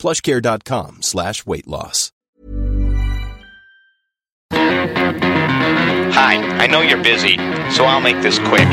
plushcare.com 0.00 1.02
slash 1.02 1.46
weight 1.46 1.68
loss. 1.68 2.10
Hi, 6.12 6.34
I 6.58 6.66
know 6.66 6.80
you're 6.80 7.02
busy, 7.02 7.36
so 7.70 7.84
I'll 7.84 8.00
make 8.00 8.20
this 8.22 8.38
quick. 8.38 8.66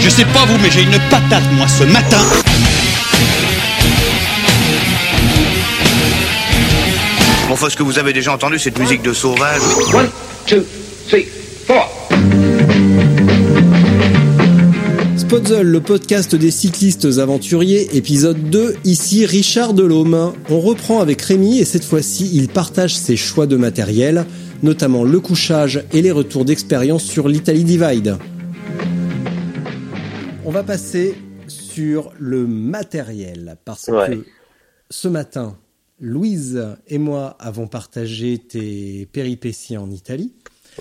Je 0.00 0.08
sais 0.10 0.24
pas 0.26 0.44
vous, 0.46 0.58
mais 0.58 0.70
j'ai 0.70 0.82
une 0.82 0.98
patate, 1.10 1.44
moi, 1.52 1.66
ce 1.66 1.84
matin. 1.84 2.22
Bon, 7.48 7.54
enfin, 7.54 7.70
ce 7.70 7.76
que 7.76 7.82
vous 7.82 7.98
avez 7.98 8.12
déjà 8.12 8.32
entendu, 8.34 8.58
cette 8.58 8.78
musique 8.78 9.02
de 9.02 9.12
sauvage. 9.12 9.62
One, 9.94 10.10
two, 10.46 10.64
three, 11.08 11.24
four. 11.66 11.88
Spotzel, 15.28 15.66
le 15.66 15.80
podcast 15.82 16.34
des 16.34 16.50
cyclistes 16.50 17.04
aventuriers, 17.18 17.94
épisode 17.94 18.48
2, 18.48 18.76
ici 18.84 19.26
Richard 19.26 19.74
Delhomme. 19.74 20.32
On 20.48 20.58
reprend 20.58 21.00
avec 21.00 21.20
Rémi 21.20 21.58
et 21.58 21.66
cette 21.66 21.84
fois-ci, 21.84 22.30
il 22.32 22.48
partage 22.48 22.96
ses 22.96 23.14
choix 23.16 23.46
de 23.46 23.56
matériel, 23.56 24.24
notamment 24.62 25.04
le 25.04 25.20
couchage 25.20 25.84
et 25.92 26.00
les 26.00 26.12
retours 26.12 26.46
d'expérience 26.46 27.04
sur 27.04 27.28
l'Italie 27.28 27.64
Divide. 27.64 28.16
On 30.46 30.50
va 30.50 30.64
passer 30.64 31.14
sur 31.46 32.10
le 32.18 32.46
matériel 32.46 33.58
parce 33.66 33.88
Ouais. 33.88 34.08
que 34.16 34.24
ce 34.88 35.08
matin, 35.08 35.58
Louise 36.00 36.64
et 36.86 36.96
moi 36.96 37.36
avons 37.38 37.66
partagé 37.66 38.38
tes 38.38 39.06
péripéties 39.12 39.76
en 39.76 39.90
Italie. 39.90 40.32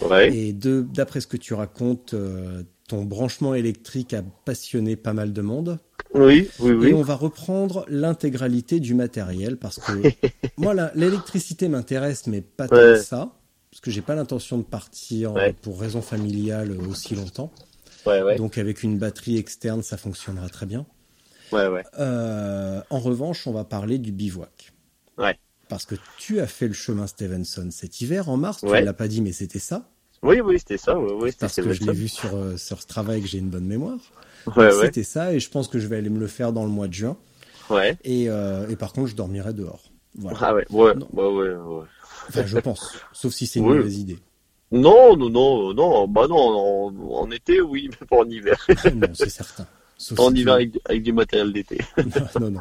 Ouais. 0.09 0.33
Et 0.33 0.53
d'après 0.53 1.19
ce 1.19 1.27
que 1.27 1.37
tu 1.37 1.53
racontes, 1.53 2.13
euh, 2.13 2.61
ton 2.87 3.03
branchement 3.03 3.53
électrique 3.53 4.13
a 4.13 4.23
passionné 4.45 4.95
pas 4.95 5.13
mal 5.13 5.33
de 5.33 5.41
monde. 5.41 5.79
Oui, 6.13 6.49
oui, 6.59 6.71
oui. 6.71 6.89
Et 6.89 6.93
on 6.93 7.01
va 7.01 7.15
reprendre 7.15 7.85
l'intégralité 7.89 8.79
du 8.79 8.93
matériel 8.95 9.57
parce 9.57 9.77
que 9.79 9.91
moi, 10.57 10.73
l'électricité 10.95 11.67
m'intéresse, 11.67 12.27
mais 12.27 12.41
pas 12.41 12.67
tant 12.67 12.75
que 12.77 12.97
ça. 13.01 13.33
Parce 13.69 13.81
que 13.81 13.91
j'ai 13.91 14.01
pas 14.01 14.15
l'intention 14.15 14.57
de 14.57 14.63
partir 14.63 15.33
Ouais. 15.33 15.53
pour 15.61 15.79
raison 15.79 16.01
familiale 16.01 16.71
aussi 16.71 17.15
longtemps. 17.15 17.51
Ouais. 18.05 18.35
Donc 18.37 18.57
avec 18.57 18.83
une 18.83 18.97
batterie 18.97 19.37
externe, 19.37 19.83
ça 19.83 19.97
fonctionnera 19.97 20.47
très 20.47 20.65
bien. 20.65 20.85
Euh, 21.53 22.81
en 22.89 22.99
revanche, 22.99 23.45
on 23.47 23.51
va 23.51 23.63
parler 23.65 23.97
du 23.97 24.11
bivouac. 24.11 24.73
Ouais. 25.17 25.37
Parce 25.67 25.85
que 25.85 25.95
tu 26.17 26.39
as 26.39 26.47
fait 26.47 26.67
le 26.67 26.73
chemin 26.73 27.07
Stevenson 27.07 27.67
cet 27.71 27.99
hiver 27.99 28.29
en 28.29 28.37
mars, 28.37 28.59
tu 28.61 28.67
ne 28.67 28.79
l'as 28.79 28.93
pas 28.93 29.07
dit, 29.09 29.21
mais 29.21 29.33
c'était 29.33 29.59
ça. 29.59 29.89
Oui, 30.23 30.41
oui, 30.41 30.57
c'était 30.59 30.77
ça. 30.77 30.95
C'était 31.25 31.37
Parce 31.39 31.55
que 31.55 31.73
je 31.73 31.83
l'ai 31.83 31.93
vu 31.93 32.07
sur, 32.07 32.35
euh, 32.35 32.57
sur 32.57 32.81
ce 32.81 32.87
travail 32.87 33.21
que 33.21 33.27
j'ai 33.27 33.37
une 33.37 33.49
bonne 33.49 33.65
mémoire. 33.65 33.97
Ouais, 34.55 34.65
ouais. 34.73 34.85
C'était 34.85 35.03
ça, 35.03 35.33
et 35.33 35.39
je 35.39 35.49
pense 35.49 35.67
que 35.67 35.77
je 35.79 35.87
vais 35.87 35.97
aller 35.97 36.09
me 36.09 36.19
le 36.19 36.27
faire 36.27 36.53
dans 36.53 36.63
le 36.63 36.69
mois 36.71 36.87
de 36.87 36.93
juin. 36.93 37.17
Ouais. 37.69 37.97
Et, 38.03 38.29
euh, 38.29 38.67
et 38.69 38.75
par 38.75 38.93
contre, 38.93 39.07
je 39.07 39.15
dormirai 39.15 39.53
dehors. 39.53 39.91
Voilà. 40.15 40.37
Ah 40.41 40.55
ouais, 40.55 40.65
ouais, 40.71 40.93
ouais, 41.13 41.27
ouais. 41.29 41.83
Enfin, 42.29 42.45
je 42.45 42.57
pense. 42.57 42.97
Sauf 43.13 43.33
si 43.33 43.45
c'est 43.45 43.59
une 43.59 43.67
Oui. 43.69 43.77
mauvaise 43.77 43.97
idée. 43.99 44.17
Non, 44.71 45.15
non, 45.15 45.29
non, 45.29 45.73
non, 45.73 46.07
bah 46.07 46.27
non, 46.27 46.35
en, 46.37 46.93
en 47.21 47.31
été, 47.31 47.61
oui, 47.61 47.89
mais 47.89 48.07
pas 48.07 48.17
en 48.17 48.29
hiver. 48.29 48.65
non, 48.95 49.07
c'est 49.13 49.29
certain. 49.29 49.65
Sauf 49.97 50.19
en 50.19 50.29
si 50.31 50.37
hiver 50.41 50.55
avec, 50.55 50.71
avec 50.85 51.03
du 51.03 51.13
matériel 51.13 51.53
d'été. 51.53 51.77
non, 51.97 52.39
non, 52.41 52.51
non. 52.51 52.59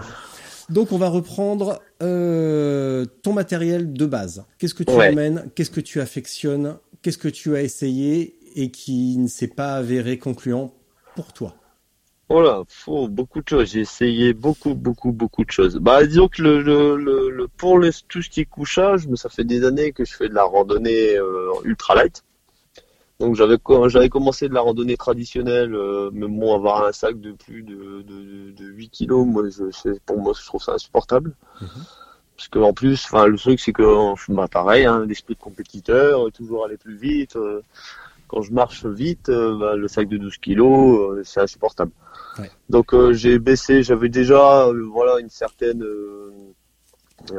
Donc, 0.69 0.91
on 0.93 0.99
va 0.99 1.09
reprendre 1.09 1.81
euh, 2.03 3.05
ton 3.22 3.33
matériel 3.33 3.93
de 3.93 4.06
base. 4.06 4.45
Qu'est-ce 4.59 4.75
que 4.75 4.83
tu 4.83 4.93
Ouais. 4.93 5.11
emmènes 5.11 5.49
Qu'est-ce 5.55 5.71
que 5.71 5.81
tu 5.81 6.00
affectionnes 6.00 6.77
Qu'est-ce 7.06 7.19
que 7.19 7.28
tu 7.28 7.55
as 7.55 7.62
essayé 7.62 8.37
et 8.56 8.72
qui 8.72 9.17
ne 9.17 9.28
s'est 9.28 9.47
pas 9.47 9.77
avéré 9.77 10.19
concluant 10.19 10.75
pour 11.15 11.33
toi? 11.33 11.55
Voilà, 12.28 12.65
faut 12.67 13.06
beaucoup 13.06 13.41
de 13.43 13.49
choses. 13.49 13.71
J'ai 13.71 13.83
essayé 13.83 14.33
beaucoup, 14.34 14.75
beaucoup, 14.75 15.12
beaucoup 15.12 15.45
de 15.45 15.50
choses. 15.53 15.77
Bah, 15.77 16.05
disons 16.05 16.27
que 16.27 16.43
le, 16.43 16.61
le, 16.62 16.97
le, 16.97 17.31
le- 17.31 17.47
pour 17.47 17.78
le, 17.78 17.91
tout 18.09 18.22
ce 18.22 18.28
qui 18.28 18.41
est 18.41 18.45
couchage, 18.45 19.06
mais 19.06 19.15
ça 19.15 19.28
fait 19.28 19.45
des 19.45 19.65
années 19.65 19.93
que 19.93 20.05
je 20.05 20.15
fais 20.15 20.28
de 20.28 20.34
la 20.34 20.43
randonnée 20.43 21.15
euh, 21.16 21.53
ultralight. 21.62 22.25
Donc 23.21 23.37
j'avais 23.37 23.59
j'avais 23.89 24.09
commencé 24.09 24.49
de 24.49 24.55
la 24.55 24.62
randonnée 24.62 24.97
traditionnelle, 24.97 25.75
euh, 25.75 26.11
mais 26.12 26.27
bon, 26.27 26.56
avoir 26.56 26.87
un 26.87 26.93
sac 26.93 27.21
de 27.21 27.33
plus 27.33 27.62
de, 27.62 28.03
de, 28.03 28.50
de 28.50 28.65
8 28.66 28.91
kilos, 28.91 29.27
moi, 29.27 29.45
je, 29.49 29.99
pour 30.06 30.19
moi, 30.19 30.33
je 30.37 30.45
trouve 30.45 30.62
ça 30.62 30.72
insupportable. 30.72 31.37
Mhm. 31.61 31.87
Parce 32.37 32.49
que 32.49 32.59
en 32.59 32.73
plus, 32.75 33.05
enfin, 33.07 33.27
le 33.27 33.39
truc, 33.39 33.59
c'est 33.61 33.73
que 33.73 34.33
bah, 34.33 34.47
pareil, 34.49 34.85
hein, 34.85 35.05
l'esprit 35.07 35.35
de 35.35 35.41
compétiteur, 35.41 36.27
euh, 36.27 36.31
toujours 36.31 36.65
aller 36.67 36.77
plus 36.77 36.97
vite. 36.97 37.37
euh, 37.37 37.63
quand 38.29 38.43
je 38.43 38.53
marche 38.53 38.85
vite, 38.87 39.29
euh, 39.29 39.57
bah, 39.59 39.77
le 39.77 39.89
sac 39.89 40.09
de 40.09 40.17
12 40.19 40.39
kilos, 40.39 40.99
euh, 41.19 41.23
c'est 41.25 41.41
insupportable. 41.41 41.93
Ouais. 42.39 42.51
Donc 42.69 42.95
j'ai 43.13 43.39
baissé, 43.39 43.83
j'avais 43.83 44.09
déjà 44.11 44.69
voilà 44.93 45.21
une 45.21 45.31
certaine 45.31 45.83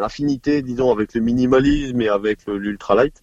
affinité, 0.01 0.61
disons, 0.61 0.91
avec 0.91 1.13
le 1.13 1.21
minimalisme 1.21 2.01
et 2.01 2.09
avec 2.09 2.45
l'ultralight. 2.47 3.21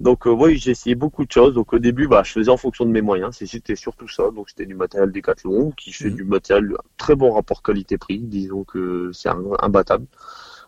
Donc 0.00 0.24
oui, 0.26 0.56
j'ai 0.58 0.72
essayé 0.72 0.94
beaucoup 0.96 1.24
de 1.24 1.30
choses. 1.30 1.54
Donc 1.54 1.72
au 1.72 1.78
début, 1.78 2.08
bah, 2.08 2.22
je 2.24 2.32
faisais 2.32 2.50
en 2.50 2.56
fonction 2.56 2.84
de 2.84 2.90
mes 2.90 3.02
moyens. 3.02 3.36
C'était 3.36 3.76
surtout 3.76 4.08
ça. 4.08 4.30
Donc 4.34 4.48
c'était 4.48 4.66
du 4.66 4.74
matériel 4.74 5.12
Decathlon, 5.12 5.70
qui 5.72 5.92
fait 5.92 6.08
Mhm. 6.10 6.16
du 6.16 6.24
matériel 6.24 6.72
très 6.96 7.14
bon 7.14 7.32
rapport 7.32 7.62
qualité-prix. 7.62 8.18
Disons 8.18 8.64
que 8.64 9.10
c'est 9.12 9.28
imbattable. 9.60 10.06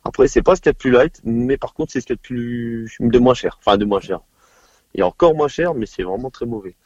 Après, 0.05 0.29
c'est 0.29 0.43
pas 0.43 0.55
ce 0.55 0.61
qu'il 0.61 0.69
y 0.69 0.71
a 0.71 0.73
de 0.75 0.79
plus 0.79 0.91
light, 0.91 1.21
mais 1.25 1.57
par 1.57 1.75
contre, 1.75 1.93
c'est 1.93 2.01
ce 2.01 2.07
qu'il 2.07 2.15
y 2.15 2.19
a 2.19 2.23
de 2.23 2.23
plus 2.23 2.97
de 3.01 3.19
moins 3.19 3.35
cher. 3.35 3.59
Enfin, 3.59 3.77
de 3.77 3.85
moins 3.85 4.01
cher. 4.01 4.21
Et 4.95 5.03
encore 5.03 5.35
moins 5.35 5.49
cher, 5.49 5.75
mais 5.75 5.87
c'est 5.87 6.03
vraiment 6.03 6.31
très 6.31 6.47
mauvais. 6.47 6.77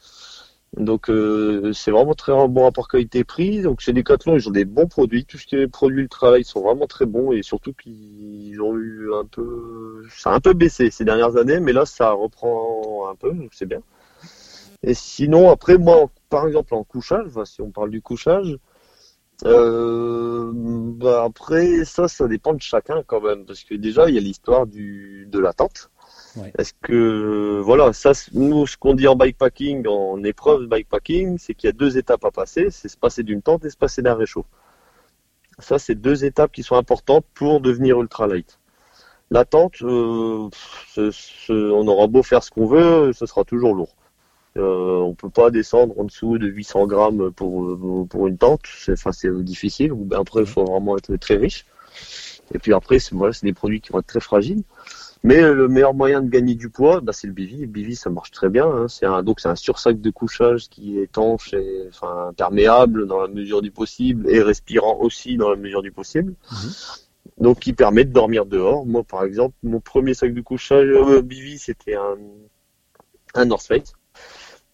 Donc 0.77 1.09
euh, 1.09 1.73
c'est 1.73 1.89
vraiment 1.89 2.13
très 2.13 2.31
bon 2.47 2.63
rapport 2.63 2.87
qualité-prix. 2.87 3.61
Donc 3.61 3.79
chez 3.79 3.93
Decathlon, 3.93 4.35
ils 4.35 4.47
ont 4.47 4.51
des 4.51 4.65
bons 4.65 4.87
produits. 4.87 5.25
Tout 5.25 5.37
ce 5.37 5.47
qui 5.47 5.55
est 5.55 5.67
produits 5.67 6.03
ultra 6.03 6.31
light 6.31 6.45
sont 6.45 6.61
vraiment 6.61 6.87
très 6.87 7.05
bons 7.05 7.31
et 7.31 7.41
surtout 7.41 7.73
qu'ils 7.73 8.61
ont 8.61 8.75
eu 8.75 9.11
un 9.13 9.25
peu, 9.25 10.05
ça 10.15 10.31
a 10.31 10.35
un 10.35 10.39
peu 10.39 10.53
baissé 10.53 10.91
ces 10.91 11.05
dernières 11.05 11.37
années, 11.37 11.59
mais 11.59 11.73
là 11.73 11.85
ça 11.85 12.11
reprend 12.11 13.09
un 13.09 13.15
peu, 13.15 13.31
donc 13.31 13.49
c'est 13.53 13.65
bien. 13.65 13.81
Et 14.83 14.93
sinon 14.93 15.49
après 15.49 15.77
moi, 15.77 16.09
par 16.29 16.45
exemple 16.47 16.75
en 16.75 16.83
couchage, 16.83 17.27
si 17.45 17.61
on 17.61 17.71
parle 17.71 17.89
du 17.89 18.01
couchage, 18.01 18.57
euh, 19.45 20.51
bah 20.53 21.23
après 21.23 21.85
ça, 21.85 22.07
ça 22.07 22.27
dépend 22.27 22.53
de 22.53 22.61
chacun 22.61 23.03
quand 23.07 23.21
même, 23.21 23.45
parce 23.45 23.63
que 23.63 23.75
déjà 23.75 24.09
il 24.09 24.15
y 24.15 24.17
a 24.17 24.21
l'histoire 24.21 24.67
du 24.67 25.27
de 25.31 25.39
la 25.39 25.53
tente. 25.53 25.89
Ouais. 26.35 26.51
Est-ce 26.57 26.73
que 26.81 27.59
voilà, 27.63 27.93
ça, 27.93 28.11
nous, 28.33 28.67
ce 28.67 28.77
qu'on 28.77 28.93
dit 28.93 29.07
en 29.07 29.15
bikepacking, 29.15 29.87
en 29.87 30.23
épreuve 30.23 30.67
bikepacking, 30.67 31.37
c'est 31.37 31.55
qu'il 31.55 31.67
y 31.67 31.69
a 31.69 31.73
deux 31.73 31.97
étapes 31.97 32.23
à 32.25 32.31
passer, 32.31 32.69
c'est 32.69 32.89
se 32.89 32.97
passer 32.97 33.23
d'une 33.23 33.41
tente 33.41 33.65
et 33.65 33.69
se 33.69 33.77
passer 33.77 34.01
d'un 34.01 34.15
réchaud. 34.15 34.45
Ça, 35.59 35.79
c'est 35.79 35.95
deux 35.95 36.25
étapes 36.25 36.51
qui 36.51 36.63
sont 36.63 36.75
importantes 36.75 37.25
pour 37.33 37.61
devenir 37.61 37.99
ultralight. 37.99 38.59
La 39.31 39.45
tente, 39.45 39.81
euh, 39.81 40.49
on 41.49 41.87
aura 41.87 42.07
beau 42.07 42.23
faire 42.23 42.43
ce 42.43 42.51
qu'on 42.51 42.65
veut, 42.65 43.13
ce 43.13 43.25
sera 43.25 43.43
toujours 43.43 43.75
lourd. 43.75 43.95
Euh, 44.57 44.97
on 44.97 45.13
peut 45.13 45.29
pas 45.29 45.51
descendre 45.51 45.97
en 45.99 46.05
dessous 46.05 46.37
de 46.37 46.47
800 46.47 46.87
grammes 46.87 47.31
pour 47.31 47.77
pour 48.09 48.27
une 48.27 48.37
tente, 48.37 48.61
c'est 48.65 48.93
enfin 48.93 49.11
c'est 49.11 49.31
difficile. 49.43 49.93
Ou 49.93 50.05
ben 50.05 50.19
après, 50.21 50.41
il 50.41 50.47
faut 50.47 50.65
vraiment 50.65 50.97
être 50.97 51.15
très 51.17 51.35
riche. 51.35 51.65
Et 52.53 52.59
puis 52.59 52.73
après, 52.73 52.99
c'est 52.99 53.13
voilà, 53.15 53.31
c'est 53.33 53.45
des 53.45 53.53
produits 53.53 53.79
qui 53.81 53.91
vont 53.91 53.99
être 53.99 54.07
très 54.07 54.19
fragiles. 54.19 54.63
Mais 55.23 55.41
le 55.41 55.67
meilleur 55.67 55.93
moyen 55.93 56.21
de 56.21 56.29
gagner 56.29 56.55
du 56.55 56.69
poids, 56.69 57.01
bah, 57.01 57.11
c'est 57.11 57.27
le 57.27 57.33
bivy. 57.33 57.57
Le 57.61 57.67
bivy, 57.67 57.95
ça 57.95 58.09
marche 58.09 58.31
très 58.31 58.49
bien. 58.49 58.65
hein. 58.65 58.87
C'est 58.87 59.05
un, 59.05 59.21
donc 59.21 59.41
c'est 59.41 59.49
un 59.49 59.55
sursac 59.55 59.99
de 59.99 60.09
couchage 60.09 60.69
qui 60.69 60.97
est 60.97 61.03
étanche 61.03 61.53
et 61.53 61.87
enfin 61.89 62.31
perméable 62.37 63.05
dans 63.05 63.19
la 63.21 63.27
mesure 63.27 63.61
du 63.61 63.69
possible 63.71 64.29
et 64.29 64.41
respirant 64.41 64.97
aussi 64.99 65.35
dans 65.37 65.49
la 65.49 65.57
mesure 65.57 65.81
du 65.81 65.91
possible. 65.91 66.33
Mhm. 66.51 66.71
Donc 67.39 67.59
qui 67.59 67.73
permet 67.73 68.05
de 68.05 68.13
dormir 68.13 68.45
dehors. 68.45 68.85
Moi, 68.85 69.03
par 69.03 69.23
exemple, 69.25 69.55
mon 69.61 69.81
premier 69.81 70.13
sac 70.13 70.33
de 70.33 70.41
couchage 70.41 70.87
euh, 70.87 71.21
bivy, 71.21 71.57
c'était 71.59 71.95
un 71.95 72.15
un 73.35 73.45
North 73.45 73.67
Face. 73.67 73.93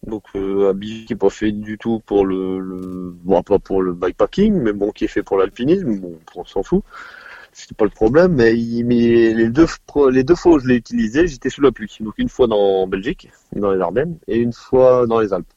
Donc 0.06 0.24
euh, 0.36 0.70
un 0.70 0.74
bivy 0.74 1.06
qui 1.06 1.14
est 1.14 1.18
pas 1.18 1.30
fait 1.30 1.52
du 1.52 1.78
tout 1.78 2.02
pour 2.06 2.26
le, 2.26 2.60
le 2.60 3.12
bon 3.24 3.42
pas 3.44 3.60
pour 3.60 3.82
le 3.82 3.94
bikepacking, 3.94 4.54
mais 4.54 4.74
bon 4.74 4.92
qui 4.92 5.06
est 5.06 5.08
fait 5.10 5.24
pour 5.24 5.38
l'alpinisme. 5.38 6.00
Bon, 6.00 6.20
on 6.36 6.46
s'en 6.46 6.64
fout 6.64 6.84
c'était 7.56 7.74
pas 7.74 7.86
le 7.86 7.92
problème, 7.92 8.34
mais, 8.34 8.54
il, 8.54 8.86
les 8.88 9.50
deux 9.50 9.66
les 10.12 10.24
deux 10.26 10.36
fois 10.36 10.56
où 10.56 10.60
je 10.60 10.68
l'ai 10.68 10.76
utilisé, 10.76 11.26
j'étais 11.26 11.50
sous 11.50 11.62
la 11.62 11.72
pluie. 11.72 11.98
Donc 12.02 12.16
une 12.18 12.28
fois 12.28 12.48
dans 12.48 12.86
Belgique, 12.86 13.30
dans 13.56 13.72
les 13.72 13.80
Ardennes, 13.80 14.18
et 14.28 14.38
une 14.38 14.52
fois 14.52 15.08
dans 15.08 15.22
les 15.22 15.32
Alpes. 15.32 15.48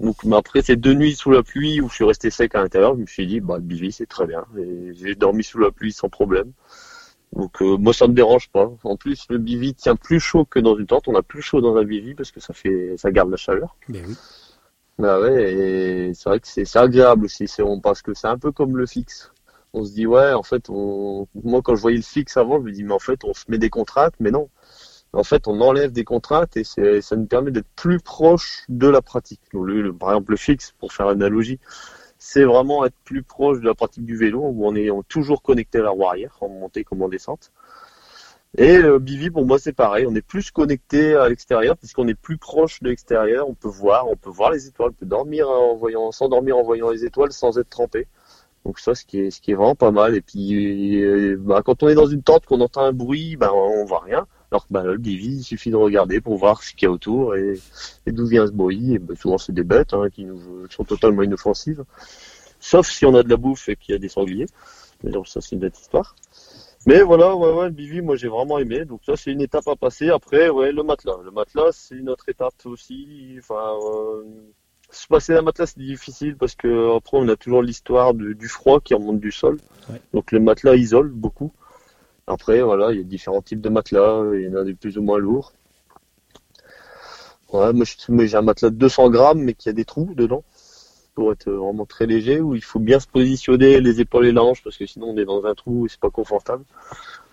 Donc 0.00 0.24
mais 0.24 0.36
après 0.36 0.62
ces 0.62 0.76
deux 0.76 0.94
nuits 0.94 1.14
sous 1.14 1.30
la 1.30 1.42
pluie 1.42 1.82
où 1.82 1.88
je 1.90 1.94
suis 1.96 2.04
resté 2.04 2.30
sec 2.30 2.54
à 2.54 2.62
l'intérieur, 2.62 2.96
je 2.96 3.02
me 3.02 3.06
suis 3.06 3.26
dit 3.26 3.40
bah 3.40 3.58
le 3.58 3.90
c'est 3.90 4.06
très 4.06 4.26
bien. 4.26 4.44
Et 4.58 4.94
j'ai 4.94 5.14
dormi 5.14 5.44
sous 5.44 5.58
la 5.58 5.70
pluie 5.70 5.92
sans 5.92 6.08
problème. 6.08 6.50
Donc 7.34 7.60
euh, 7.62 7.76
moi 7.76 7.92
ça 7.92 8.06
me 8.06 8.14
dérange 8.14 8.48
pas. 8.50 8.70
En 8.84 8.96
plus 8.96 9.26
le 9.28 9.38
bivy 9.38 9.74
tient 9.74 9.96
plus 9.96 10.20
chaud 10.20 10.44
que 10.44 10.58
dans 10.60 10.76
une 10.76 10.86
tente. 10.86 11.08
On 11.08 11.14
a 11.16 11.22
plus 11.22 11.42
chaud 11.42 11.60
dans 11.60 11.76
un 11.76 11.84
bivy 11.84 12.14
parce 12.14 12.30
que 12.30 12.40
ça 12.40 12.54
fait 12.54 12.94
ça 12.96 13.10
garde 13.10 13.30
la 13.30 13.36
chaleur. 13.36 13.76
Ben 13.88 14.04
oui. 14.06 14.16
Bah 14.98 15.18
ouais, 15.20 15.52
et 15.52 16.14
c'est 16.14 16.28
vrai 16.28 16.38
que 16.38 16.46
c'est 16.46 16.76
agréable 16.76 17.24
aussi. 17.24 17.48
C'est 17.48 17.62
on 17.62 17.80
parce 17.80 18.00
que 18.02 18.14
c'est 18.14 18.28
un 18.28 18.38
peu 18.38 18.52
comme 18.52 18.76
le 18.76 18.86
fixe. 18.86 19.32
On 19.72 19.84
se 19.84 19.92
dit 19.92 20.06
ouais, 20.06 20.32
en 20.32 20.44
fait, 20.44 20.70
on... 20.70 21.26
moi 21.42 21.60
quand 21.62 21.74
je 21.74 21.82
voyais 21.82 21.96
le 21.96 22.04
fixe 22.04 22.36
avant, 22.36 22.58
je 22.60 22.64
me 22.64 22.70
dis 22.70 22.84
mais 22.84 22.92
en 22.94 23.00
fait 23.00 23.24
on 23.24 23.34
se 23.34 23.44
met 23.48 23.58
des 23.58 23.70
contraintes, 23.70 24.14
mais 24.20 24.30
non. 24.30 24.48
En 25.12 25.22
fait, 25.22 25.46
on 25.46 25.60
enlève 25.60 25.92
des 25.92 26.02
contraintes 26.04 26.56
et 26.56 26.64
ça 26.64 27.16
nous 27.16 27.26
permet 27.26 27.52
d'être 27.52 27.68
plus 27.76 28.00
proche 28.00 28.64
de 28.68 28.88
la 28.88 29.00
pratique. 29.00 29.40
Donc, 29.52 29.66
le- 29.66 29.80
le- 29.80 29.92
par 29.92 30.10
exemple 30.10 30.32
le 30.32 30.36
fixe, 30.36 30.74
pour 30.80 30.92
faire 30.92 31.06
l'analogie, 31.06 31.60
c'est 32.26 32.44
vraiment 32.44 32.86
être 32.86 32.96
plus 33.04 33.22
proche 33.22 33.60
de 33.60 33.66
la 33.66 33.74
pratique 33.74 34.06
du 34.06 34.16
vélo 34.16 34.40
où 34.40 34.66
on 34.66 34.74
est 34.74 34.88
toujours 35.08 35.42
connecté 35.42 35.80
à 35.80 35.82
la 35.82 35.90
roue 35.90 36.06
arrière 36.06 36.38
en 36.40 36.48
montée 36.48 36.82
comme 36.82 37.02
en 37.02 37.08
descente. 37.10 37.52
Et 38.56 38.78
le 38.78 38.98
Bivi, 38.98 39.30
pour 39.30 39.44
moi, 39.44 39.58
c'est 39.58 39.74
pareil. 39.74 40.06
On 40.08 40.14
est 40.14 40.26
plus 40.26 40.50
connecté 40.50 41.14
à 41.16 41.28
l'extérieur 41.28 41.76
puisqu'on 41.76 42.08
est 42.08 42.14
plus 42.14 42.38
proche 42.38 42.80
de 42.80 42.88
l'extérieur. 42.88 43.46
On 43.46 43.52
peut 43.52 43.68
voir, 43.68 44.08
on 44.08 44.16
peut 44.16 44.30
voir 44.30 44.50
les 44.50 44.66
étoiles, 44.66 44.92
on 44.92 45.00
peut 45.00 45.06
dormir 45.06 45.50
en 45.50 45.74
voyant, 45.76 46.12
s'endormir 46.12 46.56
en 46.56 46.62
voyant 46.62 46.88
les 46.88 47.04
étoiles 47.04 47.30
sans 47.30 47.58
être 47.58 47.68
trempé. 47.68 48.06
Donc 48.64 48.78
ça, 48.78 48.94
ce 48.94 49.04
qui 49.04 49.20
est, 49.20 49.40
qui 49.40 49.50
est 49.50 49.54
vraiment 49.54 49.74
pas 49.74 49.90
mal. 49.90 50.14
Et 50.14 50.22
puis, 50.22 51.02
euh, 51.02 51.36
bah, 51.38 51.60
quand 51.62 51.82
on 51.82 51.88
est 51.88 51.94
dans 51.94 52.06
une 52.06 52.22
tente, 52.22 52.46
qu'on 52.46 52.62
entend 52.62 52.84
un 52.84 52.92
bruit, 52.92 53.36
ben 53.36 53.50
on 53.52 53.84
voit 53.84 54.00
rien. 54.00 54.26
Alors 54.54 54.68
que 54.68 54.72
bah, 54.72 54.84
le 54.84 54.98
Bivi, 54.98 55.38
il 55.38 55.42
suffit 55.42 55.70
de 55.72 55.76
regarder 55.76 56.20
pour 56.20 56.36
voir 56.36 56.62
ce 56.62 56.72
qu'il 56.74 56.86
y 56.86 56.88
a 56.88 56.92
autour 56.92 57.34
et, 57.34 57.58
et 58.06 58.12
d'où 58.12 58.24
vient 58.24 58.46
ce 58.46 58.52
bruit. 58.52 58.94
Et 58.94 59.00
ben, 59.00 59.16
souvent, 59.16 59.36
c'est 59.36 59.50
des 59.52 59.64
bêtes 59.64 59.94
hein, 59.94 60.08
qui 60.12 60.24
nous 60.24 60.68
qui 60.68 60.76
sont 60.76 60.84
totalement 60.84 61.24
inoffensives. 61.24 61.82
Sauf 62.60 62.88
si 62.88 63.04
on 63.04 63.16
a 63.16 63.24
de 63.24 63.28
la 63.28 63.36
bouffe 63.36 63.68
et 63.68 63.74
qu'il 63.74 63.94
y 63.94 63.96
a 63.96 63.98
des 63.98 64.08
sangliers. 64.08 64.46
Mais 65.02 65.10
donc 65.10 65.26
ça, 65.26 65.40
c'est 65.40 65.56
une 65.56 65.64
autre 65.64 65.80
histoire. 65.80 66.14
Mais 66.86 67.02
voilà, 67.02 67.34
ouais, 67.34 67.52
ouais, 67.52 67.64
le 67.64 67.72
Bivi, 67.72 68.00
moi 68.00 68.14
j'ai 68.14 68.28
vraiment 68.28 68.60
aimé. 68.60 68.84
Donc 68.84 69.00
ça, 69.04 69.16
c'est 69.16 69.32
une 69.32 69.40
étape 69.40 69.66
à 69.66 69.74
passer. 69.74 70.10
Après, 70.10 70.48
ouais, 70.50 70.70
le 70.70 70.84
matelas. 70.84 71.18
Le 71.24 71.32
matelas, 71.32 71.72
c'est 71.72 71.96
une 71.96 72.08
autre 72.08 72.28
étape 72.28 72.54
aussi. 72.66 73.34
Enfin, 73.40 73.76
euh, 73.82 74.22
se 74.88 75.08
passer 75.08 75.34
un 75.34 75.42
matelas, 75.42 75.66
c'est 75.66 75.80
difficile 75.80 76.36
parce 76.36 76.54
que 76.54 76.96
après, 76.96 77.18
on 77.18 77.28
a 77.28 77.34
toujours 77.34 77.60
l'histoire 77.60 78.14
du, 78.14 78.36
du 78.36 78.46
froid 78.46 78.80
qui 78.80 78.94
remonte 78.94 79.18
du 79.18 79.32
sol. 79.32 79.58
Ouais. 79.90 80.00
Donc 80.12 80.30
le 80.30 80.38
matelas 80.38 80.76
isole 80.76 81.08
beaucoup. 81.08 81.50
Après, 82.26 82.62
voilà, 82.62 82.92
il 82.92 82.98
y 82.98 83.00
a 83.00 83.04
différents 83.04 83.42
types 83.42 83.60
de 83.60 83.68
matelas. 83.68 84.24
Il 84.34 84.42
y 84.42 84.48
en 84.48 84.56
a 84.56 84.64
des 84.64 84.74
plus 84.74 84.98
ou 84.98 85.02
moins 85.02 85.18
lourds. 85.18 85.52
Ouais, 87.52 87.72
moi, 87.72 87.84
j'ai 87.84 88.36
un 88.36 88.42
matelas 88.42 88.70
de 88.70 88.76
200 88.76 89.10
grammes, 89.10 89.42
mais 89.42 89.54
qui 89.54 89.68
a 89.68 89.72
des 89.72 89.84
trous 89.84 90.12
dedans 90.14 90.44
pour 91.14 91.32
être 91.32 91.50
vraiment 91.50 91.86
très 91.86 92.06
léger, 92.06 92.40
où 92.40 92.54
il 92.54 92.64
faut 92.64 92.80
bien 92.80 92.98
se 92.98 93.06
positionner 93.06 93.80
les 93.80 94.00
épaules 94.00 94.26
et 94.26 94.32
la 94.32 94.42
hanche, 94.42 94.62
parce 94.62 94.76
que 94.76 94.86
sinon 94.86 95.10
on 95.10 95.16
est 95.16 95.24
dans 95.24 95.44
un 95.44 95.54
trou 95.54 95.86
et 95.86 95.88
c'est 95.88 96.00
pas 96.00 96.10
confortable. 96.10 96.64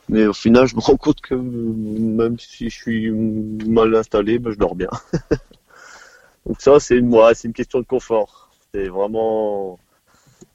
Mais 0.09 0.25
au 0.27 0.33
final, 0.33 0.67
je 0.67 0.75
me 0.75 0.81
rends 0.81 0.97
compte 0.97 1.21
que 1.21 1.33
même 1.35 2.37
si 2.39 2.69
je 2.69 2.75
suis 2.75 3.11
mal 3.11 3.95
installé, 3.95 4.39
ben, 4.39 4.51
je 4.51 4.57
dors 4.57 4.75
bien. 4.75 4.89
Donc 6.45 6.61
ça, 6.61 6.79
c'est 6.79 7.01
c'est 7.33 7.47
une 7.47 7.53
question 7.53 7.79
de 7.79 7.85
confort. 7.85 8.51
C'est 8.73 8.87
vraiment 8.87 9.79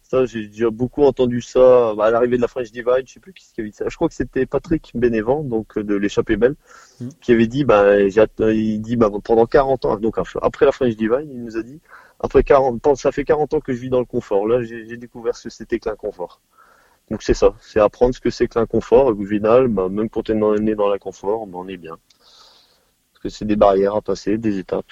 ça. 0.09 0.25
J'ai 0.27 0.47
déjà 0.49 0.71
beaucoup 0.71 1.03
entendu 1.05 1.41
ça 1.41 1.95
bah, 1.97 2.07
à 2.07 2.11
l'arrivée 2.11 2.37
de 2.37 2.43
la 2.43 2.49
French 2.49 2.71
Divide. 2.73 3.05
Je 3.07 3.15
sais 3.15 3.21
plus 3.21 3.33
qui, 3.33 3.45
qui 3.53 3.61
avait 3.61 3.71
dit 3.71 3.77
ça. 3.77 3.89
Je 3.89 3.97
crois 3.97 4.09
que 4.09 4.15
c'était 4.15 4.47
Patrick 4.47 4.93
Bénévent, 4.95 5.43
donc 5.43 5.79
de 5.79 5.95
l'échappée 5.95 6.37
belle, 6.37 6.55
Mm. 7.01 7.09
qui 7.21 7.33
avait 7.33 7.47
dit, 7.47 7.65
bah, 7.65 7.83
att- 8.17 8.41
il 8.41 8.81
dit, 8.81 8.97
bah, 8.97 9.11
pendant 9.23 9.47
40 9.47 9.85
ans, 9.85 9.97
donc 9.99 10.17
après 10.43 10.65
la 10.67 10.73
French 10.73 10.97
Divide, 10.97 11.29
il 11.31 11.43
nous 11.45 11.57
a 11.59 11.63
dit, 11.63 11.81
après 12.21 12.43
40 12.45 12.87
ans, 12.87 12.95
ça 12.95 13.13
fait 13.13 13.25
40 13.25 13.53
ans 13.55 13.61
que 13.61 13.73
je 13.75 13.79
vis 13.81 13.91
dans 13.91 13.99
le 14.01 14.07
confort. 14.07 14.47
Là, 14.49 14.63
j'ai 14.63 14.97
découvert 14.97 15.37
ce 15.37 15.45
que 15.45 15.51
c'était 15.51 15.79
que 15.79 15.89
l'inconfort. 15.89 16.41
Donc 17.11 17.23
c'est 17.23 17.35
ça, 17.35 17.55
c'est 17.61 17.79
apprendre 17.81 18.15
ce 18.15 18.21
que 18.21 18.31
c'est 18.31 18.49
que 18.49 18.59
l'inconfort. 18.59 19.07
Au 19.09 19.25
final, 19.27 19.69
bah, 19.69 19.89
même 19.89 20.09
quand 20.11 20.29
on 20.31 20.55
est 20.55 20.61
né 20.61 20.75
dans 20.75 20.89
l'inconfort, 20.89 21.47
bah, 21.47 21.59
on 21.61 21.69
est 21.69 21.77
bien. 21.77 21.97
Parce 23.13 23.23
que 23.23 23.29
c'est 23.29 23.45
des 23.45 23.57
barrières 23.57 23.95
à 23.97 24.03
passer, 24.03 24.39
des 24.39 24.59
étapes. 24.59 24.91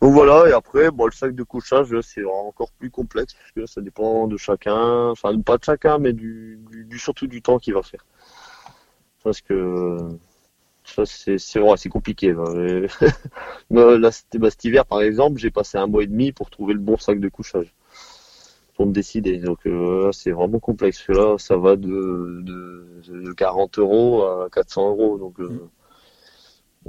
Donc 0.00 0.14
voilà, 0.14 0.48
et 0.48 0.52
après, 0.52 0.90
bon, 0.90 1.06
le 1.06 1.12
sac 1.12 1.34
de 1.34 1.42
couchage, 1.42 1.88
c'est 2.00 2.24
encore 2.24 2.72
plus 2.72 2.90
complexe, 2.90 3.34
parce 3.34 3.52
que 3.52 3.66
ça 3.66 3.80
dépend 3.82 4.26
de 4.28 4.36
chacun, 4.38 5.10
enfin 5.10 5.38
pas 5.42 5.58
de 5.58 5.64
chacun, 5.64 5.98
mais 5.98 6.12
du, 6.14 6.58
surtout 6.98 7.26
du 7.26 7.42
temps 7.42 7.58
qu'il 7.58 7.74
va 7.74 7.82
faire. 7.82 8.04
Parce 9.22 9.40
que 9.42 9.98
ça 10.84 11.04
c'est 11.06 11.60
ouais, 11.60 11.76
c'est 11.76 11.88
compliqué. 11.88 12.32
là. 12.32 12.44
Bah, 13.70 14.10
cet 14.10 14.64
hiver, 14.64 14.86
par 14.86 15.02
exemple, 15.02 15.38
j'ai 15.38 15.50
passé 15.50 15.78
un 15.78 15.86
mois 15.86 16.02
et 16.02 16.06
demi 16.06 16.32
pour 16.32 16.50
trouver 16.50 16.74
le 16.74 16.80
bon 16.80 16.96
sac 16.96 17.20
de 17.20 17.28
couchage. 17.28 17.72
Pour 18.76 18.86
me 18.86 18.92
décider. 18.92 19.38
Donc 19.38 19.58
euh, 19.66 20.10
c'est 20.12 20.30
vraiment 20.32 20.58
complexe. 20.58 21.02
Parce 21.06 21.18
que 21.18 21.22
Là, 21.24 21.38
ça 21.38 21.56
va 21.58 21.76
de, 21.76 22.40
de, 22.42 23.02
de 23.08 23.32
40 23.32 23.78
euros 23.78 24.24
à 24.24 24.48
400 24.50 24.88
euros. 24.90 25.18
Donc 25.18 25.38
euh, 25.40 25.68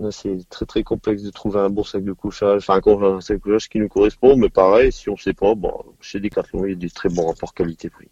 c'est 0.10 0.50
très 0.50 0.66
très 0.66 0.84
complexe 0.84 1.22
de 1.22 1.30
trouver 1.30 1.60
un 1.60 1.70
bon 1.70 1.84
sac 1.84 2.04
de 2.04 2.14
couchage. 2.14 2.64
Enfin, 2.68 2.82
un, 2.84 3.16
un 3.18 3.22
sac 3.22 3.38
de 3.38 3.42
couchage 3.44 3.70
qui 3.70 3.80
nous 3.80 3.90
correspond. 3.90 4.36
Mais 4.36 4.50
pareil, 4.50 4.92
si 4.92 5.10
on 5.10 5.18
sait 5.18 5.34
pas, 5.34 5.54
bon, 5.54 5.74
chez 6.00 6.20
Decathlon, 6.20 6.66
il 6.66 6.70
y 6.72 6.74
a 6.74 6.76
des 6.76 6.90
très 6.90 7.10
bons 7.10 7.28
rapports 7.28 7.54
qualité-prix. 7.54 8.10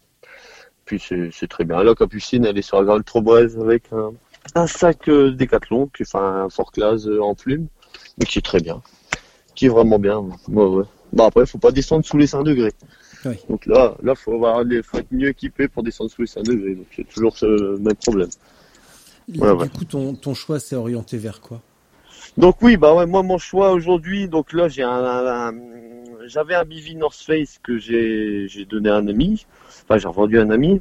Puis 0.84 1.02
c'est 1.32 1.48
très 1.48 1.64
bien. 1.64 1.82
Là, 1.82 1.94
Capucine, 1.94 2.44
elle 2.44 2.58
est 2.58 2.62
sur 2.62 2.78
la 2.78 2.84
grande 2.84 3.04
Troboise 3.04 3.58
avec 3.58 3.84
un, 3.92 4.12
un 4.54 4.66
sac 4.66 5.08
euh, 5.08 5.30
Decathlon, 5.30 5.86
qui 5.86 6.02
enfin 6.02 6.44
un 6.44 6.48
fort 6.48 6.72
classe 6.72 7.06
euh, 7.06 7.22
en 7.22 7.34
plume, 7.34 7.68
mais 8.18 8.26
qui 8.26 8.38
est 8.38 8.42
très 8.42 8.60
bien, 8.60 8.82
qui 9.54 9.66
est 9.66 9.68
vraiment 9.68 9.98
bien. 9.98 10.18
Ouais, 10.48 10.64
ouais. 10.64 10.84
Bon 11.12 11.24
après, 11.26 11.46
faut 11.46 11.58
pas 11.58 11.72
descendre 11.72 12.04
sous 12.04 12.16
les 12.16 12.26
5 12.26 12.42
degrés. 12.44 12.72
Oui. 13.24 13.34
Donc 13.48 13.66
là, 13.66 13.96
là, 14.02 14.14
faut 14.14 14.34
avoir 14.34 14.64
les, 14.64 14.82
faut 14.82 14.98
être 14.98 15.12
mieux 15.12 15.28
équipé 15.28 15.68
pour 15.68 15.82
descendre 15.82 16.10
sous 16.10 16.22
les 16.22 16.28
5 16.28 16.42
degrés. 16.42 16.74
Donc 16.74 16.86
c'est 16.94 17.08
toujours 17.08 17.36
ce 17.36 17.78
même 17.78 17.96
problème. 17.96 18.30
Ouais, 19.28 19.56
du 19.56 19.70
coup, 19.70 19.84
ton, 19.84 20.14
ton 20.14 20.34
choix 20.34 20.58
s'est 20.58 20.76
orienté 20.76 21.18
vers 21.18 21.40
quoi? 21.40 21.60
Donc 22.40 22.56
oui, 22.62 22.76
bah 22.78 22.94
ouais, 22.94 23.04
moi 23.04 23.22
mon 23.22 23.36
choix 23.36 23.70
aujourd'hui, 23.72 24.26
donc 24.26 24.54
là 24.54 24.66
j'ai 24.68 24.82
un, 24.82 24.88
un- 24.90 25.48
un- 25.48 25.54
j'avais 26.26 26.54
un 26.54 26.64
Bivi 26.64 26.96
North 26.96 27.20
Face 27.28 27.58
que 27.62 27.76
j'ai 27.78 28.46
j'ai 28.48 28.64
donné 28.64 28.88
à 28.88 28.96
un 28.96 29.06
ami, 29.08 29.46
enfin 29.82 29.98
j'ai 29.98 30.08
revendu 30.08 30.38
à 30.38 30.42
un 30.42 30.50
ami 30.50 30.80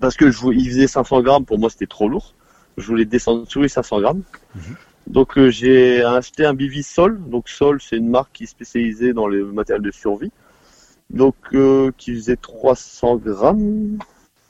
parce 0.00 0.16
que 0.16 0.30
je 0.32 0.38
il 0.52 0.66
faisait 0.68 0.88
500 0.88 1.22
grammes, 1.22 1.44
pour 1.44 1.58
moi 1.60 1.70
c'était 1.70 1.86
trop 1.86 2.08
lourd. 2.08 2.34
Je 2.78 2.86
voulais 2.88 3.04
descendre 3.04 3.46
sous 3.48 3.62
les 3.62 3.68
500 3.68 4.00
grammes. 4.00 4.22
Donc 5.06 5.38
euh, 5.38 5.50
j'ai 5.50 6.02
acheté 6.02 6.44
un 6.44 6.54
Bivi 6.54 6.82
Sol. 6.82 7.20
Donc 7.28 7.48
Sol 7.48 7.80
c'est 7.80 7.96
une 7.96 8.08
marque 8.10 8.32
qui 8.32 8.44
est 8.44 8.46
spécialisée 8.48 9.12
dans 9.12 9.28
le 9.28 9.44
matériel 9.52 9.82
de 9.82 9.92
survie. 9.92 10.32
Donc 11.10 11.36
euh, 11.54 11.92
qui 11.96 12.12
faisait 12.14 12.36
300 12.36 13.16
grammes 13.18 13.98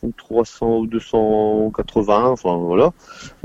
ou 0.06 0.12
300 0.16 0.78
ou 0.78 0.86
280, 0.86 2.24
enfin 2.28 2.56
voilà, 2.56 2.92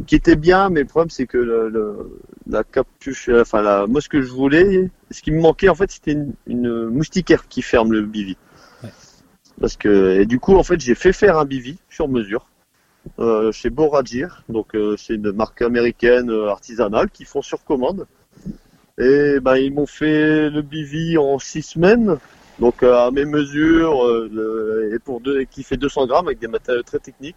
qui 0.08 0.16
était 0.16 0.36
bien, 0.36 0.70
mais 0.70 0.82
le 0.82 0.88
problème 0.88 1.10
c'est 1.10 1.28
que 1.28 1.38
le, 1.38 1.70
le- 1.70 2.20
la 2.48 2.64
capuche, 2.64 3.30
enfin 3.30 3.62
la, 3.62 3.88
moi 3.88 4.02
ce 4.02 4.10
que 4.10 4.22
je 4.22 4.32
voulais, 4.32 4.90
ce 5.12 5.22
qui 5.22 5.32
me 5.32 5.42
manquait 5.42 5.70
en 5.70 5.76
fait, 5.76 5.92
c'était 5.92 6.14
une, 6.14 6.34
une 6.48 6.86
moustiquaire 6.90 7.48
qui 7.48 7.62
ferme 7.62 7.92
le 7.92 8.02
bivi. 8.02 8.38
Ouais. 8.84 8.90
Parce 9.60 9.78
que 9.78 10.20
et 10.20 10.26
du 10.26 10.40
coup 10.40 10.56
en 10.56 10.64
fait 10.64 10.80
j'ai 10.80 10.96
fait 10.96 11.14
faire 11.14 11.38
un 11.38 11.46
bivi 11.46 11.78
sur 11.90 12.08
mesure 12.08 12.48
euh, 13.20 13.52
chez 13.52 13.70
Boragir, 13.70 14.44
donc 14.50 14.76
euh, 14.76 14.96
c'est 14.98 15.16
une 15.16 15.32
marque 15.32 15.62
américaine 15.62 16.30
euh, 16.30 16.50
artisanale 16.50 17.10
qui 17.10 17.26
font 17.26 17.42
sur 17.42 17.64
commande. 17.64 18.06
Et 19.00 19.40
ben 19.40 19.56
ils 19.56 19.74
m'ont 19.74 19.88
fait 19.88 20.50
le 20.50 20.62
bivi 20.62 21.18
en 21.18 21.40
six 21.40 21.64
semaines, 21.64 22.18
donc 22.62 22.84
euh, 22.84 22.96
à 23.08 23.12
mes 23.12 23.26
mesures 23.26 24.06
euh, 24.06 24.30
le- 24.32 24.94
et 24.96 25.00
pour 25.00 25.20
deux, 25.20 25.44
qui 25.46 25.64
fait 25.64 25.78
200 25.78 26.06
grammes 26.08 26.28
avec 26.28 26.40
des 26.40 26.48
matériaux 26.48 26.84
très 26.84 27.00
techniques 27.00 27.36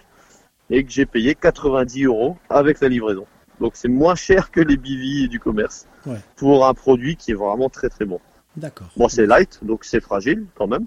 et 0.71 0.85
que 0.85 0.91
j'ai 0.93 1.07
payé 1.07 1.35
90 1.35 2.05
euros 2.05 2.37
avec 2.51 2.81
la 2.81 2.89
livraison. 2.89 3.27
Donc 3.61 3.73
c'est 3.75 3.89
moins 3.89 4.15
cher 4.15 4.51
que 4.51 4.61
les 4.61 4.77
bivis 4.77 5.29
du 5.29 5.41
commerce 5.41 5.87
Ouais. 6.07 6.19
pour 6.37 6.67
un 6.67 6.75
produit 6.75 7.17
qui 7.17 7.31
est 7.31 7.35
vraiment 7.47 7.71
très 7.71 7.89
très 7.89 8.05
bon. 8.05 8.21
D'accord. 8.57 8.89
Bon, 8.97 9.09
c'est 9.09 9.27
light, 9.27 9.59
donc 9.63 9.85
c'est 9.85 10.01
fragile 10.01 10.45
quand 10.55 10.67
même, 10.67 10.85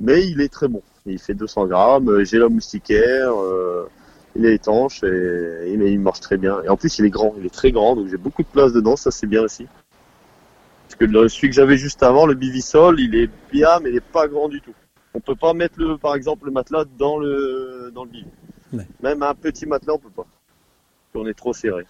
mais 0.00 0.24
il 0.26 0.40
est 0.40 0.48
très 0.52 0.68
bon. 0.68 0.82
Il 1.04 1.18
fait 1.18 1.34
200 1.34 1.66
grammes, 1.66 2.08
euh, 2.08 2.24
j'ai 2.24 2.38
la 2.38 2.48
moustiquaire, 2.48 3.32
euh, 3.34 3.88
il 4.36 4.46
est 4.46 4.54
étanche 4.54 5.02
et 5.02 5.72
il, 5.72 5.82
il 5.82 5.98
marche 5.98 6.20
très 6.20 6.36
bien. 6.38 6.62
Et 6.62 6.68
en 6.68 6.76
plus, 6.76 6.96
il 7.00 7.04
est 7.04 7.10
grand, 7.10 7.34
il 7.38 7.44
est 7.46 7.52
très 7.52 7.72
grand, 7.72 7.96
donc 7.96 8.06
j'ai 8.08 8.16
beaucoup 8.16 8.42
de 8.42 8.48
place 8.48 8.72
dedans, 8.72 8.94
ça 8.96 9.10
c'est 9.10 9.26
bien 9.26 9.42
aussi. 9.42 9.66
Parce 11.02 11.10
que 11.10 11.18
le, 11.18 11.28
celui 11.28 11.48
que 11.48 11.54
j'avais 11.56 11.76
juste 11.76 12.02
avant, 12.04 12.26
le 12.26 12.34
Bivisol, 12.34 13.00
il 13.00 13.16
est 13.16 13.28
bien, 13.50 13.80
mais 13.80 13.90
il 13.90 13.96
est 13.96 14.00
pas 14.00 14.28
grand 14.28 14.48
du 14.48 14.60
tout. 14.60 14.74
On 15.14 15.20
peut 15.20 15.34
pas 15.34 15.52
mettre 15.52 15.74
le, 15.78 15.98
par 15.98 16.14
exemple, 16.14 16.46
le 16.46 16.52
matelas 16.52 16.84
dans 16.96 17.18
le, 17.18 17.90
dans 17.92 18.04
le. 18.04 18.10
Ouais. 18.72 18.86
Même 19.02 19.22
un 19.24 19.34
petit 19.34 19.66
matelas, 19.66 19.94
on 19.94 19.98
peut 19.98 20.10
pas. 20.10 20.26
Qu'on 21.12 21.26
est 21.26 21.34
trop 21.34 21.52
serré. 21.52 21.86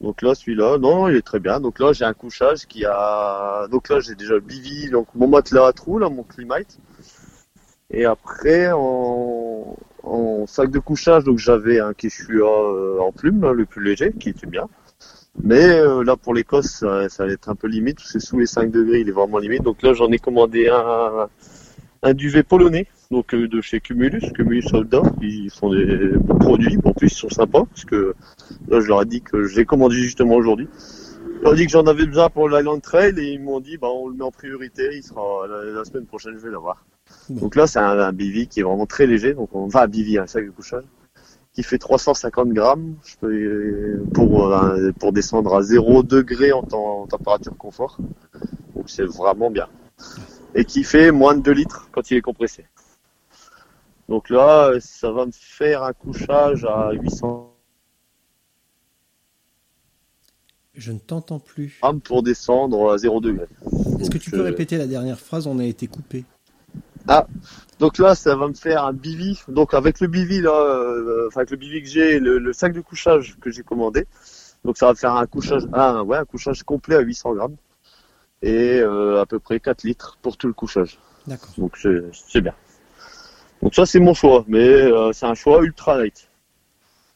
Donc 0.00 0.22
là, 0.22 0.36
celui-là, 0.36 0.78
non, 0.78 1.08
il 1.08 1.16
est 1.16 1.26
très 1.26 1.40
bien. 1.40 1.58
Donc 1.58 1.80
là, 1.80 1.92
j'ai 1.92 2.04
un 2.04 2.14
couchage 2.14 2.66
qui 2.66 2.84
a, 2.84 3.66
donc 3.68 3.88
là, 3.88 3.98
j'ai 3.98 4.14
déjà 4.14 4.34
le 4.34 4.40
bivi, 4.40 4.88
donc 4.90 5.08
mon 5.16 5.26
matelas 5.26 5.66
à 5.66 5.72
trous, 5.72 5.98
là, 5.98 6.08
mon 6.08 6.22
Climate. 6.22 6.78
Et 7.90 8.04
après, 8.04 8.70
en, 8.72 9.76
en 10.04 10.46
sac 10.46 10.70
de 10.70 10.78
couchage, 10.78 11.24
donc 11.24 11.38
j'avais 11.38 11.80
un 11.80 11.94
Quechua 11.94 12.44
euh, 12.44 13.00
en 13.00 13.10
plume, 13.10 13.42
là, 13.42 13.52
le 13.52 13.66
plus 13.66 13.82
léger, 13.82 14.12
qui 14.12 14.28
était 14.28 14.46
bien. 14.46 14.68
Mais 15.42 15.78
euh, 15.80 16.02
là, 16.02 16.16
pour 16.16 16.34
l'Écosse, 16.34 16.66
ça, 16.66 17.08
ça 17.08 17.26
va 17.26 17.32
être 17.32 17.48
un 17.48 17.54
peu 17.54 17.68
limite, 17.68 17.96
parce 17.96 18.12
que 18.12 18.18
sous 18.18 18.38
les 18.38 18.46
5 18.46 18.70
degrés, 18.70 19.00
il 19.00 19.08
est 19.08 19.12
vraiment 19.12 19.38
limite. 19.38 19.62
Donc 19.62 19.82
là, 19.82 19.92
j'en 19.92 20.10
ai 20.10 20.18
commandé 20.18 20.68
un, 20.68 21.28
un 22.02 22.14
duvet 22.14 22.42
polonais, 22.42 22.86
donc 23.10 23.34
euh, 23.34 23.48
de 23.48 23.60
chez 23.60 23.80
Cumulus, 23.80 24.32
Cumulus 24.32 24.62
Soldat, 24.62 25.02
ils 25.20 25.50
font 25.50 25.72
des 25.72 26.08
bons 26.18 26.38
produits, 26.38 26.78
en 26.84 26.92
plus 26.92 27.08
ils 27.08 27.16
sont 27.16 27.30
sympas, 27.30 27.64
parce 27.64 27.84
que 27.84 28.14
là 28.68 28.80
je 28.80 28.86
leur 28.86 29.02
ai 29.02 29.06
dit 29.06 29.22
que 29.22 29.46
j'ai 29.46 29.64
commandé 29.64 29.96
justement 29.96 30.36
aujourd'hui. 30.36 30.68
Je 31.38 31.42
leur 31.42 31.54
ai 31.54 31.56
dit 31.56 31.66
que 31.66 31.72
j'en 31.72 31.86
avais 31.86 32.06
besoin 32.06 32.30
pour 32.30 32.48
l'Island 32.48 32.80
Trail 32.80 33.14
et 33.18 33.32
ils 33.32 33.40
m'ont 33.40 33.60
dit 33.60 33.76
bah 33.76 33.88
on 33.88 34.08
le 34.08 34.14
met 34.14 34.24
en 34.24 34.30
priorité, 34.30 34.90
il 34.92 35.02
sera 35.02 35.46
la, 35.48 35.64
la 35.64 35.84
semaine 35.84 36.06
prochaine 36.06 36.34
je 36.36 36.46
vais 36.46 36.50
l'avoir. 36.50 36.84
Bon. 37.28 37.40
Donc 37.40 37.56
là 37.56 37.66
c'est 37.66 37.78
un, 37.78 37.98
un 37.98 38.12
bivy 38.12 38.46
qui 38.46 38.60
est 38.60 38.62
vraiment 38.62 38.86
très 38.86 39.06
léger, 39.06 39.34
donc 39.34 39.54
on 39.54 39.66
va 39.66 39.80
à 39.80 39.86
bivy, 39.86 40.18
un 40.18 40.26
sac 40.26 40.46
de 40.46 40.50
couchage, 40.50 40.84
qui 41.56 41.62
fait 41.62 41.78
350 41.78 42.50
grammes 42.50 42.96
pour, 44.12 44.52
euh, 44.52 44.92
pour 45.00 45.12
descendre 45.14 45.54
à 45.56 45.62
0 45.62 46.02
degré 46.02 46.52
en, 46.52 46.62
temps- 46.62 47.00
en 47.02 47.06
température 47.06 47.56
confort. 47.56 47.96
Donc 48.74 48.90
c'est 48.90 49.06
vraiment 49.06 49.50
bien. 49.50 49.66
Et 50.54 50.66
qui 50.66 50.84
fait 50.84 51.10
moins 51.10 51.34
de 51.34 51.40
2 51.40 51.52
litres 51.52 51.88
quand 51.92 52.10
il 52.10 52.18
est 52.18 52.22
compressé. 52.22 52.66
Donc 54.06 54.28
là, 54.28 54.72
ça 54.80 55.10
va 55.10 55.24
me 55.24 55.32
faire 55.32 55.82
un 55.82 55.94
couchage 55.94 56.66
à 56.66 56.92
800 56.92 57.54
Je 60.74 60.92
ne 60.92 60.98
t'entends 60.98 61.38
plus. 61.40 61.78
grammes 61.80 62.02
pour 62.02 62.22
descendre 62.22 62.92
à 62.92 62.98
0 62.98 63.20
degré. 63.22 63.46
Est-ce 63.98 64.10
que 64.10 64.18
tu 64.18 64.30
peux 64.30 64.40
euh, 64.40 64.44
répéter 64.44 64.76
la 64.76 64.86
dernière 64.86 65.18
phrase? 65.18 65.46
On 65.46 65.58
a 65.58 65.64
été 65.64 65.86
coupé. 65.86 66.26
Donc 67.78 67.98
là, 67.98 68.14
ça 68.14 68.34
va 68.36 68.48
me 68.48 68.54
faire 68.54 68.84
un 68.84 68.92
bivy. 68.92 69.38
Donc 69.48 69.74
avec 69.74 70.00
le 70.00 70.08
bivy 70.08 70.40
là, 70.40 70.50
euh, 70.50 71.26
enfin 71.28 71.40
avec 71.40 71.50
le 71.50 71.56
bivy 71.56 71.82
que 71.82 71.88
j'ai, 71.88 72.18
le, 72.18 72.38
le 72.38 72.52
sac 72.52 72.72
de 72.72 72.80
couchage 72.80 73.36
que 73.40 73.50
j'ai 73.50 73.62
commandé. 73.62 74.06
Donc 74.64 74.78
ça 74.78 74.86
va 74.86 74.92
me 74.92 74.96
faire 74.96 75.12
un 75.12 75.26
couchage, 75.26 75.62
ah, 75.72 76.02
ouais, 76.02 76.16
un 76.16 76.24
couchage 76.24 76.62
complet 76.62 76.96
à 76.96 77.00
800 77.00 77.34
grammes 77.34 77.56
et 78.42 78.80
euh, 78.80 79.20
à 79.20 79.26
peu 79.26 79.38
près 79.38 79.60
4 79.60 79.84
litres 79.84 80.18
pour 80.22 80.36
tout 80.36 80.46
le 80.46 80.52
couchage. 80.54 80.98
D'accord. 81.26 81.50
Donc 81.58 81.76
c'est 81.76 82.02
c'est 82.12 82.40
bien. 82.40 82.54
Donc 83.62 83.74
ça 83.74 83.84
c'est 83.84 84.00
mon 84.00 84.14
choix, 84.14 84.44
mais 84.48 84.68
euh, 84.68 85.12
c'est 85.12 85.26
un 85.26 85.34
choix 85.34 85.62
ultra 85.62 85.98
light. 85.98 86.28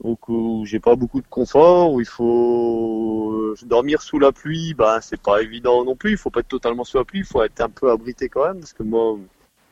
Donc 0.04 0.28
où 0.28 0.64
j'ai 0.66 0.80
pas 0.80 0.96
beaucoup 0.96 1.20
de 1.20 1.26
confort, 1.26 1.92
où 1.92 2.00
il 2.00 2.06
faut 2.06 3.54
dormir 3.62 4.00
sous 4.02 4.18
la 4.18 4.32
pluie, 4.32 4.74
bah 4.74 5.00
c'est 5.00 5.20
pas 5.20 5.42
évident 5.42 5.84
non 5.84 5.96
plus. 5.96 6.12
Il 6.12 6.16
faut 6.16 6.30
pas 6.30 6.40
être 6.40 6.48
totalement 6.48 6.84
sous 6.84 6.98
la 6.98 7.04
pluie, 7.04 7.20
il 7.20 7.26
faut 7.26 7.42
être 7.42 7.60
un 7.60 7.68
peu 7.68 7.90
abrité 7.90 8.28
quand 8.28 8.46
même, 8.46 8.60
parce 8.60 8.72
que 8.72 8.82
moi 8.82 9.18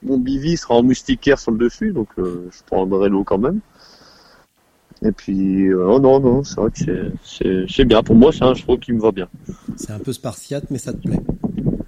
mon 0.02 0.18
bivy 0.18 0.56
sera 0.56 0.74
en 0.74 0.82
moustiquaire 0.82 1.38
sur 1.38 1.50
le 1.52 1.58
dessus, 1.58 1.92
donc 1.92 2.08
euh, 2.18 2.48
je 2.50 2.62
prendrai 2.64 3.08
l'eau 3.08 3.24
quand 3.24 3.38
même. 3.38 3.60
Et 5.02 5.12
puis 5.12 5.66
euh, 5.68 5.86
oh 5.86 6.00
non 6.00 6.18
non, 6.20 6.42
c'est 6.42 6.60
vrai 6.60 6.70
que 6.70 7.12
c'est- 7.68 7.84
bien 7.84 8.02
pour 8.02 8.16
moi, 8.16 8.32
c'est 8.32 8.42
un 8.44 8.54
choix 8.54 8.76
qui 8.78 8.92
me 8.92 9.00
va 9.00 9.12
bien. 9.12 9.28
C'est 9.76 9.92
un 9.92 9.98
peu 10.00 10.12
spartiate, 10.12 10.64
mais 10.70 10.78
ça 10.78 10.92
te 10.92 10.98
plaît. 10.98 11.20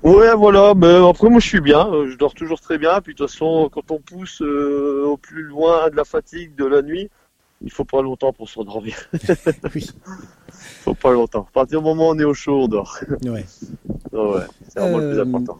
Ouais, 0.03 0.35
voilà, 0.35 0.75
mais 0.75 0.95
après 1.09 1.29
moi 1.29 1.41
je 1.41 1.47
suis 1.49 1.61
bien, 1.61 1.87
euh, 1.93 2.09
je 2.11 2.17
dors 2.17 2.35
toujours 2.35 2.61
très 2.61 2.79
bien, 2.79 3.01
puis 3.01 3.15
de 3.15 3.19
toute 3.19 3.29
façon 3.31 3.69
quand 3.73 3.91
on 3.91 3.99
pousse 3.99 4.41
euh, 4.43 5.05
au 5.07 5.17
plus 5.17 5.43
loin 5.43 5.91
de 5.91 5.97
la 5.97 6.05
fatigue 6.05 6.55
de 6.57 6.65
la 6.65 6.83
nuit, 6.83 7.11
il 7.63 7.71
faut 7.71 7.85
pas 7.85 8.01
longtemps 8.01 8.33
pour 8.33 8.49
s'endormir, 8.49 8.97
oui. 9.75 9.87
faut 10.83 10.95
pas 10.95 11.13
longtemps. 11.13 11.47
À 11.51 11.53
partir 11.53 11.81
du 11.81 11.85
moment 11.85 12.09
où 12.09 12.13
on 12.13 12.19
est 12.19 12.25
au 12.25 12.33
chaud, 12.35 12.63
on 12.63 12.69
dort. 12.69 12.99
Ouais. 13.25 13.45
Ouais, 14.13 14.43
c'est 14.69 14.81
vraiment 14.81 14.99
le 14.99 15.11
plus 15.11 15.21
important. 15.21 15.59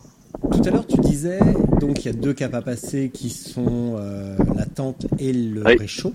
Tout 0.53 0.63
à 0.65 0.71
l'heure, 0.71 0.87
tu 0.87 0.97
disais, 1.01 1.41
donc 1.81 2.05
il 2.05 2.07
y 2.07 2.09
a 2.09 2.13
deux 2.13 2.33
caps 2.33 2.55
à 2.55 2.63
passer 2.63 3.11
qui 3.13 3.31
sont 3.31 3.97
euh, 3.99 4.37
la 4.57 4.67
tente 4.67 5.07
et 5.19 5.33
le 5.33 5.63
Oui. 5.65 5.77
réchaud. 5.77 6.13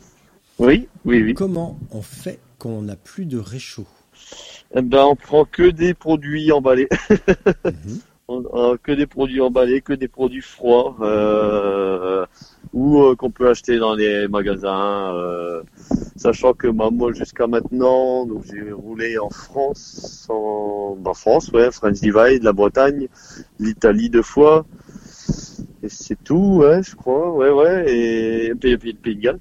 Oui, 0.60 0.88
oui, 1.04 1.22
oui. 1.24 1.34
Comment 1.34 1.78
on 1.92 2.02
fait 2.02 2.40
quand 2.58 2.70
on 2.70 2.82
n'a 2.84 2.96
plus 2.96 3.26
de 3.26 3.38
réchaud? 3.38 3.86
Eh 4.76 4.82
ben 4.82 5.04
on 5.06 5.16
prend 5.16 5.46
que 5.46 5.70
des 5.70 5.94
produits 5.94 6.52
emballés, 6.52 6.88
Mhm. 7.66 8.00
On- 8.28 8.44
euh, 8.56 8.76
que 8.82 8.92
des 8.92 9.06
produits 9.06 9.40
emballés, 9.42 9.82
que 9.82 9.94
des 9.94 10.08
produits 10.08 10.42
froids, 10.42 10.96
euh, 11.02 12.26
ou 12.76 13.02
euh, 13.02 13.16
qu'on 13.16 13.32
peut 13.32 13.50
acheter 13.50 13.80
dans 13.80 13.96
les 13.96 14.28
magasins. 14.28 15.16
euh, 15.16 15.64
sachant 16.18 16.54
que 16.54 16.68
bah, 16.68 16.90
moi 16.92 17.12
jusqu'à 17.14 17.48
maintenant, 17.48 18.26
donc 18.26 18.44
j'ai 18.46 18.72
roulé 18.72 19.18
en 19.18 19.30
France, 19.30 20.28
en 20.30 20.96
bah, 21.00 21.14
France, 21.14 21.50
ouais, 21.52 21.72
French 21.72 22.00
Divide, 22.02 22.44
la 22.44 22.54
Bretagne, 22.54 23.08
l'Italie 23.60 24.10
deux 24.10 24.22
fois, 24.22 24.66
et 25.84 25.90
c'est 25.90 26.22
tout, 26.24 26.58
ouais, 26.62 26.84
je 26.84 26.96
crois, 26.96 27.32
ouais, 27.32 27.52
ouais, 27.52 27.86
et, 27.96 28.56
puis, 28.56 28.72
le 28.72 28.78
Pays 28.78 29.16
de 29.16 29.22
Galles. 29.22 29.40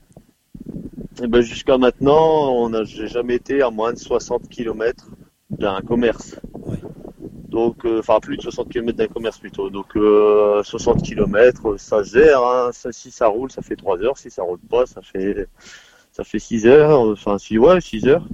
Et 1.22 1.26
ben 1.28 1.40
jusqu'à 1.42 1.78
maintenant, 1.78 2.52
on 2.54 2.72
a 2.74 2.84
j'ai 2.84 3.06
jamais 3.06 3.36
été 3.36 3.62
à 3.62 3.70
moins 3.70 3.92
de 3.92 3.98
60 3.98 4.48
km 4.48 5.10
d'un 5.50 5.80
commerce. 5.80 6.36
Donc, 7.54 7.84
euh, 7.84 8.00
enfin 8.00 8.18
plus 8.18 8.36
de 8.36 8.42
60 8.42 8.68
km 8.68 8.98
d'un 8.98 9.06
commerce 9.06 9.38
plutôt. 9.38 9.70
Donc 9.70 9.96
euh, 9.96 10.60
60 10.64 11.04
km, 11.04 11.78
ça 11.78 12.02
gère. 12.02 12.42
Hein. 12.42 12.70
Si 12.72 13.12
ça 13.12 13.28
roule, 13.28 13.52
ça 13.52 13.62
fait 13.62 13.76
3 13.76 14.02
heures. 14.02 14.18
Si 14.18 14.28
ça 14.28 14.42
roule 14.42 14.58
pas, 14.58 14.86
ça 14.86 15.00
fait 15.02 15.46
ça 16.10 16.24
fait 16.24 16.40
6 16.40 16.66
heures. 16.66 16.98
Enfin 16.98 17.38
si 17.38 17.56
ouais, 17.56 17.80
6 17.80 18.08
heures. 18.08 18.26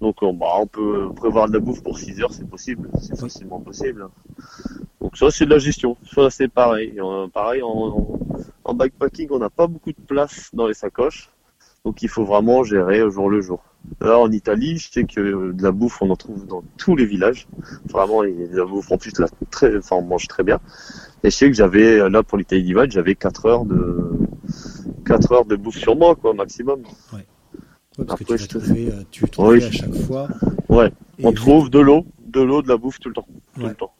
Donc 0.00 0.22
on, 0.22 0.32
bah, 0.32 0.46
on 0.58 0.66
peut 0.66 1.10
prévoir 1.14 1.48
de 1.48 1.52
la 1.52 1.58
bouffe 1.58 1.82
pour 1.82 1.98
6 1.98 2.22
heures, 2.22 2.32
c'est 2.32 2.48
possible, 2.48 2.88
c'est 3.02 3.18
facilement 3.20 3.60
possible. 3.60 4.08
Donc 5.02 5.18
ça 5.18 5.30
c'est 5.30 5.44
de 5.44 5.50
la 5.50 5.58
gestion. 5.58 5.98
Ça 6.14 6.30
c'est 6.30 6.48
pareil. 6.48 6.98
Euh, 6.98 7.28
pareil 7.28 7.60
en, 7.62 8.18
bikepacking, 8.72 9.28
on 9.32 9.38
n'a 9.38 9.50
pas 9.50 9.66
beaucoup 9.66 9.92
de 9.92 10.00
place 10.06 10.48
dans 10.54 10.66
les 10.66 10.74
sacoches. 10.74 11.28
Donc 11.86 12.02
il 12.02 12.08
faut 12.08 12.24
vraiment 12.24 12.64
gérer 12.64 13.00
au 13.00 13.10
jour 13.10 13.30
le 13.30 13.40
jour. 13.40 13.62
Là 14.00 14.18
en 14.18 14.30
Italie, 14.32 14.76
je 14.76 14.90
sais 14.90 15.04
que 15.04 15.52
de 15.52 15.62
la 15.62 15.70
bouffe 15.70 16.02
on 16.02 16.10
en 16.10 16.16
trouve 16.16 16.44
dans 16.44 16.64
tous 16.76 16.96
les 16.96 17.06
villages. 17.06 17.46
Vraiment, 17.88 18.22
a 18.22 18.26
de 18.26 18.56
la 18.56 18.64
bouffe 18.64 18.90
en 18.90 18.98
plus 18.98 19.16
là, 19.20 19.28
très, 19.52 19.76
enfin 19.78 19.94
on 19.94 20.02
mange 20.02 20.26
très 20.26 20.42
bien. 20.42 20.58
Et 21.22 21.30
je 21.30 21.36
sais 21.36 21.46
que 21.46 21.54
j'avais 21.54 22.08
là 22.10 22.24
pour 22.24 22.38
l'Italie 22.38 22.64
Divide, 22.64 22.90
j'avais 22.90 23.14
4 23.14 23.46
heures 23.46 23.64
de 23.64 24.10
4 25.04 25.30
heures 25.32 25.44
de 25.44 25.54
bouffe 25.54 25.76
sur 25.76 25.94
moi 25.94 26.16
quoi 26.16 26.34
maximum. 26.34 26.82
Ouais, 27.12 27.24
parce 28.04 28.18
que 28.18 28.24
tu 28.24 28.36
je 28.36 28.42
vas 28.42 28.48
te- 28.48 28.58
trouver, 28.58 28.88
euh, 28.88 29.02
tu 29.12 29.20
vas 29.22 29.28
trouver 29.28 29.58
Oui. 29.58 29.64
à 29.64 29.70
chaque 29.70 29.94
fois. 29.94 30.28
Ouais, 30.68 30.90
Et 31.20 31.24
on 31.26 31.30
vu- 31.30 31.36
trouve 31.36 31.70
de 31.70 31.78
l'eau, 31.78 32.04
de 32.26 32.40
l'eau, 32.42 32.62
de 32.62 32.68
la 32.68 32.76
bouffe 32.78 32.98
tout 32.98 33.10
le 33.10 33.14
temps, 33.14 33.28
tout 33.54 33.60
Ouais. 33.62 33.68
le 33.68 33.74
temps. 33.76 33.92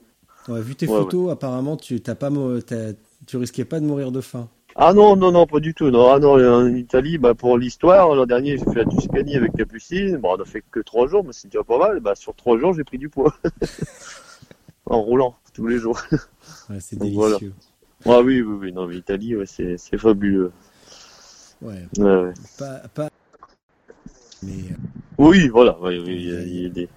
ouais, 0.49 0.61
vu 0.61 0.75
tes 0.75 0.89
photos, 0.89 1.31
apparemment, 1.31 1.77
tu 1.77 2.01
t'as 2.01 2.17
pas, 2.17 2.31
t'as- 2.67 2.95
tu 3.29 3.37
risquais 3.37 3.65
pas 3.65 3.79
de 3.79 3.87
mourir 3.87 4.11
de 4.11 4.21
faim. 4.21 4.49
Ah 4.79 4.93
non, 4.93 5.17
non, 5.17 5.33
non, 5.33 5.47
pas 5.47 5.59
du 5.61 5.73
tout. 5.73 5.91
Non, 5.91 6.11
ah 6.13 6.19
non, 6.19 6.33
en 6.35 6.67
Italie, 6.75 7.17
bah, 7.17 7.35
pour 7.35 7.57
l'histoire, 7.57 8.15
l'an 8.15 8.27
dernier, 8.27 8.59
j'ai 8.59 8.65
fait 8.65 8.85
la 8.85 8.85
Tuscanie 8.85 9.37
avec 9.37 9.53
Capucine. 9.55 10.19
Bon, 10.19 10.37
on 10.37 10.43
a 10.43 10.45
fait 10.45 10.63
que 10.71 10.81
trois 10.81 11.07
jours, 11.09 11.25
mais 11.25 11.33
c'est 11.33 11.49
déjà 11.49 11.65
pas 11.65 11.79
mal. 11.79 12.01
Bah, 12.01 12.15
sur 12.15 12.35
trois 12.35 12.59
jours, 12.59 12.75
j'ai 12.75 12.85
pris 12.85 12.99
du 12.99 13.09
poids. 13.09 13.35
en 14.87 15.01
roulant, 15.01 15.35
tous 15.55 15.67
les 15.67 15.79
jours. 15.79 16.01
Ouais, 16.71 16.79
c'est 16.81 16.97
délicieux. 16.97 17.53
Ah 18.05 18.21
oui, 18.21 18.41
oui, 18.41 18.57
oui. 18.61 18.73
Non, 18.73 18.87
mais 18.87 18.95
l'Italie, 18.95 19.35
ouais, 19.35 19.47
c'est, 19.47 19.77
c'est 19.79 19.99
fabuleux. 19.99 20.53
Ouais, 21.63 21.83
pas, 22.59 22.79
pas. 22.95 23.09
Mais 24.45 24.53
euh, 24.53 24.75
Oui, 25.19 25.49
voilà. 25.49 25.77
oui, 25.81 26.01
il 26.07 26.23
y 26.31 26.37
a- 26.37 26.43
il 26.43 26.63
y 26.63 26.67
a 26.67 26.69
des- 26.69 26.89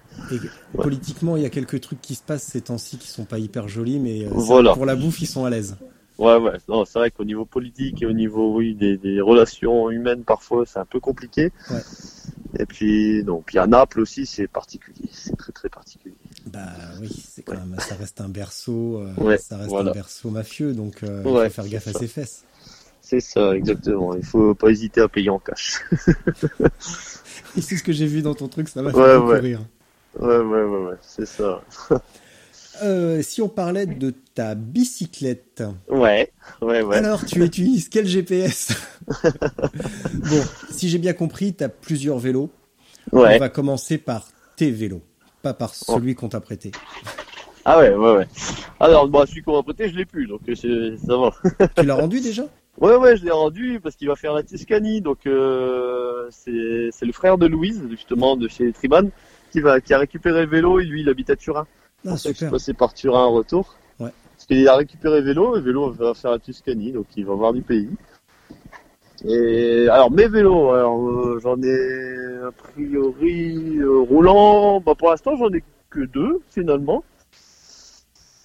politiquement, 0.74 1.36
il 1.36 1.42
y 1.42 1.46
a 1.46 1.50
quelques 1.50 1.80
trucs 1.80 2.00
qui 2.00 2.14
se 2.14 2.22
passent 2.22 2.44
ces 2.44 2.60
temps-ci 2.60 2.96
qui 2.98 3.08
sont 3.08 3.24
pas 3.24 3.38
hyper 3.38 3.66
jolis, 3.68 3.98
mais 3.98 4.24
euh, 4.26 4.28
Voilà. 4.32 4.72
pour 4.74 4.86
la 4.86 4.94
bouffe, 4.94 5.20
ils 5.22 5.26
sont 5.26 5.44
à 5.44 5.50
l'aise. 5.50 5.76
Ouais, 6.20 6.36
ouais. 6.36 6.58
Non, 6.68 6.84
c'est 6.84 6.98
vrai 6.98 7.10
qu'au 7.10 7.24
niveau 7.24 7.46
politique 7.46 8.02
et 8.02 8.06
au 8.06 8.12
niveau, 8.12 8.54
oui, 8.54 8.74
des, 8.74 8.98
des 8.98 9.20
relations 9.22 9.90
humaines, 9.90 10.22
parfois, 10.22 10.64
c'est 10.66 10.78
un 10.78 10.84
peu 10.84 11.00
compliqué. 11.00 11.50
Ouais. 11.70 11.80
Et 12.58 12.66
puis, 12.66 13.24
non. 13.24 13.42
Puis 13.44 13.58
à 13.58 13.66
Naples 13.66 14.00
aussi, 14.00 14.26
c'est 14.26 14.46
particulier. 14.46 15.08
C'est 15.12 15.34
très, 15.36 15.52
très 15.52 15.70
particulier. 15.70 16.14
Bah 16.46 16.68
oui, 17.00 17.08
c'est 17.26 17.42
quand 17.42 17.54
même, 17.54 17.74
ça 17.78 17.94
reste 17.94 18.20
un 18.20 18.28
berceau, 18.28 18.98
euh, 18.98 19.14
Ouais, 19.16 19.38
ça 19.38 19.56
reste 19.56 19.70
voilà. 19.70 19.90
un 19.90 19.94
berceau 19.94 20.30
mafieux, 20.30 20.74
donc 20.74 21.02
euh, 21.02 21.22
il 21.24 21.30
faut 21.30 21.50
faire 21.50 21.68
gaffe 21.68 21.88
à 21.88 21.92
ses 21.94 22.06
fesses. 22.06 22.44
C'est 23.00 23.20
ça, 23.20 23.56
exactement. 23.56 24.14
Il 24.14 24.24
faut 24.24 24.54
pas 24.54 24.68
hésiter 24.68 25.00
à 25.00 25.08
payer 25.08 25.30
en 25.30 25.38
cash. 25.38 25.80
C'est 26.78 27.76
ce 27.76 27.82
que 27.82 27.92
j'ai 27.92 28.06
vu 28.06 28.22
dans 28.22 28.34
ton 28.34 28.48
truc, 28.48 28.68
ça 28.68 28.82
m'a 28.82 28.90
fait 28.92 29.18
beaucoup 29.18 29.32
rire. 29.32 29.60
Ouais, 30.18 30.38
ouais, 30.38 30.62
ouais, 30.64 30.84
ouais. 30.88 30.96
C'est 31.02 31.26
ça. 31.26 31.62
Euh, 32.82 33.20
si 33.22 33.42
on 33.42 33.48
parlait 33.48 33.86
de 33.86 34.14
ta 34.34 34.54
bicyclette, 34.54 35.62
Ouais, 35.88 36.30
ouais, 36.62 36.82
ouais. 36.82 36.96
alors 36.96 37.24
tu 37.26 37.44
utilises 37.44 37.88
quel 37.90 38.06
GPS 38.06 38.72
Bon, 40.14 40.42
si 40.70 40.88
j'ai 40.88 40.98
bien 40.98 41.12
compris, 41.12 41.54
tu 41.54 41.64
as 41.64 41.68
plusieurs 41.68 42.18
vélos. 42.18 42.50
On 43.12 43.20
Ouais. 43.20 43.38
va 43.38 43.48
commencer 43.48 43.98
par 43.98 44.28
tes 44.56 44.70
vélos, 44.70 45.02
pas 45.42 45.52
par 45.54 45.74
celui 45.74 46.14
qu'on 46.14 46.28
t'a 46.28 46.40
prêté. 46.40 46.70
Ah 47.64 47.78
ouais, 47.78 47.94
ouais, 47.94 48.16
ouais. 48.16 48.26
Alors, 48.78 49.08
bah, 49.08 49.24
celui 49.26 49.42
qu'on 49.42 49.56
m'a 49.56 49.62
prêté, 49.62 49.88
je 49.90 49.96
l'ai 49.96 50.06
plus, 50.06 50.26
donc 50.26 50.40
euh, 50.48 50.96
ça 50.96 51.16
va. 51.16 51.32
Tu 51.76 51.84
l'as 51.84 51.94
rendu 51.94 52.20
déjà? 52.20 52.44
Ouais, 52.78 52.96
ouais, 52.96 53.16
je 53.16 53.24
l'ai 53.24 53.30
rendu 53.30 53.78
parce 53.82 53.96
qu'il 53.96 54.08
va 54.08 54.16
faire 54.16 54.32
la 54.32 54.42
Tuscanie, 54.42 55.02
donc 55.02 55.26
euh, 55.26 56.28
c'est 56.30 57.04
le 57.04 57.12
frère 57.12 57.36
de 57.36 57.46
Louise, 57.46 57.82
justement, 57.90 58.36
de 58.36 58.48
chez 58.48 58.72
Triman, 58.72 59.10
qui 59.52 59.60
va 59.60 59.80
qui 59.82 59.92
a 59.92 59.98
récupéré 59.98 60.42
le 60.44 60.50
vélo. 60.50 60.80
Et 60.80 60.84
lui, 60.84 61.02
il 61.02 61.08
habite 61.10 61.28
à 61.30 61.36
Turin. 61.36 61.66
Ah, 62.06 62.16
je 62.16 62.32
suis 62.32 62.46
passé 62.48 62.72
par 62.74 62.94
Turin 62.94 63.24
en 63.24 63.32
retour. 63.32 63.76
Ouais. 63.98 64.10
Parce 64.36 64.46
qu'il 64.46 64.66
a 64.68 64.76
récupéré 64.76 65.20
vélo, 65.20 65.56
et 65.56 65.60
vélo 65.60 65.90
va 65.90 66.14
faire 66.14 66.30
la 66.30 66.38
Tuscanie, 66.38 66.92
donc 66.92 67.06
il 67.16 67.26
va 67.26 67.34
voir 67.34 67.52
du 67.52 67.62
pays. 67.62 67.90
Et 69.24 69.86
alors 69.90 70.10
mes 70.10 70.28
vélos, 70.28 70.70
alors 70.70 71.06
euh, 71.06 71.38
j'en 71.42 71.60
ai 71.62 72.38
a 72.42 72.52
priori 72.52 73.76
euh, 73.76 73.98
roulant, 73.98 74.80
bah 74.80 74.94
pour 74.96 75.10
l'instant 75.10 75.36
j'en 75.36 75.52
ai 75.52 75.62
que 75.90 76.00
deux 76.00 76.40
finalement. 76.48 77.04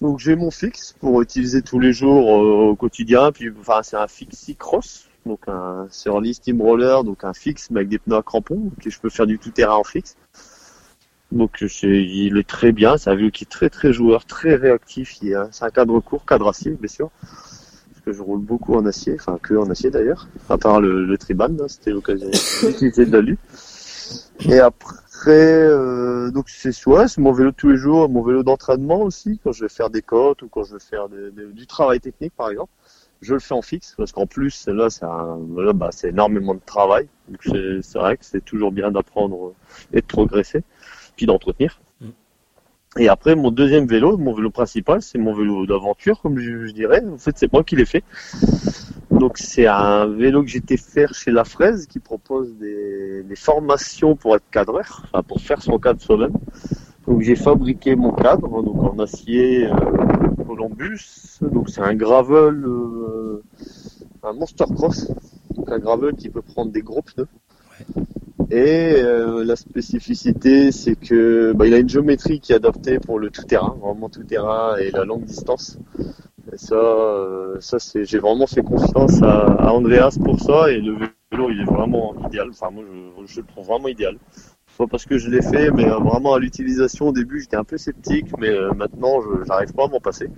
Donc 0.02 0.18
j'ai 0.18 0.36
mon 0.36 0.50
fixe 0.50 0.94
pour 1.00 1.22
utiliser 1.22 1.62
tous 1.62 1.78
les 1.78 1.94
jours 1.94 2.28
euh, 2.30 2.70
au 2.70 2.76
quotidien. 2.76 3.32
Puis 3.32 3.50
enfin 3.58 3.82
c'est 3.82 3.96
un 3.96 4.06
fixie 4.06 4.54
cross, 4.54 5.08
donc 5.24 5.48
un 5.48 5.86
Surly 5.90 6.34
Steam 6.34 6.60
Roller, 6.60 7.04
donc 7.04 7.24
un 7.24 7.32
fixe 7.32 7.70
mais 7.70 7.80
avec 7.80 7.88
des 7.88 7.98
pneus 7.98 8.16
à 8.16 8.22
crampons, 8.22 8.70
que 8.82 8.90
je 8.90 9.00
peux 9.00 9.08
faire 9.08 9.26
du 9.26 9.38
tout 9.38 9.50
terrain 9.50 9.76
en 9.76 9.84
fixe. 9.84 10.14
Donc 11.32 11.64
c'est, 11.68 11.88
il 12.04 12.36
est 12.38 12.46
très 12.48 12.72
bien, 12.72 12.96
c'est 12.96 13.10
un 13.10 13.14
vélo 13.16 13.30
qui 13.30 13.44
est 13.44 13.50
très 13.50 13.68
très 13.68 13.92
joueur, 13.92 14.24
très 14.24 14.54
réactif. 14.54 15.22
Est- 15.22 15.34
C'est 15.52 15.64
un 15.64 15.70
cadre 15.70 16.00
court, 16.00 16.24
cadre 16.24 16.48
acier 16.48 16.72
bien 16.72 16.88
sûr, 16.88 17.10
parce 17.22 18.00
que 18.04 18.12
je 18.12 18.22
roule 18.22 18.40
beaucoup 18.40 18.74
en 18.74 18.86
acier, 18.86 19.14
enfin 19.18 19.38
que 19.42 19.54
en 19.54 19.68
acier 19.70 19.90
d'ailleurs, 19.90 20.28
à 20.48 20.58
part 20.58 20.80
le, 20.80 21.04
le 21.04 21.18
Triban, 21.18 21.48
là, 21.58 21.68
c'était 21.68 21.90
l'occasion 21.90 22.30
d'utiliser 22.62 23.06
de 23.06 23.12
l'alu. 23.12 23.38
Et 24.40 24.58
après, 24.60 25.30
euh, 25.30 26.30
donc 26.30 26.48
c'est 26.48 26.86
ouais, 26.86 27.06
mon 27.18 27.32
vélo 27.32 27.50
de 27.50 27.56
tous 27.56 27.70
les 27.70 27.76
jours, 27.76 28.08
mon 28.08 28.22
vélo 28.22 28.42
d'entraînement 28.42 29.00
aussi, 29.02 29.40
quand 29.42 29.52
je 29.52 29.64
vais 29.64 29.68
faire 29.68 29.90
des 29.90 30.02
côtes 30.02 30.42
ou 30.42 30.48
quand 30.48 30.64
je 30.64 30.74
vais 30.74 30.80
faire 30.80 31.08
du 31.08 31.66
travail 31.66 32.00
technique 32.00 32.32
par 32.36 32.50
exemple. 32.50 32.70
Je 33.22 33.32
le 33.32 33.40
fais 33.40 33.54
en 33.54 33.62
fixe 33.62 33.94
parce 33.96 34.12
qu'en 34.12 34.26
plus 34.26 34.66
là 34.68 34.90
c'est 34.90 35.06
là, 35.06 35.72
bah, 35.74 35.88
c'est 35.90 36.10
énormément 36.10 36.54
de 36.54 36.60
travail. 36.64 37.08
Donc 37.28 37.56
c'est 37.82 37.98
vrai 37.98 38.18
que 38.18 38.24
c'est 38.26 38.44
toujours 38.44 38.72
bien 38.72 38.90
d'apprendre 38.90 39.54
et 39.94 40.02
de 40.02 40.06
progresser, 40.06 40.62
puis 41.16 41.26
d'entretenir. 41.26 41.80
Mm. 42.00 42.08
Et 42.98 43.08
après 43.08 43.34
mon 43.34 43.50
deuxième 43.50 43.86
vélo, 43.86 44.16
mon 44.16 44.34
vélo 44.34 44.50
principal, 44.50 45.02
c'est 45.02 45.18
mon 45.18 45.34
vélo 45.34 45.66
d'aventure 45.66 46.20
comme 46.20 46.38
je, 46.38 46.66
je 46.66 46.72
dirais. 46.72 47.02
En 47.06 47.18
fait 47.18 47.36
c'est 47.36 47.52
moi 47.52 47.64
qui 47.64 47.76
l'ai 47.76 47.86
fait. 47.86 48.04
Donc 49.10 49.38
c'est 49.38 49.66
un 49.66 50.06
vélo 50.06 50.42
que 50.42 50.48
j'étais 50.48 50.76
faire 50.76 51.14
chez 51.14 51.30
La 51.30 51.44
Fraise 51.44 51.86
qui 51.86 52.00
propose 52.00 52.54
des, 52.58 53.22
des 53.22 53.36
formations 53.36 54.14
pour 54.14 54.36
être 54.36 54.48
cadreur, 54.50 55.02
enfin 55.04 55.22
pour 55.22 55.40
faire 55.40 55.62
son 55.62 55.78
cadre 55.78 56.00
soi-même. 56.00 56.34
Donc 57.06 57.22
j'ai 57.22 57.36
fabriqué 57.36 57.94
mon 57.94 58.12
cadre 58.12 58.62
donc 58.62 58.82
en 58.82 58.98
acier 58.98 59.66
euh, 59.66 59.74
Columbus. 60.46 61.38
Donc 61.40 61.70
c'est 61.70 61.80
un 61.80 61.94
gravel, 61.94 62.64
euh, 62.66 63.42
un 64.22 64.32
Monster 64.32 64.64
Cross, 64.74 65.12
donc 65.54 65.70
un 65.70 65.78
gravel 65.78 66.14
qui 66.14 66.28
peut 66.28 66.42
prendre 66.42 66.72
des 66.72 66.82
gros 66.82 67.02
pneus. 67.02 67.28
Et 68.50 68.94
euh, 69.02 69.44
la 69.44 69.56
spécificité, 69.56 70.70
c'est 70.70 70.94
que 70.94 71.52
bah, 71.52 71.66
il 71.66 71.74
a 71.74 71.78
une 71.78 71.88
géométrie 71.88 72.38
qui 72.38 72.52
est 72.52 72.56
adaptée 72.56 72.98
pour 73.00 73.18
le 73.18 73.30
tout 73.30 73.42
terrain, 73.42 73.76
vraiment 73.80 74.08
tout 74.08 74.22
terrain 74.22 74.76
et 74.76 74.90
la 74.92 75.04
longue 75.04 75.24
distance. 75.24 75.78
Et 76.52 76.58
ça, 76.58 76.76
euh, 76.76 77.56
ça 77.60 77.80
c'est, 77.80 78.04
j'ai 78.04 78.18
vraiment 78.18 78.46
fait 78.46 78.62
confiance 78.62 79.20
à, 79.22 79.46
à 79.46 79.72
Andreas 79.72 80.16
pour 80.22 80.38
ça 80.40 80.70
et 80.70 80.80
le 80.80 80.92
vélo 81.32 81.50
il 81.50 81.60
est 81.60 81.64
vraiment 81.64 82.14
idéal. 82.24 82.50
Enfin 82.50 82.70
moi 82.70 82.84
je, 82.88 83.26
je 83.26 83.40
le 83.40 83.46
trouve 83.46 83.66
vraiment 83.66 83.88
idéal. 83.88 84.16
Pas 84.78 84.86
parce 84.86 85.06
que 85.06 85.18
je 85.18 85.30
l'ai 85.30 85.42
fait, 85.42 85.70
mais 85.70 85.90
euh, 85.90 85.96
vraiment 85.98 86.34
à 86.34 86.38
l'utilisation 86.38 87.08
au 87.08 87.12
début 87.12 87.40
j'étais 87.40 87.56
un 87.56 87.64
peu 87.64 87.78
sceptique, 87.78 88.26
mais 88.38 88.50
euh, 88.50 88.72
maintenant 88.74 89.22
je 89.22 89.44
j'arrive 89.44 89.72
pas 89.72 89.86
à 89.86 89.88
m'en 89.88 90.00
passer. 90.00 90.28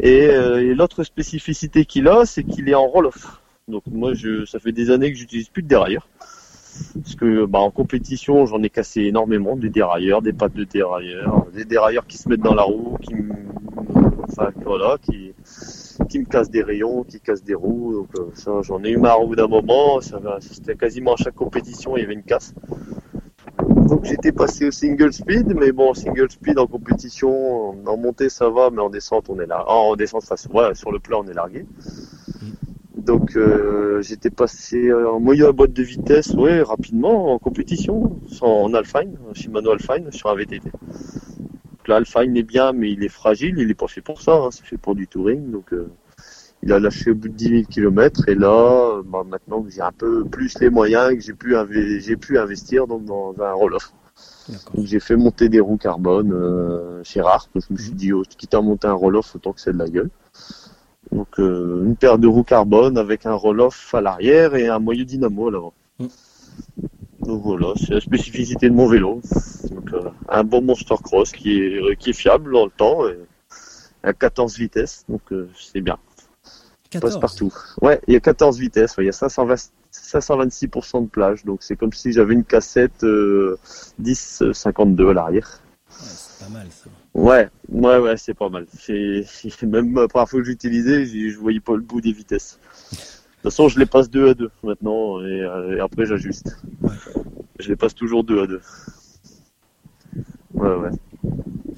Et, 0.00 0.28
euh, 0.30 0.62
et 0.62 0.74
l'autre 0.74 1.02
spécificité 1.04 1.84
qu'il 1.84 2.08
a, 2.08 2.24
c'est 2.24 2.44
qu'il 2.44 2.68
est 2.68 2.74
en 2.74 2.86
roll-off. 2.86 3.42
Donc 3.68 3.82
moi 3.88 4.14
je, 4.14 4.46
ça 4.46 4.60
fait 4.60 4.72
des 4.72 4.90
années 4.90 5.12
que 5.12 5.18
j'utilise 5.18 5.48
plus 5.48 5.62
de 5.62 5.68
dérailleur. 5.68 6.08
Parce 6.94 7.16
que 7.16 7.44
bah, 7.46 7.58
en 7.58 7.70
compétition, 7.70 8.46
j'en 8.46 8.62
ai 8.62 8.70
cassé 8.70 9.02
énormément, 9.02 9.56
des 9.56 9.70
dérailleurs, 9.70 10.22
des 10.22 10.32
pattes 10.32 10.54
de 10.54 10.64
dérailleurs, 10.64 11.46
des 11.52 11.64
dérailleurs 11.64 12.06
qui 12.06 12.18
se 12.18 12.28
mettent 12.28 12.40
dans 12.40 12.54
la 12.54 12.62
roue, 12.62 12.96
qui 13.02 13.14
me, 13.14 13.34
voilà, 14.64 14.96
qui, 14.98 15.34
me 16.18 16.24
cassent 16.24 16.50
des 16.50 16.62
rayons, 16.62 17.04
qui 17.04 17.20
cassent 17.20 17.44
des 17.44 17.54
roues. 17.54 17.94
Donc 17.94 18.08
euh, 18.18 18.30
ça, 18.34 18.62
j'en 18.62 18.82
ai 18.84 18.90
eu 18.90 18.96
marre 18.96 19.20
au 19.20 19.28
bout 19.28 19.36
d'un 19.36 19.48
moment. 19.48 20.00
C'était 20.40 20.76
quasiment 20.76 21.14
à 21.14 21.16
chaque 21.16 21.34
compétition, 21.34 21.96
il 21.96 22.00
y 22.00 22.04
avait 22.04 22.14
une 22.14 22.22
casse. 22.22 22.54
Donc 23.88 24.04
j'étais 24.04 24.32
passé 24.32 24.66
au 24.66 24.70
single 24.70 25.12
speed, 25.12 25.54
mais 25.54 25.72
bon, 25.72 25.92
single 25.92 26.30
speed 26.30 26.58
en 26.58 26.66
compétition, 26.66 27.70
en 27.86 27.96
montée 27.96 28.28
ça 28.28 28.48
va, 28.48 28.70
mais 28.70 28.80
en 28.80 28.88
descente 28.88 29.26
on 29.28 29.38
est 29.40 29.46
là. 29.46 29.64
En 29.68 29.96
descente, 29.96 30.22
ça, 30.22 30.36
sur 30.36 30.92
le 30.92 30.98
plat 30.98 31.18
on 31.18 31.26
est 31.26 31.34
largué. 31.34 31.66
Donc 33.04 33.36
euh, 33.36 34.00
j'étais 34.02 34.30
passé 34.30 34.92
en 34.92 35.18
moyen 35.18 35.48
à 35.48 35.52
boîte 35.52 35.72
de 35.72 35.82
vitesse, 35.82 36.28
ouais, 36.34 36.62
rapidement 36.62 37.32
en 37.34 37.38
compétition, 37.38 38.20
en 38.40 38.74
Alpine, 38.74 39.16
Shimano 39.34 39.70
Alpine 39.72 40.12
sur 40.12 40.30
un 40.30 40.36
VTT. 40.36 40.60
Donc 40.62 41.88
l'Alpine 41.88 42.36
est 42.36 42.44
bien, 42.44 42.72
mais 42.72 42.92
il 42.92 43.02
est 43.02 43.08
fragile, 43.08 43.56
il 43.58 43.70
est 43.70 43.74
pas 43.74 43.88
fait 43.88 44.02
pour 44.02 44.22
ça, 44.22 44.34
hein, 44.34 44.48
c'est 44.52 44.64
fait 44.64 44.76
pour 44.76 44.94
du 44.94 45.08
touring, 45.08 45.50
donc 45.50 45.72
euh, 45.72 45.90
il 46.62 46.72
a 46.72 46.78
lâché 46.78 47.10
au 47.10 47.16
bout 47.16 47.28
de 47.28 47.34
10 47.34 47.48
000 47.48 47.62
km 47.68 48.28
et 48.28 48.36
là, 48.36 49.02
bah, 49.04 49.24
maintenant 49.28 49.62
que 49.62 49.70
j'ai 49.70 49.82
un 49.82 49.90
peu 49.90 50.24
plus 50.24 50.56
les 50.60 50.70
moyens, 50.70 51.12
que 51.14 51.20
j'ai 51.20 51.34
pu, 51.34 51.56
j'ai 51.98 52.16
pu 52.16 52.38
investir 52.38 52.86
donc 52.86 53.04
dans 53.04 53.34
un 53.40 53.52
roll-off. 53.52 53.92
J'ai 54.84 55.00
fait 55.00 55.16
monter 55.16 55.48
des 55.48 55.60
roues 55.60 55.76
carbone 55.76 56.32
euh, 56.32 57.02
chez 57.02 57.20
Rare, 57.20 57.48
parce 57.52 57.66
que 57.66 57.74
je 57.74 57.80
me 57.80 57.84
suis 57.84 57.94
dit, 57.94 58.12
oh, 58.12 58.22
quitte 58.22 58.54
à 58.54 58.60
monter 58.60 58.86
un 58.86 58.92
roll-off, 58.92 59.34
autant 59.34 59.52
que 59.52 59.60
c'est 59.60 59.72
de 59.72 59.78
la 59.78 59.88
gueule. 59.88 60.10
Donc 61.12 61.38
euh, 61.38 61.84
une 61.84 61.96
paire 61.96 62.18
de 62.18 62.26
roues 62.26 62.42
carbone 62.42 62.96
avec 62.96 63.26
un 63.26 63.34
roll-off 63.34 63.94
à 63.94 64.00
l'arrière 64.00 64.54
et 64.54 64.68
un 64.68 64.78
moyeu 64.78 65.04
dynamo 65.04 65.48
à 65.48 65.50
l'avant. 65.50 65.74
Mm. 65.98 66.06
Donc 67.20 67.42
voilà, 67.42 67.72
c'est 67.76 67.94
la 67.94 68.00
spécificité 68.00 68.68
de 68.68 68.74
mon 68.74 68.88
vélo. 68.88 69.20
Donc, 69.70 69.92
euh, 69.92 70.10
un 70.28 70.42
bon 70.42 70.62
Monster 70.62 70.96
Cross 71.02 71.32
qui 71.32 71.60
est, 71.60 71.96
qui 71.96 72.10
est 72.10 72.14
fiable 72.14 72.52
dans 72.52 72.64
le 72.64 72.70
temps 72.70 73.06
et 73.06 73.16
à 74.02 74.12
14 74.12 74.56
vitesses, 74.58 75.04
donc 75.08 75.20
euh, 75.30 75.48
c'est 75.56 75.80
bien. 75.80 75.98
Il 76.94 77.00
passe 77.00 77.14
14. 77.14 77.20
partout. 77.20 77.54
Ouais, 77.80 78.00
il 78.08 78.14
y 78.14 78.16
a 78.16 78.20
14 78.20 78.58
vitesses, 78.58 78.96
ouais, 78.96 79.04
il 79.04 79.06
y 79.06 79.10
a 79.10 79.12
520 79.12 79.70
526% 79.92 81.02
de 81.02 81.08
plage, 81.08 81.44
donc 81.44 81.62
c'est 81.62 81.76
comme 81.76 81.92
si 81.92 82.12
j'avais 82.12 82.32
une 82.32 82.44
cassette 82.44 83.04
euh, 83.04 83.58
10-52 84.00 85.10
à 85.10 85.12
l'arrière. 85.12 85.60
Ouais, 85.90 86.06
pas 86.44 86.48
mal 86.50 86.66
ça. 86.70 86.90
Ouais, 87.14 87.48
ouais, 87.70 87.98
ouais, 87.98 88.16
c'est 88.16 88.34
pas 88.34 88.48
mal. 88.48 88.66
Même 88.88 89.94
la 89.94 90.08
première 90.08 90.28
fois 90.28 90.40
que 90.40 90.44
j'utilisais, 90.44 91.04
je 91.06 91.38
voyais 91.38 91.60
pas 91.60 91.74
le 91.74 91.82
bout 91.82 92.00
des 92.00 92.12
vitesses. 92.12 92.58
De 92.92 92.96
toute 92.96 93.42
façon, 93.44 93.68
je 93.68 93.78
les 93.78 93.86
passe 93.86 94.08
2 94.10 94.28
à 94.30 94.34
2 94.34 94.50
maintenant 94.62 95.20
et, 95.20 95.40
euh, 95.42 95.76
et 95.76 95.80
après 95.80 96.06
j'ajuste. 96.06 96.56
Je 97.58 97.68
les 97.68 97.76
passe 97.76 97.94
toujours 97.94 98.22
2 98.24 98.42
à 98.42 98.46
2. 98.46 98.60
Ouais, 100.54 100.68
ouais. 100.76 100.90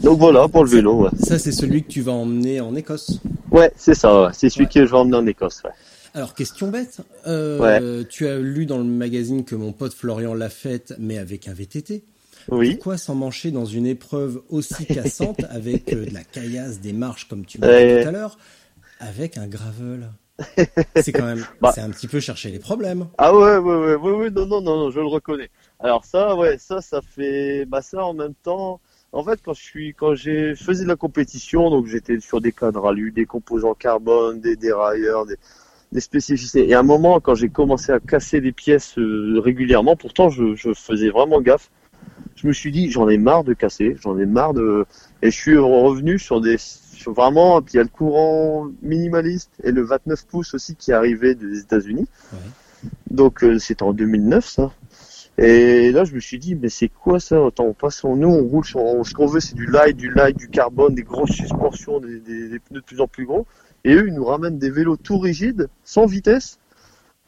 Donc 0.03 0.19
voilà 0.19 0.47
pour 0.49 0.65
le 0.65 0.71
vélo. 0.71 1.05
Ouais, 1.05 1.11
Ça, 1.19 1.39
c'est 1.39 1.53
celui 1.53 1.83
que 1.85 1.89
tu 1.89 2.01
vas 2.03 2.13
emmener 2.13 2.61
en 2.61 2.75
Écosse? 2.75 3.21
ouais 3.51 3.73
c'est 3.77 3.95
ça. 3.95 4.25
ouais. 4.25 4.29
C'est 4.35 4.49
celui 4.51 4.69
que 4.69 4.85
je 4.85 4.91
vais 4.91 4.97
emmener 4.97 5.17
en 5.17 5.27
Écosse. 5.27 5.63
Ouais. 5.65 5.71
Alors, 6.17 6.35
question 6.35 6.71
bête. 6.71 7.01
Euh, 7.27 8.05
Tu 8.09 8.27
as 8.29 8.39
lu 8.39 8.67
dans 8.67 8.79
le 8.79 8.85
magazine 8.85 9.45
que 9.45 9.57
mon 9.57 9.73
pote 9.73 9.95
Florian 9.95 10.33
l'a 10.35 10.49
faite, 10.51 10.95
mais 10.99 11.19
avec 11.19 11.49
un 11.49 11.53
VTT. 11.55 12.05
Oui. 12.49 12.75
Pourquoi 12.75 12.99
s'emmancher 12.99 13.51
dans 13.51 13.65
une 13.65 13.87
épreuve 13.87 14.43
aussi 14.49 14.87
cassante 14.89 15.43
avec 15.51 15.93
euh, 15.93 16.07
de 16.07 16.15
la 16.15 16.25
caillasse, 16.25 16.81
des 16.81 16.93
marches, 16.93 17.29
comme 17.29 17.45
tu 17.45 17.59
m'as 17.61 17.67
dit 17.67 18.03
tout 18.03 18.09
à 18.09 18.13
l'heure, 18.13 18.39
avec 19.01 19.39
un 19.39 19.47
gravel? 19.47 20.11
C'est 20.97 21.13
quand 21.13 21.27
même, 21.27 21.45
Bah. 21.61 21.73
c'est 21.75 21.81
un 21.81 21.91
petit 21.91 22.09
peu 22.09 22.21
chercher 22.21 22.51
les 22.51 22.59
problèmes. 22.59 23.07
Ah 23.19 23.35
ouais, 23.35 23.57
ouais, 23.59 23.77
ouais, 23.77 23.95
ouais, 23.95 24.13
ouais, 24.13 24.31
non, 24.31 24.47
non, 24.47 24.61
non, 24.61 24.77
non, 24.79 24.91
je 24.91 25.01
le 25.01 25.07
reconnais. 25.07 25.49
Alors 25.81 26.05
ça, 26.05 26.35
ouais, 26.37 26.59
ça, 26.59 26.81
ça 26.81 27.01
fait, 27.03 27.65
bah 27.67 27.83
ça 27.83 28.05
en 28.05 28.15
même 28.15 28.35
temps. 28.43 28.81
En 29.13 29.23
fait, 29.23 29.39
quand 29.45 29.53
je 29.55 29.63
suis, 29.63 29.95
quand 29.95 30.17
j'ai 30.17 30.57
faisais 30.57 30.83
de 30.83 30.89
la 30.89 30.97
compétition, 30.97 31.71
donc 31.71 31.87
j'étais 31.87 32.19
sur 32.19 32.41
des 32.41 32.51
cadres 32.51 32.89
alu, 32.89 33.13
des 33.13 33.27
composants 33.27 33.75
carbone, 33.75 34.41
des 34.41 34.57
dérailleurs, 34.57 35.25
des, 35.25 35.37
des 35.93 36.01
spécificités. 36.01 36.69
Et 36.69 36.75
à 36.75 36.81
un 36.81 36.83
moment, 36.83 37.21
quand 37.21 37.37
j'ai 37.37 37.49
commencé 37.49 37.93
à 37.93 38.01
casser 38.01 38.41
des 38.41 38.51
pièces 38.51 38.99
euh, 38.99 39.39
régulièrement, 39.39 39.95
pourtant 39.95 40.31
je, 40.31 40.57
je 40.57 40.75
faisais 40.75 41.11
vraiment 41.11 41.41
gaffe. 41.41 41.71
Je 42.37 42.47
me 42.47 42.53
suis 42.53 42.71
dit, 42.73 42.91
j'en 42.91 43.09
ai 43.09 43.19
marre 43.19 43.45
de 43.45 43.55
casser, 43.55 43.97
j'en 44.03 44.19
ai 44.19 44.27
marre 44.27 44.55
de, 44.55 44.85
et 45.23 45.31
je 45.31 45.37
suis 45.37 45.57
revenu 45.57 46.19
sur 46.19 46.41
des, 46.41 46.57
sur 46.59 47.13
vraiment, 47.13 47.61
puis 47.63 47.75
il 47.75 47.77
y 47.79 47.81
a 47.81 47.85
le 47.85 47.89
courant 47.89 48.69
minimaliste 48.83 49.51
et 49.63 49.73
le 49.73 49.83
29 49.83 50.27
pouces 50.27 50.55
aussi 50.55 50.77
qui 50.77 50.91
est 50.91 50.95
arrivé 50.95 51.35
des 51.35 51.61
États-Unis. 51.61 52.07
Donc 53.11 53.43
euh, 53.45 53.59
c'était 53.59 53.83
en 53.83 53.93
2009 53.93 54.45
ça. 54.47 54.73
Et 55.39 55.91
là 55.93 56.05
je 56.05 56.15
me 56.15 56.21
suis 56.21 56.39
dit 56.39 56.55
mais 56.55 56.69
c'est 56.69 56.89
quoi 56.89 57.19
ça? 57.21 57.47
Attends, 57.47 57.65
on 57.65 57.73
passe 57.73 58.05
en 58.05 58.15
nous, 58.17 58.29
on 58.29 58.45
roule 58.45 58.65
sur 58.65 58.81
on- 58.81 59.05
ce 59.05 59.15
qu'on 59.15 59.27
veut 59.27 59.41
c'est 59.41 59.55
du 59.55 59.67
light, 59.67 59.97
du 59.97 60.11
light, 60.13 60.37
du 60.37 60.49
carbone, 60.49 60.95
des 60.95 61.03
grosses 61.03 61.33
suspensions, 61.33 61.99
des, 62.01 62.21
des- 62.21 62.49
des 62.49 62.59
pneus 62.59 62.81
de 62.81 62.85
plus 62.85 63.01
en 63.01 63.09
plus 63.09 63.27
gros. 63.27 63.47
Et 63.85 63.95
eux 63.95 64.07
ils 64.09 64.15
nous 64.15 64.25
ramènent 64.25 64.59
des 64.59 64.71
vélos 64.71 64.97
tout 64.97 65.19
rigides, 65.19 65.69
sans 65.85 66.07
vitesse. 66.07 66.59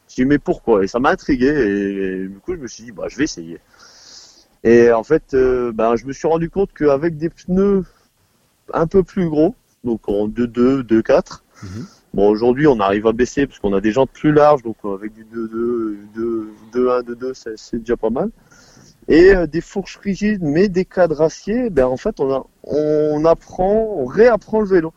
Je 0.09 0.17
dis 0.17 0.25
mais 0.25 0.39
pourquoi? 0.39 0.85
Et 0.85 0.89
ça 0.89 0.99
m'a 1.01 1.11
intrigué 1.11 1.47
et, 1.49 2.29
du 2.29 2.39
coup 2.39 2.55
je 2.55 2.61
me 2.61 2.69
suis 2.69 2.85
dit 2.85 2.93
bah 2.93 3.05
je 3.09 3.17
vais 3.17 3.25
essayer. 3.25 3.59
Et 4.67 4.93
en 4.93 5.03
fait 5.03 5.33
euh, 5.33 5.73
ben, 5.73 5.97
je 5.97 6.05
me 6.05 6.13
suis 6.13 6.29
rendu 6.29 6.51
compte 6.51 6.73
qu'avec 6.75 7.17
des 7.17 7.31
pneus 7.31 7.85
un 8.75 8.87
peu 8.87 9.03
plus 9.03 9.29
gros, 9.29 9.55
donc 9.85 10.09
en 10.09 10.29
2.2, 10.29 10.83
2.4, 10.83 11.43
Mhm. 11.63 11.87
Bon, 12.15 12.29
aujourd'hui, 12.29 12.67
on 12.67 12.81
arrive 12.81 13.07
à 13.07 13.13
baisser 13.13 13.47
parce 13.47 13.59
qu'on 13.59 13.75
a 13.75 13.81
des 13.81 13.93
jantes 13.93 14.11
plus 14.11 14.33
larges, 14.33 14.63
donc 14.63 14.77
euh, 14.85 14.95
avec 14.95 15.13
du 15.15 15.25
2-2, 15.25 16.49
2-1, 16.73 17.03
2-2, 17.03 17.55
c'est 17.57 17.79
déjà 17.79 17.97
pas 17.97 18.11
mal. 18.11 18.31
Et 19.09 19.35
euh, 19.35 19.47
des 19.47 19.61
fourches 19.61 19.99
rigides, 19.99 20.43
mais 20.43 20.69
des 20.69 20.85
cadres 20.85 21.21
acier, 21.21 21.71
ben 21.71 21.87
en 21.87 21.97
fait, 21.97 22.19
on, 22.21 22.33
a, 22.33 22.47
on 22.65 23.25
apprend, 23.25 23.97
on 23.99 24.07
réapprend 24.07 24.61
le 24.61 24.67
vélo. 24.67 24.93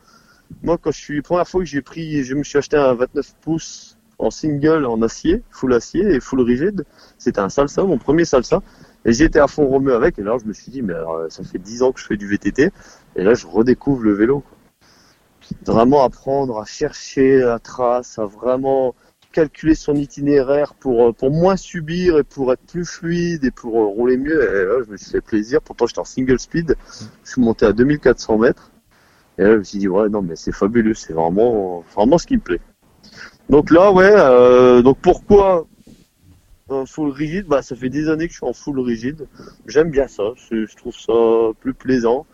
Moi, 0.64 0.78
quand 0.78 0.92
je 0.92 0.98
suis, 0.98 1.18
la 1.18 1.22
première 1.22 1.48
fois 1.48 1.60
que 1.62 1.68
j'ai 1.68 1.82
pris, 1.82 2.24
je 2.24 2.36
me 2.36 2.44
suis 2.44 2.58
acheté 2.58 2.78
un 2.78 2.94
29 2.94 3.36
pouces 3.42 3.98
en 4.18 4.32
single, 4.32 4.86
en 4.86 5.02
acier, 5.02 5.44
full 5.52 5.74
acier 5.74 6.04
et 6.04 6.20
full 6.20 6.42
rigide. 6.42 6.86
C'était 7.18 7.40
un 7.40 7.50
salsa, 7.50 7.84
mon 7.84 7.98
premier 7.98 8.26
salsa. 8.26 8.62
Et 9.06 9.14
j'étais 9.14 9.40
à 9.40 9.48
fond 9.48 9.68
remué 9.68 9.94
avec, 9.94 10.20
et 10.20 10.24
là, 10.24 10.38
je 10.42 10.46
me 10.46 10.54
suis 10.54 10.72
dit, 10.72 10.82
mais 10.82 10.94
alors, 10.94 11.26
ça 11.30 11.44
fait 11.44 11.58
10 11.58 11.84
ans 11.84 11.92
que 11.92 12.00
je 12.00 12.06
fais 12.06 12.18
du 12.18 12.28
VTT, 12.28 12.72
et 13.16 13.24
là, 13.24 13.34
je 13.34 13.48
redécouvre 13.48 14.04
le 14.04 14.14
vélo. 14.14 14.42
quoi. 14.42 15.74
vraiment 15.74 16.04
apprendre 16.04 16.60
à 16.60 16.66
chercher 16.66 17.40
la 17.40 17.60
trace, 17.60 18.20
à 18.20 18.26
vraiment 18.26 18.94
calculer 19.32 19.76
son 19.76 19.96
itinéraire 19.96 20.74
pour 20.74 21.08
euh, 21.08 21.14
pour 21.14 21.32
moins 21.32 21.56
subir 21.56 22.18
et 22.18 22.24
pour 22.24 22.52
être 22.52 22.62
plus 22.62 22.86
fluide 22.86 23.44
et 23.46 23.52
pour 23.52 23.80
euh, 23.80 23.86
rouler 23.86 24.18
mieux. 24.18 24.42
Et 24.42 24.66
là, 24.66 24.84
je 24.86 24.92
me 24.92 24.98
suis 24.98 25.12
fait 25.12 25.22
plaisir. 25.22 25.62
Pourtant, 25.62 25.88
j'étais 25.88 26.00
en 26.00 26.06
single 26.06 26.40
speed. 26.40 26.76
Je 27.24 27.32
suis 27.32 27.42
monté 27.42 27.66
à 27.66 27.74
2400 27.74 28.38
mètres. 28.38 28.72
Et 29.38 29.44
là, 29.44 29.54
je 29.54 29.58
me 29.58 29.64
suis 29.64 29.80
dit 29.80 29.88
ouais, 29.88 30.10
non, 30.10 30.22
mais 30.22 30.36
c'est 30.36 30.52
fabuleux. 30.52 30.94
C'est 30.94 31.14
vraiment 31.14 31.84
vraiment 31.96 32.18
ce 32.18 32.28
qui 32.28 32.36
me 32.36 32.42
plaît. 32.42 32.62
Donc 33.50 33.72
là, 33.72 33.92
ouais. 33.92 34.12
Euh, 34.14 34.82
donc 34.82 34.98
pourquoi 35.02 35.68
un 36.72 36.86
full 36.86 37.12
rigide 37.12 37.48
Bah, 37.48 37.62
ça 37.62 37.76
fait 37.76 37.90
des 37.90 38.10
années 38.10 38.28
que 38.28 38.34
je 38.34 38.38
suis 38.38 38.46
en 38.46 38.54
full 38.54 38.80
rigide. 38.80 39.28
J'aime 39.68 39.90
bien 39.90 40.08
ça. 40.08 40.24
Je, 40.50 40.76
trouve 40.76 40.96
ça 40.96 41.14
plus 41.60 41.74
plaisant 41.74 42.26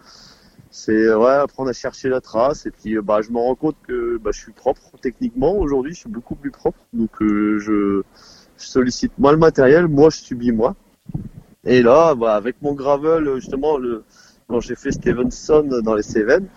c'est 0.72 1.14
ouais 1.14 1.32
apprendre 1.32 1.70
à 1.70 1.74
chercher 1.74 2.10
la 2.10 2.20
trace 2.20 2.66
et 2.66 2.72
puis 2.72 2.98
bah 3.02 3.22
je 3.22 3.32
me 3.32 3.38
rends 3.38 3.56
compte 3.56 3.78
que 3.88 4.18
bah, 4.18 4.32
je 4.34 4.40
suis 4.42 4.52
propre 4.52 4.82
techniquement 5.02 5.56
aujourd'hui 5.56 5.94
je 5.94 6.00
suis 6.00 6.10
beaucoup 6.10 6.36
plus 6.36 6.52
propre 6.52 6.78
donc 6.92 7.22
euh, 7.22 7.60
je, 7.60 8.02
sollicite 8.58 9.18
moins 9.18 9.32
le 9.32 9.38
matériel 9.38 9.88
moi 9.88 10.10
je 10.10 10.18
subis 10.18 10.52
moi 10.52 10.76
et 11.64 11.82
là 11.82 12.14
bah, 12.14 12.36
avec 12.36 12.62
mon 12.62 12.74
gravel 12.74 13.36
justement 13.36 13.78
quand 14.50 14.60
j'ai 14.60 14.76
fait 14.76 14.92
Stevenson 14.92 15.80
dans 15.82 15.96
les 15.96 16.04
Cévennes 16.04 16.48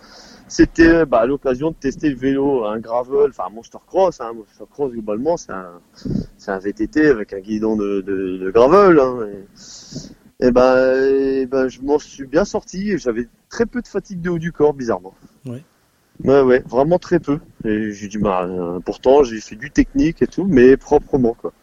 c'était 0.49 1.05
bah, 1.05 1.25
l'occasion 1.25 1.71
de 1.71 1.75
tester 1.75 2.09
le 2.09 2.15
vélo 2.15 2.65
un 2.65 2.79
gravel 2.79 3.29
enfin 3.29 3.45
un 3.47 3.53
monster 3.53 3.77
cross 3.87 4.19
hein, 4.19 4.33
monster 4.33 4.65
cross 4.69 4.91
globalement 4.91 5.37
c'est 5.37 5.51
un 5.51 5.79
c'est 6.37 6.51
un 6.51 6.59
VTT 6.59 7.07
avec 7.07 7.33
un 7.33 7.39
guidon 7.39 7.75
de, 7.75 8.01
de, 8.01 8.37
de 8.37 8.51
gravel 8.51 8.99
hein, 8.99 9.27
et, 10.41 10.47
et 10.47 10.51
ben, 10.51 11.03
et 11.03 11.45
ben 11.45 11.67
je 11.67 11.81
m'en 11.81 11.99
suis 11.99 12.25
bien 12.25 12.45
sorti 12.45 12.97
j'avais 12.97 13.27
très 13.49 13.65
peu 13.65 13.81
de 13.81 13.87
fatigue 13.87 14.21
de 14.21 14.29
haut 14.29 14.39
du 14.39 14.51
corps, 14.51 14.73
bizarrement. 14.73 15.13
Ouais. 15.45 15.63
Ouais, 16.23 16.41
ouais, 16.41 16.63
vraiment 16.67 16.99
très 16.99 17.19
peu. 17.19 17.39
Et 17.65 17.91
j'ai 17.91 18.07
dit, 18.07 18.17
bah, 18.17 18.45
euh, 18.45 18.79
pourtant, 18.79 19.23
j'ai 19.23 19.41
fait 19.41 19.55
du 19.55 19.71
technique 19.71 20.21
et 20.21 20.27
tout, 20.27 20.45
mais 20.45 20.77
proprement, 20.77 21.33
quoi. 21.33 21.53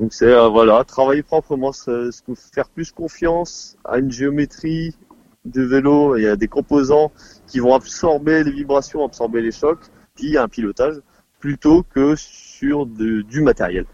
Donc 0.00 0.12
c'est, 0.12 0.26
euh, 0.32 0.48
voilà, 0.48 0.84
travailler 0.84 1.22
proprement, 1.22 1.72
faire 1.72 2.68
plus 2.68 2.92
confiance 2.92 3.76
à 3.84 3.98
une 3.98 4.10
géométrie 4.10 4.96
de 5.44 5.62
vélo 5.62 6.16
et 6.16 6.28
à 6.28 6.36
des 6.36 6.48
composants 6.48 7.12
qui 7.46 7.60
vont 7.60 7.74
absorber 7.74 8.44
les 8.44 8.52
vibrations, 8.52 9.04
absorber 9.04 9.42
les 9.42 9.52
chocs, 9.52 9.84
puis 10.14 10.36
un 10.38 10.48
pilotage, 10.48 10.96
plutôt 11.38 11.82
que 11.82 12.14
sur 12.16 12.86
de, 12.86 13.22
du 13.22 13.42
matériel. 13.42 13.86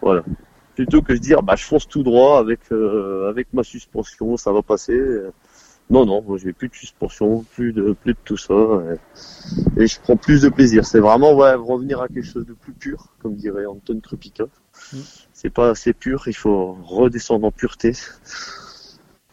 Voilà 0.00 0.22
plutôt 0.78 1.02
que 1.02 1.12
de 1.12 1.18
dire 1.18 1.42
bah 1.42 1.56
je 1.56 1.64
fonce 1.64 1.88
tout 1.88 2.04
droit 2.04 2.38
avec 2.38 2.60
euh, 2.70 3.28
avec 3.28 3.52
ma 3.52 3.64
suspension, 3.64 4.36
ça 4.36 4.52
va 4.52 4.62
passer. 4.62 4.96
Non 5.90 6.06
non, 6.06 6.22
moi 6.22 6.38
j'ai 6.38 6.52
plus 6.52 6.68
de 6.68 6.74
suspension, 6.74 7.44
plus 7.52 7.72
de 7.72 7.94
plus 7.94 8.12
de 8.12 8.18
tout 8.24 8.36
ça 8.36 8.54
et, 9.76 9.88
je 9.88 10.00
prends 10.00 10.16
plus 10.16 10.42
de 10.42 10.48
plaisir. 10.48 10.86
C'est 10.86 11.00
vraiment 11.00 11.34
ouais 11.34 11.52
revenir 11.54 12.00
à 12.00 12.06
quelque 12.06 12.22
chose 12.26 12.46
de 12.46 12.52
plus 12.52 12.74
pur, 12.74 13.08
comme 13.20 13.34
dirait 13.34 13.66
Anton 13.66 13.98
Krupika. 14.00 14.44
Mm. 14.92 14.98
C'est 15.32 15.50
pas 15.50 15.70
assez 15.70 15.92
pur, 15.92 16.28
il 16.28 16.36
faut 16.36 16.78
redescendre 16.84 17.48
en 17.48 17.50
pureté. 17.50 17.94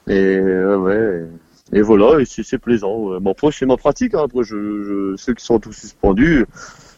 Et 0.08 0.40
ouais. 0.40 1.28
Et, 1.74 1.82
voilà, 1.82 2.20
et 2.20 2.26
c'est 2.26 2.58
plaisant. 2.58 3.20
Bon, 3.20 3.32
après, 3.32 3.52
c'est 3.52 3.66
ma 3.66 3.78
pratique. 3.78 4.14
Hein. 4.14 4.24
Après, 4.26 4.44
je, 4.44 4.56
je, 4.84 5.16
ceux 5.18 5.34
qui 5.34 5.44
sont 5.44 5.60
tous 5.60 5.74
suspendus. 5.74 6.46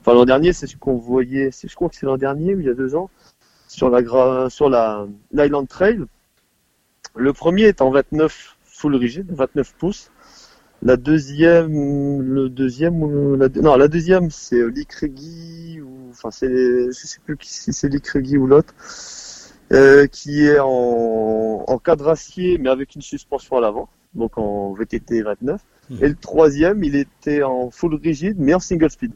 Enfin, 0.01 0.13
l'an 0.13 0.25
dernier, 0.25 0.53
c'est 0.53 0.67
ce 0.67 0.77
qu'on 0.77 0.97
voyait. 0.97 1.51
Je 1.51 1.73
crois 1.75 1.89
que 1.89 1.95
c'est 1.95 2.06
l'an 2.06 2.17
dernier, 2.17 2.51
il 2.51 2.65
y 2.65 2.69
a 2.69 2.73
deux 2.73 2.95
ans 2.95 3.10
sur 3.67 3.89
la 3.89 4.49
sur 4.49 4.69
la 4.69 5.08
l'Island 5.32 5.67
Trail. 5.67 6.06
Le 7.15 7.34
premier 7.34 7.63
est 7.63 7.82
en 7.82 7.91
29 7.91 8.58
full 8.63 8.95
rigide, 8.95 9.27
29 9.32 9.73
pouces. 9.75 10.12
La 10.84 10.95
deuxième, 10.95 12.21
le 12.21 12.49
deuxième, 12.49 13.36
la, 13.36 13.49
non, 13.49 13.75
la 13.77 13.88
deuxième 13.88 14.30
c'est 14.30 14.63
l'Icregi 14.67 15.82
ou 15.82 16.10
enfin 16.12 16.30
c'est, 16.30 16.47
je 16.47 16.91
sais 16.91 17.19
plus 17.25 17.36
si 17.41 17.73
c'est 17.73 17.89
l'Icregi 17.89 18.38
ou 18.38 18.45
l'autre, 18.45 18.75
euh, 19.73 20.06
qui 20.06 20.43
est 20.45 20.60
en, 20.60 21.65
en 21.67 21.77
cadre 21.80 22.10
acier 22.10 22.60
mais 22.60 22.69
avec 22.69 22.93
une 22.93 23.01
suspension 23.01 23.58
à 23.58 23.62
l'avant, 23.62 23.89
donc 24.17 24.38
en 24.38 24.73
VTT 24.73 25.21
29. 25.21 25.62
Mmh. 25.89 25.95
Et 26.01 26.10
le 26.10 26.15
troisième, 26.15 26.84
il 26.84 26.95
était 26.95 27.43
en 27.43 27.69
full 27.71 27.95
rigide 27.95 28.36
mais 28.39 28.53
en 28.53 28.60
single 28.60 28.89
speed. 28.89 29.13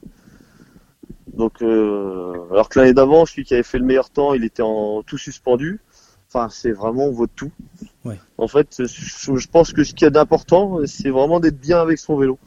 Donc, 1.33 1.61
euh, 1.61 2.33
alors 2.51 2.69
que 2.69 2.79
l'année 2.79 2.93
d'avant, 2.93 3.25
celui 3.25 3.43
qui 3.43 3.53
avait 3.53 3.63
fait 3.63 3.79
le 3.79 3.85
meilleur 3.85 4.09
temps, 4.09 4.33
il 4.33 4.43
était 4.43 4.63
en 4.63 5.01
tout 5.03 5.17
suspendu. 5.17 5.79
Enfin, 6.27 6.49
c'est 6.49 6.71
vraiment 6.71 7.05
on 7.05 7.11
vote 7.11 7.31
tout. 7.35 7.51
Ouais. 8.05 8.19
En 8.37 8.47
fait, 8.47 8.83
je, 8.85 9.47
pense 9.47 9.73
que 9.73 9.83
ce 9.83 9.93
qu'il 9.93 10.05
y 10.05 10.07
a 10.07 10.11
d'important, 10.11 10.79
c'est 10.85 11.09
vraiment 11.09 11.39
d'être 11.39 11.59
bien 11.59 11.81
avec 11.81 11.99
son 11.99 12.15
vélo. 12.17 12.37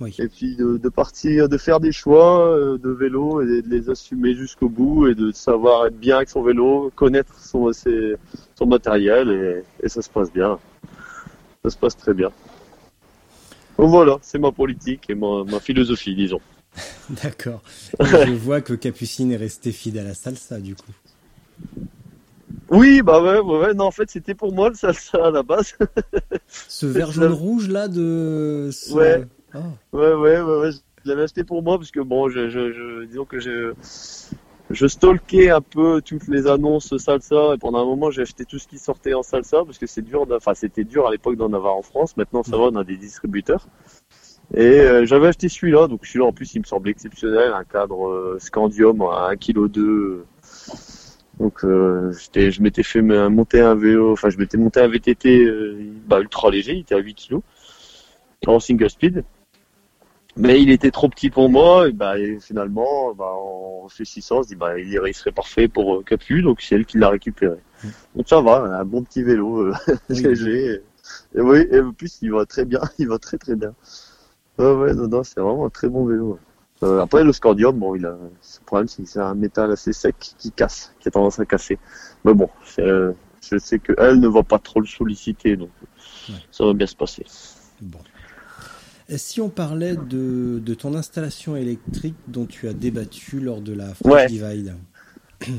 Oui. 0.00 0.14
Et 0.18 0.28
puis 0.28 0.56
de, 0.56 0.76
de, 0.76 0.88
partir, 0.88 1.48
de 1.48 1.56
faire 1.56 1.78
des 1.78 1.92
choix 1.92 2.48
euh, 2.48 2.78
de 2.78 2.90
vélo 2.90 3.42
et 3.42 3.62
de 3.62 3.68
les 3.68 3.90
assumer 3.90 4.34
jusqu'au 4.34 4.68
bout 4.68 5.06
et 5.06 5.14
de 5.14 5.30
savoir 5.30 5.86
être 5.86 5.98
bien 5.98 6.16
avec 6.16 6.28
son 6.28 6.42
vélo, 6.42 6.90
connaître 6.96 7.38
son, 7.38 7.72
ses, 7.72 8.16
son 8.56 8.66
matériel 8.66 9.30
et, 9.30 9.84
et, 9.84 9.88
ça 9.88 10.02
se 10.02 10.10
passe 10.10 10.32
bien. 10.32 10.58
Ça 11.64 11.70
se 11.70 11.76
passe 11.78 11.96
très 11.96 12.12
bien. 12.12 12.30
Donc 13.78 13.88
voilà, 13.88 14.18
c'est 14.22 14.38
ma 14.38 14.52
politique 14.52 15.08
et 15.08 15.14
ma, 15.14 15.44
ma 15.44 15.60
philosophie, 15.60 16.14
disons. 16.14 16.40
D'accord. 17.22 17.62
je 18.00 18.32
vois 18.34 18.60
que 18.60 18.74
Capucine 18.74 19.32
est 19.32 19.36
resté 19.36 19.72
fidèle 19.72 20.06
à 20.06 20.14
salsa, 20.14 20.60
du 20.60 20.74
coup. 20.74 20.92
Oui, 22.70 23.02
bah 23.02 23.22
ouais, 23.22 23.38
ouais, 23.38 23.74
non, 23.74 23.86
en 23.86 23.90
fait, 23.90 24.10
c'était 24.10 24.34
pour 24.34 24.52
moi 24.52 24.68
le 24.68 24.74
salsa 24.74 25.26
à 25.26 25.30
la 25.30 25.42
base. 25.42 25.76
ce 26.48 26.86
vert 26.86 27.12
jaune 27.12 27.32
rouge 27.32 27.68
là 27.68 27.88
de. 27.88 28.70
Ouais. 28.92 29.24
Ah. 29.52 29.60
ouais. 29.92 30.12
ouais. 30.12 30.40
Ouais, 30.40 30.56
ouais, 30.58 30.70
Je 30.72 31.08
l'avais 31.08 31.22
acheté 31.22 31.44
pour 31.44 31.62
moi 31.62 31.78
parce 31.78 31.90
que 31.90 32.00
bon, 32.00 32.28
je, 32.28 32.48
je, 32.48 32.72
je 32.72 33.04
disons 33.04 33.24
que 33.24 33.40
je, 33.40 33.74
je 34.70 34.86
stalkais 34.86 35.50
un 35.50 35.60
peu 35.60 36.00
toutes 36.00 36.26
les 36.28 36.46
annonces 36.46 36.96
salsa 36.96 37.54
et 37.54 37.58
pendant 37.58 37.80
un 37.80 37.84
moment 37.84 38.10
j'ai 38.10 38.22
acheté 38.22 38.44
tout 38.44 38.58
ce 38.58 38.66
qui 38.66 38.78
sortait 38.78 39.14
en 39.14 39.22
salsa 39.22 39.62
parce 39.64 39.78
que 39.78 39.86
c'est 39.86 40.02
dur, 40.02 40.26
enfin 40.30 40.54
c'était 40.54 40.84
dur 40.84 41.06
à 41.06 41.10
l'époque 41.10 41.36
d'en 41.36 41.52
avoir 41.52 41.76
en 41.76 41.82
France. 41.82 42.16
Maintenant 42.16 42.42
ça 42.42 42.56
va, 42.56 42.64
on 42.64 42.76
a 42.76 42.84
des 42.84 42.96
distributeurs. 42.96 43.66
Et 44.52 44.80
euh, 44.80 45.06
j'avais 45.06 45.28
acheté 45.28 45.48
celui-là, 45.48 45.86
donc 45.88 46.06
celui-là 46.06 46.26
en 46.26 46.32
plus 46.32 46.54
il 46.54 46.60
me 46.60 46.64
semblait 46.64 46.92
exceptionnel, 46.92 47.52
un 47.52 47.64
cadre 47.64 48.08
euh, 48.08 48.38
Scandium 48.38 49.02
à 49.02 49.32
1,2 49.32 49.38
kg. 49.38 50.24
Donc 51.40 51.64
euh, 51.64 52.12
je 52.12 52.62
m'étais 52.62 52.82
fait 52.82 53.02
monter 53.02 53.60
un 53.60 53.74
vélo, 53.74 54.12
enfin 54.12 54.30
je 54.30 54.38
m'étais 54.38 54.56
monté 54.56 54.80
un 54.80 54.88
VTT 54.88 55.46
bah, 56.06 56.20
ultra 56.20 56.50
léger, 56.50 56.74
il 56.74 56.80
était 56.80 56.94
à 56.94 56.98
8 56.98 57.14
kg, 57.28 57.40
en 58.46 58.60
single 58.60 58.90
speed. 58.90 59.24
Mais 60.36 60.60
il 60.60 60.70
était 60.70 60.90
trop 60.90 61.08
petit 61.08 61.30
pour 61.30 61.48
moi, 61.48 61.88
et, 61.88 61.92
bah, 61.92 62.14
finalement, 62.40 63.14
bah, 63.14 63.32
on 63.36 63.88
fait 63.88 64.04
600, 64.04 64.38
on 64.38 64.42
se 64.42 64.48
dit 64.48 64.56
bah, 64.56 64.78
il, 64.78 65.14
serait 65.14 65.32
parfait 65.32 65.68
pour 65.68 66.04
Capu, 66.04 66.42
donc 66.42 66.60
c'est 66.60 66.74
elle 66.74 66.86
qui 66.86 66.98
l'a 66.98 67.10
récupéré. 67.10 67.56
Mm. 67.82 67.88
Donc 68.16 68.28
ça 68.28 68.40
va, 68.40 68.78
un 68.80 68.84
bon 68.84 69.02
petit 69.04 69.22
vélo 69.22 69.72
léger. 70.08 70.82
Et, 71.34 71.38
et 71.38 71.40
oui, 71.40 71.66
et 71.70 71.80
en 71.80 71.92
plus 71.92 72.18
il 72.22 72.32
va 72.32 72.46
très 72.46 72.64
bien, 72.64 72.80
il 72.98 73.08
va 73.08 73.18
très 73.18 73.38
très 73.38 73.54
bien. 73.54 73.74
Ouais, 74.58 74.72
ouais, 74.72 74.94
non, 74.94 75.08
non, 75.08 75.22
c'est 75.24 75.40
vraiment 75.40 75.66
un 75.66 75.70
très 75.70 75.88
bon 75.88 76.04
vélo. 76.04 76.38
Euh, 76.82 77.00
après, 77.00 77.24
le 77.24 77.32
Scordium, 77.32 77.78
bon, 77.78 77.94
il 77.94 78.04
a, 78.04 78.10
le 78.10 78.64
problème, 78.66 78.88
c'est 78.88 79.02
que 79.02 79.08
c'est 79.08 79.20
un 79.20 79.34
métal 79.34 79.70
assez 79.70 79.92
sec 79.92 80.16
qui 80.38 80.50
casse, 80.50 80.92
qui 81.00 81.08
a 81.08 81.10
tendance 81.10 81.38
à 81.40 81.46
casser. 81.46 81.78
Mais 82.24 82.34
bon, 82.34 82.48
euh, 82.78 83.12
je 83.40 83.58
sais 83.58 83.78
qu'elle 83.78 84.20
ne 84.20 84.28
va 84.28 84.42
pas 84.42 84.58
trop 84.58 84.80
le 84.80 84.86
solliciter, 84.86 85.56
donc 85.56 85.70
ça 86.50 86.64
va 86.64 86.72
bien 86.72 86.86
se 86.86 86.96
passer. 86.96 87.24
Bon. 87.80 87.98
Et 89.08 89.18
si 89.18 89.40
on 89.40 89.50
parlait 89.50 89.96
de, 89.96 90.60
de, 90.64 90.74
ton 90.74 90.94
installation 90.94 91.56
électrique 91.56 92.14
dont 92.26 92.46
tu 92.46 92.68
as 92.68 92.72
débattu 92.72 93.38
lors 93.38 93.60
de 93.60 93.74
la 93.74 93.94
French 93.94 94.12
ouais. 94.12 94.26
Divide 94.26 94.76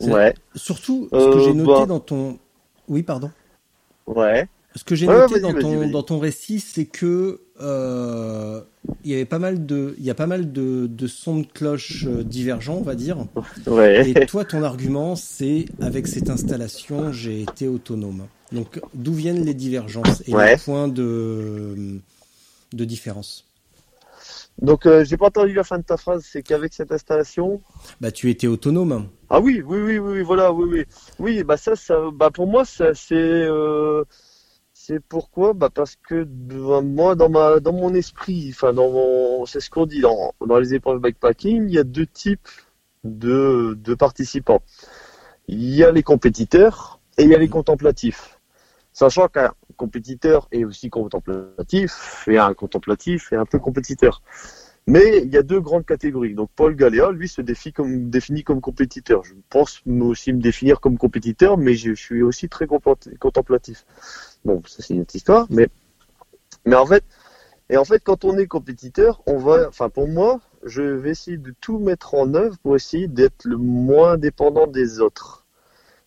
Ouais. 0.00 0.34
Surtout, 0.56 1.08
ce 1.12 1.32
que 1.32 1.40
j'ai 1.40 1.54
noté 1.54 1.80
bah. 1.80 1.86
dans 1.86 2.00
ton... 2.00 2.38
Oui, 2.88 3.02
pardon. 3.02 3.30
Ouais. 4.06 4.48
Ce 4.74 4.84
que 4.84 4.94
j'ai 4.94 5.06
noté 5.06 5.40
dans, 5.40 5.54
ton, 5.54 5.88
dans 5.88 6.02
ton 6.02 6.18
récit, 6.18 6.58
c'est 6.60 6.86
que 6.86 7.40
euh, 7.62 8.60
il 9.04 9.10
y 9.10 9.14
avait 9.14 9.24
pas 9.24 9.38
mal 9.38 9.64
de, 9.64 9.94
il 9.98 10.04
y 10.04 10.10
a 10.10 10.14
pas 10.14 10.26
mal 10.26 10.52
de, 10.52 10.86
de 10.86 11.06
sons 11.06 11.40
de 11.40 11.46
cloche 11.46 12.04
euh, 12.06 12.22
divergents, 12.22 12.76
on 12.76 12.82
va 12.82 12.94
dire. 12.94 13.26
Ouais. 13.66 14.10
Et 14.10 14.26
toi, 14.26 14.44
ton 14.44 14.62
argument, 14.62 15.16
c'est 15.16 15.66
avec 15.80 16.06
cette 16.08 16.28
installation, 16.28 17.12
j'ai 17.12 17.42
été 17.42 17.68
autonome. 17.68 18.26
Donc, 18.50 18.80
d'où 18.92 19.14
viennent 19.14 19.44
les 19.44 19.54
divergences 19.54 20.22
et 20.26 20.34
ouais. 20.34 20.56
les 20.56 20.60
points 20.60 20.88
de, 20.88 22.00
de 22.72 22.84
différence? 22.84 23.46
Donc, 24.60 24.84
euh, 24.84 25.02
j'ai 25.04 25.16
pas 25.16 25.26
entendu 25.26 25.54
la 25.54 25.64
fin 25.64 25.78
de 25.78 25.84
ta 25.84 25.96
phrase. 25.96 26.26
C'est 26.30 26.42
qu'avec 26.42 26.74
cette 26.74 26.92
installation, 26.92 27.62
bah, 28.00 28.10
tu 28.10 28.28
étais 28.28 28.46
autonome. 28.46 29.08
Ah 29.30 29.40
oui, 29.40 29.62
oui, 29.64 29.80
oui, 29.80 29.98
oui, 29.98 30.22
voilà, 30.22 30.52
oui, 30.52 30.68
oui, 30.70 30.84
oui. 31.18 31.42
Bah 31.42 31.56
ça, 31.56 31.74
ça, 31.74 31.96
bah 32.12 32.30
pour 32.30 32.46
moi, 32.46 32.64
c'est, 32.66 32.92
euh, 33.12 34.04
c'est 34.92 35.00
pourquoi? 35.00 35.54
Bah 35.54 35.70
parce 35.72 35.96
que 35.96 36.28
moi 36.82 37.14
dans 37.14 37.30
ma 37.30 37.60
dans 37.60 37.72
mon 37.72 37.94
esprit, 37.94 38.50
enfin 38.50 38.74
dans 38.74 38.90
mon 38.90 39.46
c'est 39.46 39.60
ce 39.60 39.70
qu'on 39.70 39.86
dit 39.86 40.00
dans, 40.02 40.34
dans 40.46 40.58
les 40.58 40.74
épreuves 40.74 41.00
bikepacking, 41.00 41.66
il 41.66 41.74
y 41.74 41.78
a 41.78 41.84
deux 41.84 42.06
types 42.06 42.48
de, 43.02 43.74
de 43.80 43.94
participants. 43.94 44.62
Il 45.48 45.74
y 45.74 45.82
a 45.82 45.90
les 45.92 46.02
compétiteurs 46.02 47.00
et 47.16 47.22
il 47.24 47.30
y 47.30 47.34
a 47.34 47.38
les 47.38 47.48
contemplatifs. 47.48 48.38
Sachant 48.92 49.28
qu'un 49.28 49.54
compétiteur 49.78 50.46
est 50.52 50.64
aussi 50.64 50.90
contemplatif 50.90 52.28
et 52.28 52.36
un 52.36 52.52
contemplatif 52.52 53.32
est 53.32 53.36
un 53.36 53.46
peu 53.46 53.58
compétiteur. 53.58 54.20
Mais 54.88 55.22
il 55.22 55.32
y 55.32 55.36
a 55.36 55.42
deux 55.42 55.60
grandes 55.60 55.86
catégories. 55.86 56.34
Donc 56.34 56.50
Paul 56.56 56.74
Galéa, 56.74 57.12
lui, 57.12 57.28
se 57.28 57.40
définit 57.40 57.72
comme, 57.72 58.10
définit 58.10 58.42
comme 58.42 58.60
compétiteur. 58.60 59.22
Je 59.24 59.34
pense 59.48 59.82
aussi 59.86 60.32
me 60.32 60.40
définir 60.40 60.80
comme 60.80 60.98
compétiteur, 60.98 61.56
mais 61.56 61.74
je, 61.74 61.94
suis 61.94 62.22
aussi 62.22 62.48
très 62.48 62.66
contemplatif. 62.66 63.86
Bon, 64.44 64.60
ça 64.66 64.82
c'est 64.82 64.94
une 64.94 65.02
autre 65.02 65.14
histoire, 65.14 65.46
mais, 65.50 65.68
mais 66.64 66.74
en 66.74 66.86
fait, 66.86 67.04
et 67.70 67.76
en 67.76 67.84
fait, 67.84 68.02
quand 68.04 68.24
on 68.24 68.36
est 68.38 68.46
compétiteur, 68.46 69.22
on 69.26 69.38
va, 69.38 69.68
enfin 69.68 69.88
pour 69.88 70.08
moi, 70.08 70.40
je 70.64 70.82
vais 70.82 71.10
essayer 71.10 71.38
de 71.38 71.54
tout 71.60 71.78
mettre 71.78 72.14
en 72.14 72.34
œuvre 72.34 72.58
pour 72.58 72.76
essayer 72.76 73.08
d'être 73.08 73.44
le 73.44 73.56
moins 73.56 74.18
dépendant 74.18 74.66
des 74.66 75.00
autres 75.00 75.46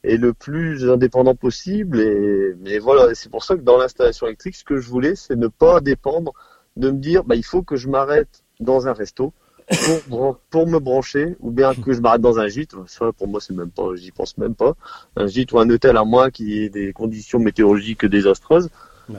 et 0.03 0.17
le 0.17 0.33
plus 0.33 0.89
indépendant 0.89 1.33
possible. 1.35 1.99
Et, 2.01 2.55
mais 2.59 2.77
voilà, 2.77 3.15
c'est 3.15 3.29
pour 3.29 3.43
ça 3.43 3.55
que 3.55 3.61
dans 3.61 3.77
l'installation 3.77 4.27
électrique, 4.27 4.55
ce 4.55 4.63
que 4.63 4.77
je 4.77 4.89
voulais, 4.89 5.15
c'est 5.15 5.35
ne 5.35 5.47
pas 5.47 5.81
dépendre 5.81 6.33
de 6.75 6.91
me 6.91 6.99
dire, 6.99 7.23
bah, 7.23 7.35
il 7.35 7.45
faut 7.45 7.63
que 7.63 7.77
je 7.77 7.89
m'arrête 7.89 8.44
dans 8.60 8.88
un 8.88 8.94
resto 8.94 9.34
pour, 10.10 10.38
pour 10.50 10.68
me 10.68 10.80
brancher 10.80 11.36
ou 11.39 11.52
bien 11.52 11.74
que 11.74 11.94
je 11.94 12.00
m'arrête 12.00 12.22
dans 12.22 12.39
un 12.39 12.48
gîte. 12.48 12.76
Ça, 12.88 13.12
pour 13.12 13.28
moi, 13.28 13.41
c'est 13.41 13.56
même 13.56 13.72
pas, 13.72 13.96
j'y 13.96 14.12
pense 14.12 14.38
même 14.38 14.56
pas. 14.56 14.76
Un 15.15 15.28
gîte 15.28 15.52
ou 15.54 15.60
un 15.60 15.70
hôtel 15.70 15.98
à 15.98 16.04
moins 16.04 16.30
qui 16.30 16.63
ait 16.63 16.70
des 16.70 16.94
conditions 16.94 17.39
météorologiques 17.39 18.06
désastreuses. 18.06 18.70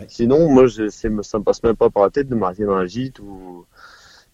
Sinon, 0.08 0.50
moi, 0.50 0.66
je, 0.66 0.88
ça 0.88 1.08
me 1.08 1.40
passe 1.42 1.62
même 1.62 1.76
pas 1.76 1.90
par 1.90 2.02
la 2.04 2.10
tête 2.10 2.28
de 2.28 2.34
m'arrêter 2.34 2.64
dans 2.64 2.74
un 2.74 2.86
gîte 2.86 3.20
ou 3.20 3.66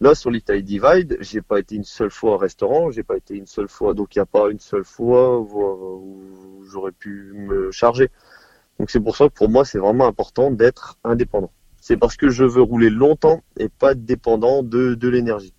là 0.00 0.14
sur 0.14 0.30
l'Italie 0.30 0.62
Divide, 0.62 1.18
j'ai 1.20 1.42
pas 1.42 1.60
été 1.60 1.76
une 1.76 1.84
seule 1.84 2.10
fois 2.10 2.34
au 2.34 2.38
restaurant, 2.38 2.90
j'ai 2.90 3.02
pas 3.02 3.16
été 3.16 3.34
une 3.34 3.46
seule 3.46 3.68
fois, 3.68 3.94
donc 3.94 4.16
il 4.16 4.18
n'y 4.18 4.22
a 4.22 4.26
pas 4.26 4.50
une 4.50 4.58
seule 4.58 4.84
fois 4.84 5.38
où 5.38 6.64
j'aurais 6.64 6.92
pu 6.92 7.32
me 7.34 7.70
charger. 7.70 8.10
Donc 8.78 8.90
c'est 8.90 8.98
pour 8.98 9.16
ça 9.16 9.28
que 9.28 9.34
pour 9.34 9.48
moi, 9.48 9.64
c'est 9.64 9.78
vraiment 9.78 10.06
important 10.06 10.50
d'être 10.50 10.96
indépendant 11.04 11.52
c'est 11.82 11.96
parce 11.96 12.16
que 12.16 12.30
je 12.30 12.44
veux 12.44 12.62
rouler 12.62 12.90
longtemps 12.90 13.42
et 13.58 13.68
pas 13.68 13.94
dépendant 13.94 14.62
de, 14.62 14.94
de 14.94 15.08
l'énergie. 15.08 15.52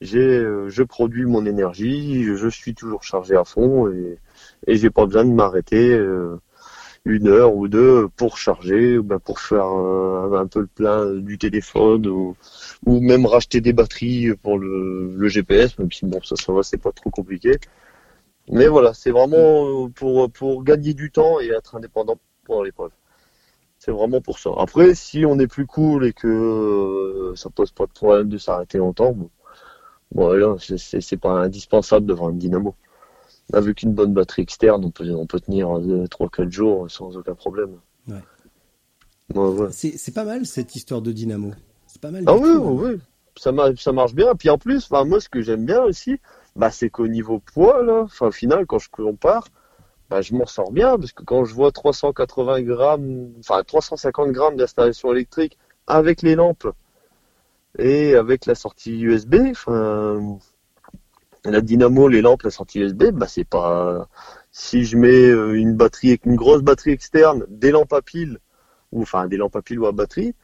J'ai, 0.00 0.20
euh, 0.20 0.68
je 0.68 0.84
produis 0.84 1.26
mon 1.26 1.44
énergie, 1.46 2.22
je 2.36 2.48
suis 2.48 2.74
toujours 2.74 3.02
chargé 3.02 3.34
à 3.34 3.44
fond 3.44 3.90
et, 3.90 4.18
et 4.68 4.76
j'ai 4.76 4.90
pas 4.90 5.04
besoin 5.06 5.24
de 5.24 5.32
m'arrêter 5.32 5.92
euh, 5.94 6.36
une 7.04 7.26
heure 7.26 7.56
ou 7.56 7.66
deux 7.66 8.08
pour 8.16 8.38
charger 8.38 9.00
ben 9.00 9.18
pour 9.18 9.40
faire 9.40 9.66
un, 9.66 10.46
peu 10.46 10.60
le 10.60 10.68
plein 10.68 11.12
du 11.16 11.38
téléphone 11.38 12.06
ou, 12.06 12.36
ou 12.86 13.00
même 13.00 13.26
racheter 13.26 13.60
des 13.60 13.72
batteries 13.72 14.34
pour 14.36 14.58
le, 14.58 15.12
le 15.16 15.28
GPS, 15.28 15.76
même 15.78 15.90
si 15.90 16.06
bon 16.06 16.22
ça 16.22 16.36
ça 16.36 16.52
va 16.52 16.62
c'est 16.62 16.78
pas 16.78 16.92
trop 16.92 17.10
compliqué. 17.10 17.56
Mais 18.50 18.68
voilà, 18.68 18.94
c'est 18.94 19.10
vraiment 19.10 19.90
pour 19.90 20.30
pour 20.30 20.64
gagner 20.64 20.94
du 20.94 21.10
temps 21.10 21.40
et 21.40 21.48
être 21.48 21.76
indépendant 21.76 22.16
pendant 22.44 22.62
l'épreuve. 22.62 22.92
C'est 23.88 23.94
vraiment 23.94 24.20
pour 24.20 24.38
ça. 24.38 24.50
Après, 24.58 24.94
si 24.94 25.24
on 25.24 25.38
est 25.38 25.46
plus 25.46 25.64
cool 25.64 26.04
et 26.04 26.12
que 26.12 26.28
euh, 26.28 27.34
ça 27.36 27.48
pose 27.48 27.72
pas 27.72 27.86
de 27.86 27.90
problème 27.92 28.28
de 28.28 28.36
s'arrêter 28.36 28.76
longtemps, 28.76 29.12
bon, 29.12 29.30
voilà, 30.10 30.56
c'est 30.58 31.16
pas 31.16 31.30
indispensable 31.30 32.04
de 32.04 32.12
vendre 32.12 32.32
une 32.32 32.38
dynamo. 32.38 32.74
Avec 33.50 33.80
une 33.82 33.94
bonne 33.94 34.12
batterie 34.12 34.42
externe, 34.42 34.84
on 34.84 34.90
peut, 34.90 35.10
on 35.14 35.24
peut 35.24 35.40
tenir 35.40 35.68
3-4 35.68 36.50
jours 36.50 36.90
sans 36.90 37.16
aucun 37.16 37.34
problème. 37.34 37.78
Ouais. 38.08 39.70
C'est 39.72 40.14
pas 40.14 40.24
mal 40.24 40.44
cette 40.44 40.76
histoire 40.76 41.00
de 41.00 41.10
dynamo. 41.10 41.52
C'est 41.86 42.02
pas 42.02 42.10
mal. 42.10 42.24
Ah 42.26 42.36
oui, 42.36 42.50
hein. 42.50 42.60
oui, 42.60 43.00
Ça, 43.36 43.52
marche, 43.52 43.82
ça 43.82 43.92
marche 43.92 44.12
bien. 44.12 44.34
Puis 44.34 44.50
en 44.50 44.58
plus, 44.58 44.90
moi, 44.90 45.18
ce 45.18 45.30
que 45.30 45.40
j'aime 45.40 45.64
bien 45.64 45.82
aussi, 45.82 46.20
bah, 46.56 46.70
c'est 46.70 46.90
qu'au 46.90 47.08
niveau 47.08 47.38
poids, 47.38 47.82
là, 47.82 48.02
enfin, 48.02 48.26
au 48.26 48.32
final, 48.32 48.66
quand 48.66 48.80
je 48.80 48.90
compare, 48.90 49.46
bah, 50.08 50.22
je 50.22 50.34
m'en 50.34 50.46
sors 50.46 50.72
bien 50.72 50.98
parce 50.98 51.12
que 51.12 51.22
quand 51.22 51.44
je 51.44 51.54
vois 51.54 51.70
380 51.70 52.62
grammes, 52.62 53.30
enfin 53.40 53.62
350 53.62 54.32
grammes 54.32 54.56
d'installation 54.56 55.12
électrique 55.12 55.58
avec 55.86 56.22
les 56.22 56.34
lampes 56.34 56.68
et 57.78 58.14
avec 58.14 58.46
la 58.46 58.54
sortie 58.54 59.00
USB, 59.00 59.36
enfin 59.50 60.38
la 61.44 61.60
dynamo, 61.60 62.08
les 62.08 62.22
lampes, 62.22 62.42
la 62.42 62.50
sortie 62.50 62.80
USB, 62.80 63.10
bah 63.12 63.26
c'est 63.28 63.44
pas 63.44 64.08
si 64.50 64.84
je 64.84 64.96
mets 64.96 65.28
euh, 65.28 65.52
une 65.52 65.76
batterie 65.76 66.18
une 66.24 66.36
grosse 66.36 66.62
batterie 66.62 66.92
externe, 66.92 67.44
des 67.48 67.70
lampes 67.70 67.92
à 67.92 68.02
pile 68.02 68.38
ou 68.92 69.02
enfin 69.02 69.26
des 69.28 69.36
lampes 69.36 69.56
à 69.56 69.62
pile 69.62 69.78
ou 69.78 69.86
à 69.86 69.92
batterie, 69.92 70.34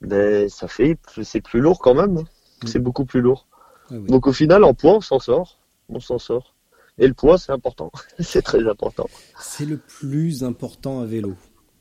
ben 0.00 0.48
ça 0.48 0.68
fait 0.68 0.96
c'est 1.22 1.40
plus 1.40 1.60
lourd 1.60 1.80
quand 1.80 1.94
même, 1.94 2.18
hein. 2.18 2.24
mm. 2.62 2.66
c'est 2.68 2.78
beaucoup 2.78 3.04
plus 3.04 3.20
lourd. 3.20 3.46
Ah 3.90 3.94
Donc 3.94 4.28
au 4.28 4.32
final 4.32 4.62
en 4.62 4.74
poids 4.74 4.94
on 4.94 5.00
s'en 5.00 5.18
sort, 5.18 5.58
on 5.88 5.98
s'en 5.98 6.18
sort. 6.18 6.51
Et 6.98 7.06
le 7.06 7.14
poids, 7.14 7.38
c'est 7.38 7.52
important. 7.52 7.90
c'est 8.20 8.42
très 8.42 8.66
important. 8.68 9.08
C'est 9.40 9.64
le 9.64 9.78
plus 9.78 10.44
important 10.44 11.00
à 11.00 11.06
vélo. 11.06 11.34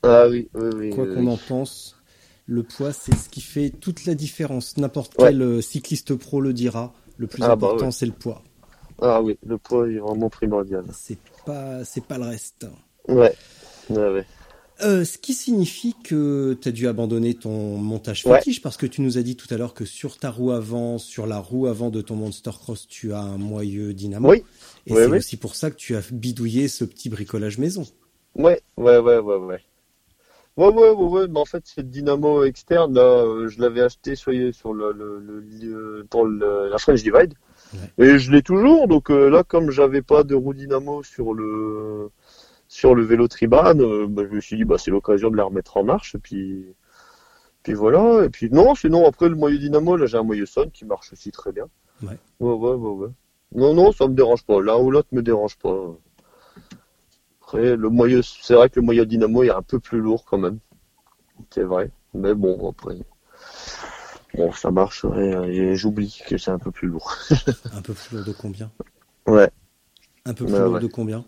Ah 0.04 0.28
oui, 0.30 0.50
oui, 0.54 0.69
oui. 0.76 0.89
Quoi 0.89 1.06
qu'on 1.06 1.28
en 1.28 1.38
pense, 1.38 1.95
le 2.45 2.63
poids, 2.63 2.91
c'est 2.91 3.15
ce 3.15 3.30
qui 3.30 3.41
fait 3.41 3.69
toute 3.69 4.06
la 4.06 4.15
différence. 4.15 4.78
N'importe 4.78 5.13
quel 5.17 5.41
euh, 5.41 5.62
cycliste 5.62 6.15
pro 6.15 6.41
le 6.41 6.54
dira. 6.54 6.93
Le 7.17 7.28
plus 7.28 7.43
ah 7.43 7.56
bah 7.56 7.67
important, 7.67 7.91
c'est 7.91 8.06
le 8.06 8.13
poids. 8.13 8.41
Ah 9.02 9.21
oui, 9.21 9.38
le 9.45 9.58
poids 9.58 9.88
est 9.89 9.97
vraiment 9.97 10.30
primordial. 10.30 10.86
C'est 10.93 11.17
pas, 11.45 11.84
c'est 11.86 12.04
pas 12.04 12.17
le 12.17 12.26
reste. 12.26 12.65
Ouais, 13.08 13.36
ouais, 13.89 14.10
ouais. 14.10 14.26
Euh, 14.84 15.04
ce 15.04 15.17
qui 15.17 15.34
signifie 15.34 15.96
que 16.04 16.58
tu 16.60 16.67
as 16.67 16.72
dû 16.72 16.88
abandonner 16.88 17.36
ton 17.36 17.78
montage 17.78 18.24
fétiche 18.24 18.62
parce 18.62 18.78
que 18.78 18.86
tu 18.88 19.02
nous 19.02 19.17
as 19.17 19.22
dit 19.22 19.36
tout 19.36 19.52
à 19.54 19.58
l'heure 19.58 19.74
que 19.74 19.86
sur 19.86 20.17
ta 20.17 20.32
roue 20.32 20.52
avant, 20.52 20.98
sur 20.98 21.28
la 21.28 21.38
roue 21.38 21.67
avant 21.67 21.89
de 21.89 22.02
ton 22.02 22.15
Monster 22.15 22.52
Cross, 22.52 22.88
tu 22.88 23.13
as 23.13 23.20
un 23.20 23.38
moyeu 23.38 23.94
dynamo. 23.94 24.30
Oui. 24.30 24.44
Et 24.88 24.96
c'est 24.96 25.06
aussi 25.06 25.38
pour 25.38 25.56
ça 25.56 25.70
que 25.70 25.76
tu 25.76 25.96
as 25.96 26.02
bidouillé 26.12 26.67
ce 26.67 26.84
petit 26.86 27.10
bricolage 27.10 27.60
maison. 27.60 27.86
Ouais, 28.36 28.62
ouais, 28.78 28.98
ouais, 28.98 29.20
ouais, 29.20 29.36
ouais. 29.36 29.60
Ouais, 30.58 30.67
ouais, 30.67 30.89
ouais, 30.89 31.06
ouais. 31.06 31.28
Mais 31.30 31.39
en 31.39 31.46
fait, 31.46 31.63
cette 31.65 31.89
dynamo 31.89 32.44
externe, 32.44 32.94
là, 32.94 33.02
euh, 33.02 33.48
je 33.48 33.62
l'avais 33.62 33.82
acheté 33.82 34.15
sur, 34.15 34.34
sur 34.54 34.74
le, 34.74 34.91
le, 34.91 35.20
le, 35.20 36.06
pour 36.10 36.26
le, 36.26 36.70
la 36.70 36.78
French 36.78 37.04
Divide. 37.04 37.36
Et 37.98 38.17
je 38.17 38.32
l'ai 38.32 38.41
toujours. 38.41 38.88
Donc 38.88 39.10
euh, 39.10 39.30
là, 39.30 39.44
comme 39.44 39.72
j'avais 39.72 40.02
pas 40.02 40.24
de 40.24 40.36
roue 40.36 40.54
dynamo 40.54 41.04
sur 41.04 41.34
le 41.34 42.10
sur 42.72 42.96
le 42.96 43.04
vélo 43.04 43.28
Triban, 43.28 43.78
euh, 43.80 44.08
bah, 44.08 44.24
je 44.24 44.34
me 44.34 44.40
suis 44.40 44.56
dit 44.56 44.64
bah 44.64 44.78
c'est 44.78 44.92
l'occasion 44.92 45.30
de 45.30 45.36
la 45.36 45.44
remettre 45.44 45.76
en 45.76 45.84
marche. 45.84 46.16
Et 46.16 46.20
puis 46.20 46.66
puis 47.64 47.74
voilà. 47.74 48.24
Et 48.24 48.30
puis 48.30 48.50
non, 48.50 48.76
sinon 48.76 49.06
après 49.06 49.28
le 49.28 49.36
moyeu 49.36 49.58
dynamo, 49.58 49.98
là 49.98 50.06
j'ai 50.06 50.16
un 50.16 50.24
moyeu 50.24 50.46
Son 50.46 50.70
qui 50.70 50.86
marche 50.86 51.12
aussi 51.12 51.32
très 51.32 51.52
bien. 51.52 51.66
Ouais. 52.02 52.18
Ouais, 52.40 52.54
ouais, 52.54 52.76
ouais, 52.76 52.92
ouais. 52.92 53.10
Non, 53.54 53.74
non, 53.74 53.92
ça 53.92 54.08
me 54.08 54.14
dérange 54.14 54.46
pas. 54.46 54.62
L'un 54.62 54.78
ou 54.78 54.90
l'autre 54.90 55.10
me 55.12 55.22
dérange 55.22 55.58
pas. 55.58 55.98
Après, 57.42 57.76
le 57.76 57.90
moyeu, 57.90 58.22
c'est 58.22 58.54
vrai 58.54 58.70
que 58.70 58.80
le 58.80 58.86
moyeu 58.86 59.06
dynamo 59.06 59.44
est 59.44 59.50
un 59.50 59.62
peu 59.62 59.80
plus 59.80 60.00
lourd 60.00 60.24
quand 60.24 60.38
même. 60.38 60.60
C'est 61.50 61.64
vrai. 61.64 61.92
Mais 62.14 62.34
bon, 62.34 62.70
après. 62.70 63.00
Bon, 64.34 64.50
ça 64.54 64.72
marche, 64.72 65.06
et 65.18 65.76
j'oublie 65.76 66.24
que 66.26 66.38
c'est 66.38 66.52
un 66.52 66.60
peu 66.60 66.72
plus 66.72 66.88
lourd. 66.88 67.18
un 67.74 67.82
peu 67.82 67.94
plus 67.94 68.16
lourd 68.16 68.26
de 68.26 68.32
combien? 68.32 68.72
Ouais. 69.28 69.50
Un 70.24 70.34
peu 70.34 70.46
plus 70.46 70.58
lourd 70.58 70.80
de 70.80 70.88
combien? 70.88 71.26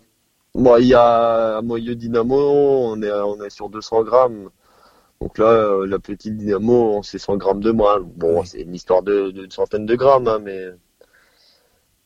Bon, 0.54 0.76
il 0.76 0.86
y 0.86 0.94
a 0.94 1.58
un 1.58 1.62
moyeu 1.62 1.94
dynamo, 1.96 2.36
on 2.36 3.02
est, 3.02 3.10
on 3.10 3.42
est 3.42 3.50
sur 3.50 3.68
200 3.68 4.04
grammes. 4.04 4.50
Donc 5.20 5.38
là, 5.38 5.46
euh, 5.46 5.86
la 5.86 5.98
petite 5.98 6.36
dynamo, 6.36 7.00
c'est 7.02 7.18
100 7.18 7.36
grammes 7.38 7.60
de 7.60 7.72
moins. 7.72 8.00
Bon, 8.00 8.44
c'est 8.44 8.60
une 8.60 8.74
histoire 8.74 9.02
de, 9.02 9.30
de, 9.30 9.52
centaine 9.52 9.86
de 9.86 9.94
grammes, 9.96 10.28
hein, 10.28 10.38
mais 10.42 10.70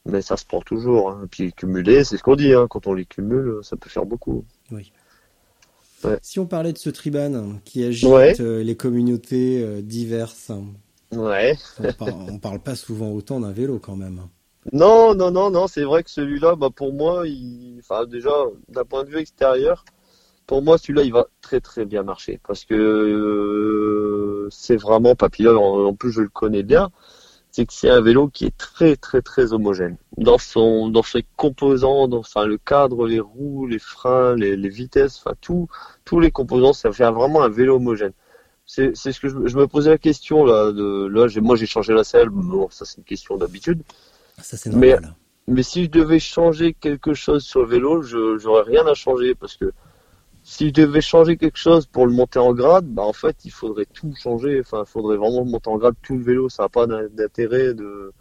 mais 0.08 0.22
ça 0.22 0.36
se 0.36 0.44
prend 0.44 0.60
toujours. 0.60 1.10
Hein. 1.10 1.26
Puis 1.30 1.52
cumuler, 1.52 2.04
c'est 2.04 2.16
ce 2.16 2.22
qu'on 2.22 2.36
dit, 2.36 2.52
hein. 2.54 2.66
quand 2.68 2.86
on 2.86 2.94
les 2.94 3.04
cumule, 3.04 3.58
ça 3.62 3.76
peut 3.76 3.90
faire 3.90 4.06
beaucoup. 4.06 4.44
Oui. 4.70 4.92
Si 6.22 6.38
on 6.38 6.46
parlait 6.46 6.72
de 6.72 6.78
ce 6.78 6.90
Triban 6.90 7.58
qui 7.64 7.84
agite 7.84 8.40
euh, 8.40 8.62
les 8.62 8.76
communautés 8.76 9.62
euh, 9.62 9.82
diverses, 9.82 10.52
ouais. 11.12 11.56
on, 12.00 12.38
parle, 12.38 12.60
pas 12.60 12.76
souvent 12.76 13.10
autant 13.10 13.40
d'un 13.40 13.50
vélo 13.50 13.80
quand 13.80 13.96
même. 13.96 14.22
Non, 14.72 15.14
non, 15.14 15.30
non, 15.30 15.50
non, 15.50 15.66
c'est 15.66 15.84
vrai 15.84 16.02
que 16.02 16.10
celui-là, 16.10 16.56
bah, 16.56 16.68
pour 16.74 16.92
moi, 16.92 17.26
il... 17.26 17.78
enfin, 17.80 18.06
déjà, 18.06 18.30
d'un 18.68 18.84
point 18.84 19.04
de 19.04 19.10
vue 19.10 19.18
extérieur, 19.18 19.84
pour 20.46 20.62
moi, 20.62 20.78
celui-là, 20.78 21.02
il 21.04 21.12
va 21.12 21.26
très 21.42 21.60
très 21.60 21.84
bien 21.84 22.02
marcher 22.02 22.40
parce 22.46 22.64
que 22.64 22.74
euh, 22.74 24.48
c'est 24.50 24.76
vraiment 24.76 25.14
Papillon. 25.14 25.56
En, 25.88 25.94
plus, 25.94 26.12
je 26.12 26.22
le 26.22 26.28
connais 26.28 26.62
bien 26.62 26.90
c'est 27.50 27.66
que 27.66 27.72
c'est 27.72 27.90
un 27.90 28.00
vélo 28.00 28.28
qui 28.28 28.44
est 28.44 28.56
très 28.56 28.96
très 28.96 29.22
très 29.22 29.52
homogène 29.52 29.96
dans 30.16 30.38
son 30.38 30.88
dans 30.90 31.02
ses 31.02 31.24
composants, 31.36 32.08
dans 32.08 32.18
enfin 32.18 32.46
le 32.46 32.58
cadre, 32.58 33.06
les 33.06 33.20
roues, 33.20 33.66
les 33.66 33.78
freins, 33.78 34.36
les, 34.36 34.68
vitesses, 34.68 35.18
enfin 35.18 35.34
tout 35.40 35.68
tous 36.04 36.20
les 36.20 36.30
composants, 36.30 36.72
ça 36.72 36.92
fait 36.92 37.10
vraiment 37.10 37.42
un 37.42 37.48
vélo 37.48 37.76
homogène. 37.76 38.12
C'est 38.66 38.94
ce 38.94 39.18
que 39.18 39.28
je, 39.28 39.56
me 39.56 39.66
posais 39.66 39.90
la 39.90 39.98
question 39.98 40.44
là 40.44 40.72
de 40.72 41.06
là 41.06 41.26
moi 41.40 41.56
j'ai 41.56 41.66
changé 41.66 41.94
la 41.94 42.04
selle, 42.04 42.28
bon 42.28 42.68
ça 42.70 42.84
c'est 42.84 42.98
une 42.98 43.04
question 43.04 43.36
d'habitude. 43.36 43.82
Ça 44.42 44.56
c'est 44.56 44.70
normal. 44.70 45.00
Mais, 45.02 45.54
mais 45.54 45.62
si 45.62 45.84
je 45.84 45.90
devais 45.90 46.18
changer 46.18 46.74
quelque 46.74 47.14
chose 47.14 47.42
sur 47.44 47.62
le 47.62 47.68
vélo, 47.68 48.02
je 48.02 48.38
j'aurais 48.38 48.62
rien 48.62 48.86
à 48.86 48.94
changer 48.94 49.34
parce 49.34 49.56
que 49.56 49.72
si 50.42 50.68
je 50.68 50.72
devais 50.72 51.02
changer 51.02 51.36
quelque 51.36 51.58
chose 51.58 51.86
pour 51.86 52.06
le 52.06 52.12
monter 52.12 52.38
en 52.38 52.54
grade, 52.54 52.86
bah 52.86 53.02
en 53.02 53.12
fait 53.12 53.44
il 53.44 53.50
faudrait 53.50 53.86
tout 53.86 54.14
changer. 54.22 54.60
Enfin, 54.60 54.84
il 54.86 54.90
faudrait 54.90 55.16
vraiment 55.16 55.44
monter 55.44 55.68
en 55.68 55.76
grade 55.76 55.94
tout 56.02 56.16
le 56.16 56.22
vélo. 56.22 56.48
Ça 56.48 56.64
n'a 56.64 56.68
pas 56.68 56.86
d'intérêt 56.86 57.74
de 57.74 58.12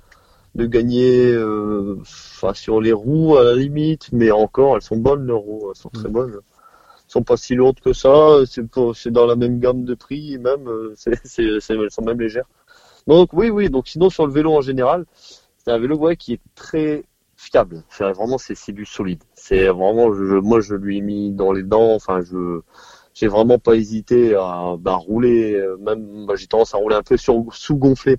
de 0.55 0.65
gagner 0.65 1.31
euh, 1.33 1.97
enfin, 2.01 2.53
sur 2.53 2.81
les 2.81 2.91
roues 2.91 3.37
à 3.37 3.43
la 3.43 3.55
limite, 3.55 4.09
mais 4.11 4.31
encore 4.31 4.75
elles 4.75 4.81
sont 4.81 4.97
bonnes 4.97 5.27
les 5.27 5.33
roues, 5.33 5.69
elles 5.69 5.79
sont 5.79 5.89
très 5.89 6.09
mm. 6.09 6.11
bonnes. 6.11 6.33
Elles 6.33 7.11
sont 7.11 7.23
pas 7.23 7.37
si 7.37 7.55
lourdes 7.55 7.79
que 7.79 7.93
ça. 7.93 8.39
C'est 8.45 9.11
dans 9.11 9.25
la 9.25 9.35
même 9.35 9.59
gamme 9.59 9.85
de 9.85 9.93
prix 9.93 10.37
même. 10.37 10.67
Euh, 10.67 10.95
elles 11.37 11.91
sont 11.91 12.01
même 12.03 12.19
légères. 12.19 12.49
Donc 13.07 13.29
oui, 13.33 13.49
oui. 13.49 13.69
Donc 13.69 13.87
sinon 13.87 14.09
sur 14.09 14.27
le 14.27 14.33
vélo 14.33 14.53
en 14.53 14.61
général, 14.61 15.05
c'est 15.67 15.73
un 15.73 15.79
vélo 15.79 15.99
qui 16.17 16.33
est 16.33 16.39
très 16.55 17.03
fiable. 17.35 17.83
C'est 17.89 18.09
vraiment 18.13 18.37
c'est 18.37 18.71
du 18.71 18.85
solide. 18.85 19.21
C'est 19.33 19.67
vraiment 19.67 20.09
moi 20.41 20.61
je 20.61 20.75
lui 20.75 20.97
ai 20.97 21.01
mis 21.01 21.31
dans 21.31 21.51
les 21.51 21.63
dents. 21.63 21.93
Enfin 21.93 22.21
je 22.21 22.61
j'ai 23.13 23.27
vraiment 23.27 23.59
pas 23.59 23.75
hésité 23.75 24.33
à 24.35 24.75
bah, 24.79 24.95
rouler. 24.95 25.55
euh, 25.55 25.75
Même 25.77 26.25
bah, 26.25 26.35
j'ai 26.37 26.47
tendance 26.47 26.73
à 26.73 26.77
rouler 26.77 26.95
un 26.95 27.03
peu 27.03 27.17
sur 27.17 27.43
sous 27.51 27.75
gonflé. 27.75 28.17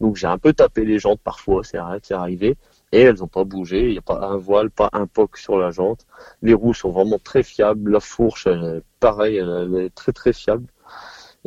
Donc 0.00 0.16
j'ai 0.16 0.26
un 0.26 0.38
peu 0.38 0.52
tapé 0.52 0.84
les 0.84 0.98
jantes 0.98 1.20
parfois. 1.22 1.62
C'est 1.62 1.78
arrivé. 1.78 2.56
Et 2.90 3.02
elles 3.02 3.22
ont 3.22 3.28
pas 3.28 3.44
bougé. 3.44 3.86
Il 3.86 3.92
n'y 3.92 3.98
a 3.98 4.02
pas 4.02 4.26
un 4.26 4.36
voile, 4.36 4.70
pas 4.70 4.90
un 4.92 5.06
poc 5.06 5.36
sur 5.36 5.58
la 5.58 5.70
jante. 5.70 6.06
Les 6.42 6.54
roues 6.54 6.74
sont 6.74 6.90
vraiment 6.90 7.20
très 7.22 7.44
fiables. 7.44 7.92
La 7.92 8.00
fourche, 8.00 8.48
elle 8.48 8.82
pareil, 8.98 9.36
elle 9.36 9.76
est 9.76 9.94
très 9.94 10.12
très 10.12 10.32
fiable. 10.32 10.66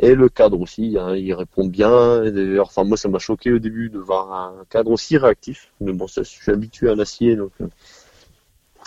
Et 0.00 0.14
le 0.14 0.28
cadre 0.28 0.60
aussi, 0.60 0.96
hein, 0.98 1.14
il 1.14 1.32
répond 1.34 1.66
bien. 1.66 2.22
Enfin 2.60 2.84
moi 2.84 2.96
ça 2.96 3.08
m'a 3.08 3.18
choqué 3.18 3.52
au 3.52 3.58
début 3.58 3.90
de 3.90 3.98
voir 3.98 4.32
un 4.32 4.64
cadre 4.68 4.90
aussi 4.90 5.16
réactif. 5.16 5.70
Mais 5.80 5.92
bon, 5.92 6.06
je 6.06 6.22
suis 6.22 6.50
habitué 6.50 6.90
à 6.90 6.94
l'acier, 6.94 7.36
donc 7.36 7.52
euh, 7.60 7.66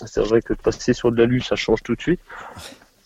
c'est 0.06 0.22
vrai 0.22 0.41
que 0.41 0.54
de 0.54 0.60
passer 0.60 0.93
sur 0.93 1.12
de 1.12 1.17
l'alu, 1.17 1.39
ça 1.41 1.56
change 1.56 1.82
tout 1.82 1.96
de 1.96 2.02
suite. 2.02 2.20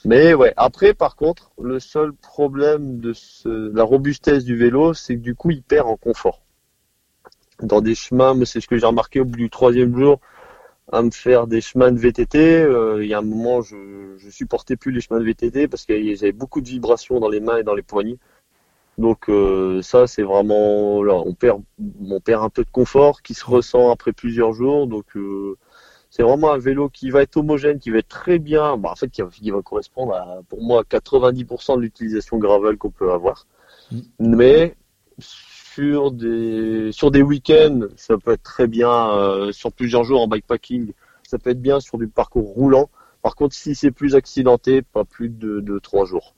Mais 0.03 0.33
ouais, 0.33 0.53
après 0.57 0.95
par 0.95 1.15
contre, 1.15 1.51
le 1.61 1.79
seul 1.79 2.13
problème 2.13 2.99
de 2.99 3.13
la 3.45 3.83
robustesse 3.83 4.45
du 4.45 4.55
vélo, 4.55 4.93
c'est 4.95 5.15
que 5.15 5.21
du 5.21 5.35
coup, 5.35 5.51
il 5.51 5.61
perd 5.61 5.87
en 5.87 5.95
confort. 5.95 6.41
Dans 7.61 7.81
des 7.81 7.93
chemins, 7.93 8.35
c'est 8.45 8.61
ce 8.61 8.67
que 8.67 8.77
j'ai 8.77 8.87
remarqué 8.87 9.19
au 9.19 9.25
bout 9.25 9.37
du 9.37 9.49
troisième 9.51 9.95
jour, 9.95 10.19
à 10.91 11.01
me 11.01 11.11
faire 11.11 11.47
des 11.47 11.61
chemins 11.61 11.91
de 11.91 11.99
VTT. 11.99 12.37
euh, 12.63 13.03
il 13.03 13.09
y 13.09 13.13
a 13.13 13.19
un 13.19 13.23
moment, 13.23 13.61
je, 13.61 14.15
je 14.17 14.29
supportais 14.29 14.75
plus 14.75 14.91
les 14.91 15.01
chemins 15.01 15.19
de 15.19 15.25
VTT 15.25 15.67
parce 15.67 15.85
que 15.85 15.93
j'avais 16.15 16.31
beaucoup 16.31 16.61
de 16.61 16.67
vibrations 16.67 17.19
dans 17.19 17.29
les 17.29 17.39
mains 17.39 17.57
et 17.57 17.63
dans 17.63 17.75
les 17.75 17.81
poignets. 17.81 18.17
Donc 18.97 19.29
euh, 19.29 19.81
ça, 19.81 20.05
c'est 20.05 20.23
vraiment, 20.23 21.01
là, 21.03 21.15
on 21.15 21.33
perd, 21.33 21.61
on 22.07 22.19
perd 22.19 22.43
un 22.43 22.49
peu 22.49 22.63
de 22.63 22.69
confort 22.69 23.21
qui 23.21 23.33
se 23.33 23.45
ressent 23.45 23.89
après 23.89 24.11
plusieurs 24.11 24.53
jours. 24.53 24.87
Donc 24.87 25.05
euh, 25.15 25.57
c'est 26.09 26.23
vraiment 26.23 26.51
un 26.51 26.57
vélo 26.57 26.89
qui 26.89 27.09
va 27.09 27.21
être 27.21 27.37
homogène, 27.37 27.79
qui 27.79 27.89
va 27.89 27.99
être 27.99 28.09
très 28.09 28.37
bien, 28.37 28.77
bah, 28.77 28.91
en 28.91 28.95
fait, 28.95 29.09
qui 29.09 29.21
va, 29.21 29.29
qui 29.29 29.49
va 29.49 29.61
correspondre 29.61 30.13
à, 30.13 30.41
pour 30.49 30.61
moi, 30.61 30.81
à 30.81 30.83
90% 30.83 31.77
de 31.77 31.81
l'utilisation 31.81 32.37
gravel 32.37 32.77
qu'on 32.77 32.91
peut 32.91 33.11
avoir. 33.11 33.47
Mais 34.19 34.75
sur 35.73 36.11
des 36.11 36.91
sur 36.91 37.11
des 37.11 37.21
week-ends, 37.21 37.81
ça 37.95 38.17
peut 38.17 38.31
être 38.33 38.43
très 38.43 38.67
bien 38.67 39.11
euh, 39.11 39.51
sur 39.51 39.71
plusieurs 39.71 40.03
jours 40.03 40.21
en 40.21 40.27
bikepacking. 40.27 40.91
Ça 41.23 41.37
peut 41.39 41.51
être 41.51 41.61
bien 41.61 41.79
sur 41.79 41.97
du 41.97 42.07
parcours 42.07 42.47
roulant. 42.49 42.89
Par 43.21 43.35
contre, 43.35 43.55
si 43.55 43.75
c'est 43.75 43.91
plus 43.91 44.15
accidenté, 44.15 44.81
pas 44.81 45.05
plus 45.05 45.29
de, 45.29 45.59
de 45.61 45.79
trois 45.79 46.05
jours. 46.05 46.33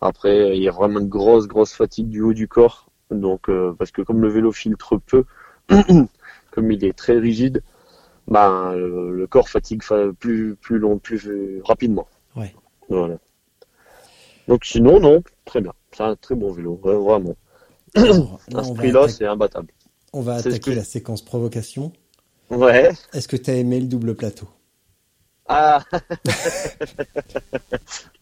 Après, 0.00 0.56
il 0.56 0.62
y 0.62 0.68
a 0.68 0.72
vraiment 0.72 0.98
une 0.98 1.08
grosse 1.08 1.46
grosse 1.46 1.72
fatigue 1.74 2.08
du 2.08 2.22
haut 2.22 2.32
du 2.32 2.48
corps. 2.48 2.88
Donc, 3.10 3.48
euh, 3.48 3.72
parce 3.78 3.92
que 3.92 4.02
comme 4.02 4.20
le 4.20 4.28
vélo 4.28 4.50
filtre 4.50 4.96
peu, 4.96 5.24
comme 6.50 6.72
il 6.72 6.84
est 6.84 6.96
très 6.96 7.18
rigide, 7.18 7.62
ben 8.26 8.72
le, 8.72 9.14
le 9.14 9.26
corps 9.26 9.48
fatigue 9.48 9.82
fa- 9.82 10.12
plus 10.18 10.56
plus 10.56 10.78
long, 10.78 10.98
plus 10.98 11.28
euh, 11.28 11.60
rapidement. 11.64 12.08
Ouais. 12.34 12.54
Voilà. 12.88 13.18
Donc 14.48 14.64
sinon, 14.64 14.98
non, 14.98 15.22
très 15.44 15.60
bien. 15.60 15.72
C'est 15.92 16.02
un 16.02 16.16
très 16.16 16.34
bon 16.34 16.50
vélo, 16.50 16.74
vraiment. 16.82 17.36
Alors, 17.94 18.40
là, 18.48 18.60
À 18.60 18.64
ce 18.64 18.68
on 18.70 18.72
va, 18.74 18.78
prix-là, 18.78 18.98
attaquer, 19.00 19.12
c'est 19.18 19.26
imbattable. 19.26 19.68
on 20.12 20.20
va 20.22 20.34
attaquer 20.36 20.58
que- 20.58 20.70
la 20.70 20.84
séquence 20.84 21.22
provocation. 21.22 21.92
Ouais. 22.50 22.90
Est-ce 23.12 23.28
que 23.28 23.36
tu 23.36 23.50
as 23.50 23.54
aimé 23.54 23.80
le 23.80 23.86
double 23.86 24.14
plateau? 24.14 24.48
Ah. 25.48 25.82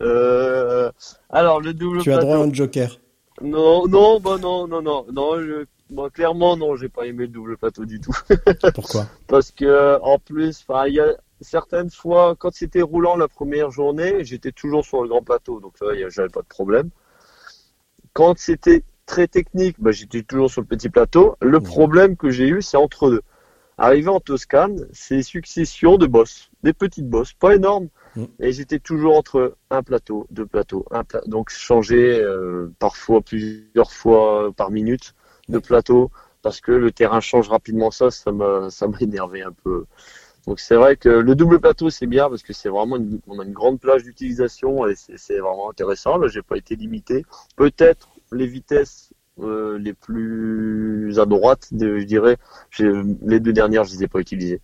Euh, 0.01 0.91
alors 1.29 1.61
le 1.61 1.75
double 1.75 2.01
Tu 2.03 2.11
as 2.11 2.15
plateau. 2.17 2.27
droit 2.33 2.39
à 2.39 2.41
un 2.49 2.53
joker. 2.53 2.99
Non, 3.43 3.87
non, 3.87 4.19
bah 4.21 4.39
non, 4.41 4.67
non, 4.67 4.81
non, 4.83 5.07
non. 5.13 5.39
Je... 5.41 5.67
Moi, 5.91 6.09
clairement, 6.11 6.57
non, 6.57 6.77
j'ai 6.77 6.89
pas 6.89 7.05
aimé 7.07 7.23
le 7.25 7.29
double 7.29 7.57
plateau 7.59 7.85
du 7.85 8.01
tout. 8.01 8.15
Pourquoi? 8.75 9.07
Parce 9.27 9.51
que 9.51 9.99
en 10.03 10.19
plus, 10.19 10.65
il 10.87 10.95
y 10.95 11.01
a 11.01 11.15
certaines 11.41 11.91
fois, 11.91 12.35
quand 12.39 12.53
c'était 12.55 12.81
roulant 12.83 13.17
la 13.17 13.29
première 13.29 13.71
journée, 13.71 14.25
j'étais 14.25 14.53
toujours 14.53 14.85
sur 14.85 15.03
le 15.03 15.09
grand 15.09 15.23
plateau, 15.23 15.61
donc 15.61 15.75
a- 15.83 16.09
j'avais 16.09 16.29
pas 16.29 16.43
de 16.43 16.47
problème. 16.47 16.91
Quand 18.13 18.39
c'était 18.39 18.85
très 19.11 19.27
technique, 19.27 19.77
bah, 19.85 19.91
j'étais 19.99 20.23
toujours 20.23 20.51
sur 20.51 20.61
le 20.65 20.67
petit 20.75 20.89
plateau. 20.97 21.37
Le 21.43 21.59
Mhm. 21.59 21.65
problème 21.75 22.13
que 22.23 22.31
j'ai 22.37 22.49
eu, 22.49 22.63
c'est 22.63 22.77
entre 22.87 23.11
deux. 23.11 23.23
Arrivé 23.79 24.09
en 24.09 24.21
Toscane, 24.21 24.79
c'est 24.93 25.23
succession 25.23 25.93
de 26.03 26.07
bosses, 26.07 26.51
des 26.63 26.75
petites 26.85 27.09
bosses, 27.15 27.33
pas 27.45 27.53
énormes, 27.61 27.89
Mhm. 28.17 28.29
et 28.45 28.53
j'étais 28.53 28.79
toujours 28.91 29.17
entre 29.17 29.57
un 29.71 29.83
plateau, 29.83 30.19
deux 30.31 30.47
plateaux, 30.55 30.85
un 31.01 31.05
pla- 31.05 31.23
donc 31.35 31.51
changer 31.51 32.05
euh, 32.21 32.71
parfois 32.79 33.21
plusieurs 33.31 33.93
fois 34.01 34.53
par 34.61 34.71
minute 34.71 35.07
de 35.49 35.59
plateau 35.71 36.11
parce 36.43 36.61
que 36.61 36.73
le 36.73 36.91
terrain 36.93 37.21
change 37.31 37.49
rapidement 37.49 37.91
ça, 37.91 38.11
ça 38.11 38.31
m'a 38.33 38.71
ça 38.71 38.87
m'a 38.91 38.99
énervé 39.01 39.43
un 39.43 39.55
peu. 39.65 39.87
Donc 40.47 40.59
c'est 40.61 40.77
vrai 40.83 40.97
que 40.97 41.09
le 41.09 41.35
double 41.35 41.61
plateau 41.61 41.91
c'est 41.91 42.07
bien 42.17 42.29
parce 42.31 42.43
que 42.43 42.53
c'est 42.53 42.69
vraiment 42.77 42.97
une, 42.97 43.21
on 43.27 43.39
a 43.41 43.45
une 43.45 43.53
grande 43.53 43.79
plage 43.81 44.03
d'utilisation 44.05 44.87
et 44.89 44.95
c'est 45.03 45.19
c'est 45.19 45.39
vraiment 45.39 45.69
intéressant. 45.71 46.17
Là 46.19 46.29
j'ai 46.29 46.43
pas 46.43 46.57
été 46.57 46.77
limité. 46.77 47.25
Peut-être 47.57 48.10
les 48.33 48.47
vitesses 48.47 49.13
euh, 49.41 49.79
les 49.79 49.95
plus 49.95 51.19
à 51.19 51.25
droite, 51.27 51.69
de- 51.73 51.99
je 51.99 52.05
dirais, 52.05 52.37
j'ai- 52.71 52.91
les 53.23 53.41
deux 53.41 53.53
dernières 53.53 53.85
je 53.85 53.93
les 53.95 54.05
ai 54.05 54.09
pas 54.09 54.19
utilisées 54.21 54.61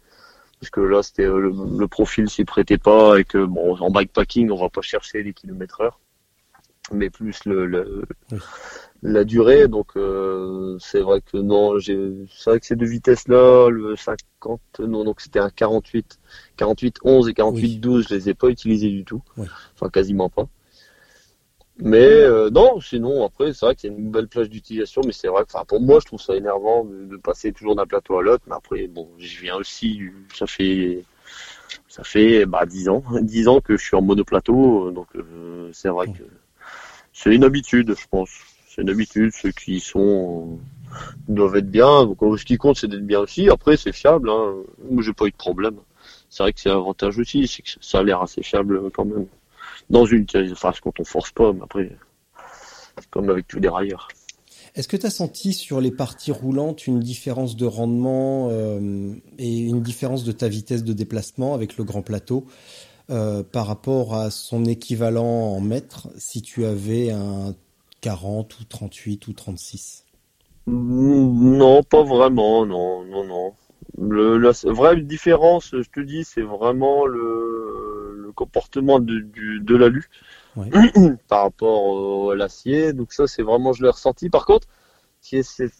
parce 0.60 0.70
que 0.70 0.80
là 0.80 1.02
c'était 1.02 1.24
euh, 1.24 1.38
le, 1.38 1.52
le 1.78 1.88
profil 1.88 2.28
s'y 2.28 2.44
prêtait 2.44 2.78
pas 2.78 3.18
et 3.18 3.24
que 3.24 3.44
bon 3.44 3.76
en 3.78 3.90
bikepacking 3.90 4.50
on 4.50 4.56
va 4.56 4.68
pas 4.70 4.80
chercher 4.82 5.22
les 5.22 5.32
kilomètres 5.34 5.80
heure 5.82 6.00
mais 6.92 7.10
plus 7.10 7.44
le, 7.46 7.66
le- 7.66 8.04
Oui. 8.32 8.38
la 9.02 9.24
durée 9.24 9.68
donc 9.68 9.88
euh, 9.96 10.76
c'est 10.80 11.00
vrai 11.00 11.20
que 11.20 11.36
non 11.36 11.78
j'ai 11.78 11.98
c'est 12.34 12.50
vrai 12.50 12.60
que 12.60 12.66
ces 12.66 12.76
deux 12.76 12.86
vitesses 12.86 13.28
là 13.28 13.68
le 13.70 13.96
50 13.96 14.60
non 14.80 15.04
donc 15.04 15.20
c'était 15.20 15.40
un 15.40 15.50
48 15.50 16.18
48 16.56 16.98
11 17.04 17.28
et 17.28 17.34
48 17.34 17.62
Oui. 17.66 17.78
12 17.78 18.06
je 18.08 18.14
les 18.14 18.28
ai 18.30 18.34
pas 18.34 18.48
utilisés 18.48 18.88
du 18.90 19.04
tout 19.04 19.22
Oui. 19.36 19.46
enfin 19.74 19.88
quasiment 19.90 20.28
pas 20.30 20.48
mais 21.78 22.08
euh, 22.08 22.48
non 22.50 22.80
sinon 22.80 23.24
après 23.26 23.52
c'est 23.52 23.66
vrai 23.66 23.74
que 23.74 23.82
c'est 23.82 23.88
une 23.88 24.10
belle 24.10 24.28
plage 24.28 24.48
d'utilisation 24.48 25.02
mais 25.04 25.12
c'est 25.12 25.28
vrai 25.28 25.44
que 25.44 25.64
pour 25.66 25.80
moi 25.80 25.98
je 26.00 26.06
trouve 26.06 26.20
ça 26.20 26.34
énervant 26.34 26.84
de, 26.84 27.16
passer 27.16 27.52
toujours 27.52 27.76
d'un 27.76 27.86
plateau 27.86 28.18
à 28.18 28.22
l'autre 28.22 28.44
mais 28.46 28.54
après 28.54 28.86
bon 28.86 29.08
je 29.18 29.40
viens 29.40 29.56
aussi 29.56 30.00
ça 30.34 30.46
fait 30.46 31.04
ça 31.88 32.02
fait 32.02 32.46
bah 32.46 32.64
10 32.64 32.88
ans 32.88 33.04
10 33.20 33.48
ans 33.48 33.60
que 33.60 33.76
je 33.76 33.84
suis 33.84 33.96
en 33.96 34.02
monoplateau 34.02 34.90
donc 34.90 35.08
euh, 35.16 35.68
c'est 35.72 35.90
vrai 35.90 36.06
que 36.06 36.22
c'est 37.12 37.34
une 37.34 37.44
habitude 37.44 37.94
je 37.98 38.06
pense. 38.10 38.30
C'est 38.68 38.82
une 38.82 38.90
habitude 38.90 39.32
ceux 39.32 39.50
qui 39.50 39.80
sont 39.80 40.58
doivent 41.28 41.56
être 41.56 41.70
bien 41.70 42.04
donc 42.04 42.18
ce 42.38 42.44
qui 42.44 42.58
compte 42.58 42.76
c'est 42.76 42.88
d'être 42.88 43.06
bien 43.06 43.20
aussi. 43.20 43.48
Après 43.48 43.76
c'est 43.76 43.92
fiable 43.92 44.28
hein. 44.30 44.54
moi 44.90 45.02
j'ai 45.02 45.14
pas 45.14 45.26
eu 45.26 45.30
de 45.30 45.36
problème. 45.36 45.76
C'est 46.28 46.42
vrai 46.42 46.52
que 46.52 46.60
c'est 46.60 46.68
l'avantage 46.68 47.18
aussi 47.18 47.48
c'est 47.48 47.62
que 47.62 47.70
ça 47.80 48.00
a 48.00 48.02
l'air 48.02 48.20
assez 48.20 48.42
fiable 48.42 48.90
quand 48.90 49.06
même 49.06 49.26
dans 49.90 50.04
une 50.06 50.26
enfin 50.52 50.72
quand 50.82 50.98
on 51.00 51.04
force 51.04 51.30
pas 51.30 51.52
mais 51.52 51.62
après 51.62 51.96
comme 53.10 53.30
avec 53.30 53.46
tous 53.46 53.60
les 53.60 53.68
railleurs 53.68 54.08
Est-ce 54.74 54.88
que 54.88 54.96
tu 54.96 55.06
as 55.06 55.10
senti 55.10 55.52
sur 55.52 55.80
les 55.80 55.90
parties 55.90 56.32
roulantes 56.32 56.86
une 56.86 57.00
différence 57.00 57.56
de 57.56 57.66
rendement 57.66 58.48
euh, 58.50 59.12
et 59.38 59.60
une 59.60 59.82
différence 59.82 60.24
de 60.24 60.32
ta 60.32 60.48
vitesse 60.48 60.84
de 60.84 60.92
déplacement 60.92 61.54
avec 61.54 61.76
le 61.76 61.84
grand 61.84 62.02
plateau 62.02 62.46
euh, 63.10 63.42
par 63.42 63.66
rapport 63.66 64.14
à 64.14 64.30
son 64.30 64.64
équivalent 64.64 65.24
en 65.24 65.60
mètres 65.60 66.08
si 66.16 66.42
tu 66.42 66.64
avais 66.64 67.10
un 67.10 67.54
40 68.00 68.60
ou 68.60 68.64
38 68.64 69.28
ou 69.28 69.32
36 69.32 70.06
Mm, 70.66 71.56
Non, 71.58 71.82
pas 71.82 72.02
vraiment, 72.02 72.66
non, 72.66 73.04
non, 73.04 73.24
non. 73.24 73.54
Le, 73.98 74.36
la 74.36 74.52
vraie 74.64 75.00
différence, 75.00 75.70
je 75.72 75.88
te 75.90 76.00
dis, 76.00 76.24
c'est 76.24 76.42
vraiment 76.42 77.06
le, 77.06 78.22
le 78.26 78.32
comportement 78.32 79.00
de, 79.00 79.20
du, 79.20 79.60
de 79.60 79.76
l'alu 79.76 80.08
par 81.28 81.42
rapport 81.42 82.32
à 82.32 82.34
l'acier. 82.34 82.92
Donc 82.92 83.12
ça, 83.12 83.26
c'est 83.26 83.42
vraiment, 83.42 83.72
je 83.72 83.82
l'ai 83.82 83.90
ressenti. 83.90 84.28
Par 84.28 84.44
contre, 84.44 84.68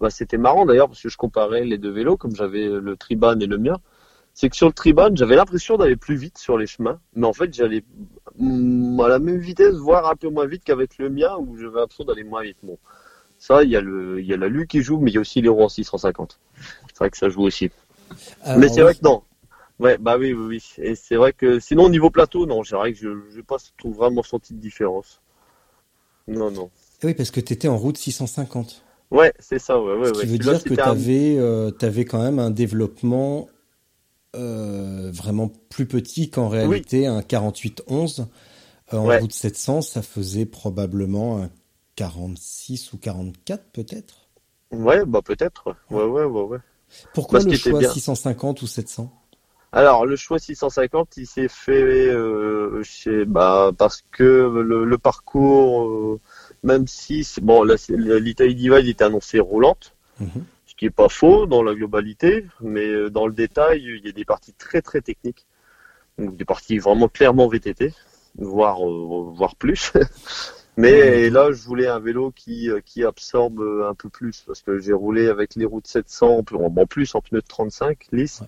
bah, 0.00 0.10
c'était 0.10 0.38
marrant 0.38 0.66
d'ailleurs 0.66 0.88
parce 0.88 1.02
que 1.02 1.08
je 1.08 1.16
comparais 1.16 1.64
les 1.64 1.78
deux 1.78 1.90
vélos, 1.90 2.16
comme 2.16 2.34
j'avais 2.34 2.68
le 2.68 2.96
Triban 2.96 3.38
et 3.38 3.46
le 3.46 3.58
mien. 3.58 3.78
C'est 4.34 4.50
que 4.50 4.56
sur 4.56 4.66
le 4.66 4.72
Triban, 4.72 5.14
j'avais 5.14 5.36
l'impression 5.36 5.78
d'aller 5.78 5.96
plus 5.96 6.16
vite 6.16 6.36
sur 6.36 6.58
les 6.58 6.66
chemins, 6.66 7.00
mais 7.14 7.26
en 7.26 7.32
fait, 7.32 7.54
j'allais 7.54 7.84
mm, 8.38 9.00
à 9.00 9.08
la 9.08 9.18
même 9.18 9.38
vitesse, 9.38 9.76
voire 9.76 10.10
un 10.10 10.14
peu 10.14 10.28
moins 10.28 10.46
vite 10.46 10.62
qu'avec 10.62 10.98
le 10.98 11.08
mien, 11.08 11.36
où 11.38 11.56
j'avais 11.56 11.80
l'impression 11.80 12.04
d'aller 12.04 12.24
moins 12.24 12.42
vite. 12.42 12.58
Bon, 12.62 12.78
ça, 13.38 13.62
il 13.62 13.70
y 13.70 13.76
a 13.76 13.80
le, 13.80 14.20
il 14.20 14.26
y 14.26 14.34
a 14.34 14.36
l'alu 14.36 14.66
qui 14.66 14.82
joue, 14.82 14.98
mais 14.98 15.10
il 15.10 15.14
y 15.14 15.16
a 15.18 15.20
aussi 15.20 15.40
les 15.40 15.48
roues 15.48 15.62
en 15.62 15.70
650. 15.70 16.38
C'est 16.88 16.98
vrai 16.98 17.10
que 17.10 17.16
ça 17.16 17.30
joue 17.30 17.42
aussi. 17.42 17.70
Alors, 18.42 18.60
mais 18.60 18.68
c'est 18.68 18.82
vrai 18.82 18.94
que 18.94 19.02
non. 19.02 19.22
Ouais, 19.78 19.98
bah 19.98 20.16
oui, 20.18 20.32
oui, 20.32 20.46
oui. 20.46 20.84
Et 20.84 20.94
c'est 20.94 21.16
vrai 21.16 21.32
que 21.32 21.60
sinon, 21.60 21.84
au 21.84 21.90
niveau 21.90 22.10
plateau, 22.10 22.46
non, 22.46 22.64
c'est 22.64 22.76
vrai 22.76 22.92
que 22.92 22.98
je 22.98 23.08
n'ai 23.08 23.42
pas 23.42 23.56
trouve 23.76 23.96
vraiment 23.96 24.22
senti 24.22 24.54
de 24.54 24.58
différence. 24.58 25.20
Non, 26.28 26.50
non. 26.50 26.70
Oui, 27.04 27.14
parce 27.14 27.30
que 27.30 27.40
tu 27.40 27.52
étais 27.52 27.68
en 27.68 27.76
route 27.76 27.98
650. 27.98 28.82
Ouais, 29.10 29.32
c'est 29.38 29.58
ça, 29.58 29.80
ouais, 29.80 29.96
ouais. 29.96 30.06
Ce 30.06 30.12
qui 30.12 30.26
ouais. 30.26 30.32
veut 30.32 30.38
dire 30.38 30.64
que 30.64 30.74
tu 30.74 30.80
avais, 30.80 31.36
euh, 31.38 31.70
quand 32.04 32.22
même 32.22 32.38
un 32.38 32.50
développement 32.50 33.48
euh, 34.34 35.10
vraiment 35.12 35.50
plus 35.70 35.86
petit 35.86 36.30
qu'en 36.30 36.48
réalité 36.48 37.06
un 37.06 37.20
48-11. 37.20 38.26
Euh, 38.92 38.98
en 38.98 39.06
Ouais. 39.06 39.18
route 39.18 39.32
700, 39.32 39.82
ça 39.82 40.00
faisait 40.00 40.46
probablement 40.46 41.42
un 41.42 41.50
46 41.96 42.92
ou 42.92 42.98
44 42.98 43.64
peut-être? 43.72 44.28
Ouais, 44.70 45.04
bah 45.04 45.22
peut-être. 45.22 45.74
Ouais, 45.90 46.04
ouais, 46.04 46.24
ouais, 46.24 46.42
ouais. 46.42 46.58
Pourquoi 47.14 47.38
Parce 47.38 47.50
le 47.50 47.56
choix 47.56 47.78
bien. 47.80 47.90
650 47.90 48.62
ou 48.62 48.66
700 48.66 49.12
Alors, 49.72 50.06
le 50.06 50.16
choix 50.16 50.38
650, 50.38 51.16
il 51.16 51.26
s'est 51.26 51.48
fait 51.48 52.08
euh, 52.08 52.82
chez, 52.82 53.24
bah, 53.24 53.72
parce 53.76 54.04
que 54.12 54.22
le, 54.22 54.84
le 54.84 54.98
parcours, 54.98 55.88
euh, 55.88 56.20
même 56.62 56.86
si, 56.86 57.26
bon, 57.42 57.62
l'Italie 57.88 58.54
Divide 58.54 58.86
était 58.88 59.04
annoncé 59.04 59.38
roulante, 59.40 59.94
Mhm. 60.20 60.44
ce 60.66 60.74
qui 60.74 60.86
est 60.86 60.90
pas 60.90 61.08
faux 61.10 61.46
dans 61.46 61.62
la 61.62 61.74
globalité, 61.74 62.46
mais 62.60 62.86
euh, 62.86 63.10
dans 63.10 63.26
le 63.26 63.32
détail, 63.34 63.82
il 63.82 64.06
y 64.06 64.08
a 64.08 64.12
des 64.12 64.24
parties 64.24 64.54
très 64.54 64.80
très 64.80 65.00
techniques, 65.02 65.44
donc 66.18 66.36
des 66.36 66.44
parties 66.46 66.78
vraiment 66.78 67.08
clairement 67.08 67.48
VTT, 67.48 67.92
voire 68.38 68.80
euh, 68.82 69.30
voire 69.34 69.56
plus. 69.56 69.92
mais 70.76 71.30
là, 71.30 71.52
je 71.52 71.62
voulais 71.62 71.86
un 71.86 71.98
vélo 72.00 72.30
qui 72.32 72.70
euh, 72.70 72.80
qui 72.84 73.04
absorbe 73.04 73.60
euh, 73.60 73.88
un 73.88 73.94
peu 73.94 74.08
plus, 74.10 74.42
parce 74.46 74.62
que 74.62 74.78
j'ai 74.78 74.92
roulé 74.92 75.28
avec 75.28 75.54
les 75.54 75.64
routes 75.64 75.86
700 75.86 76.44
en 76.52 76.76
en 76.76 76.86
plus 76.86 77.14
en 77.14 77.20
pneus 77.22 77.40
de 77.40 77.46
35 77.46 78.08
lisses. 78.12 78.42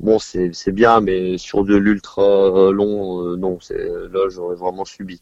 Bon, 0.00 0.18
c'est 0.18 0.52
c'est 0.52 0.72
bien, 0.72 1.00
mais 1.00 1.38
sur 1.38 1.64
de 1.64 1.76
l'ultra 1.76 2.22
euh, 2.22 2.72
long, 2.72 3.24
euh, 3.24 3.36
non, 3.36 3.58
c'est 3.60 3.78
là 3.78 4.28
j'aurais 4.28 4.56
vraiment 4.56 4.84
subi. 4.84 5.20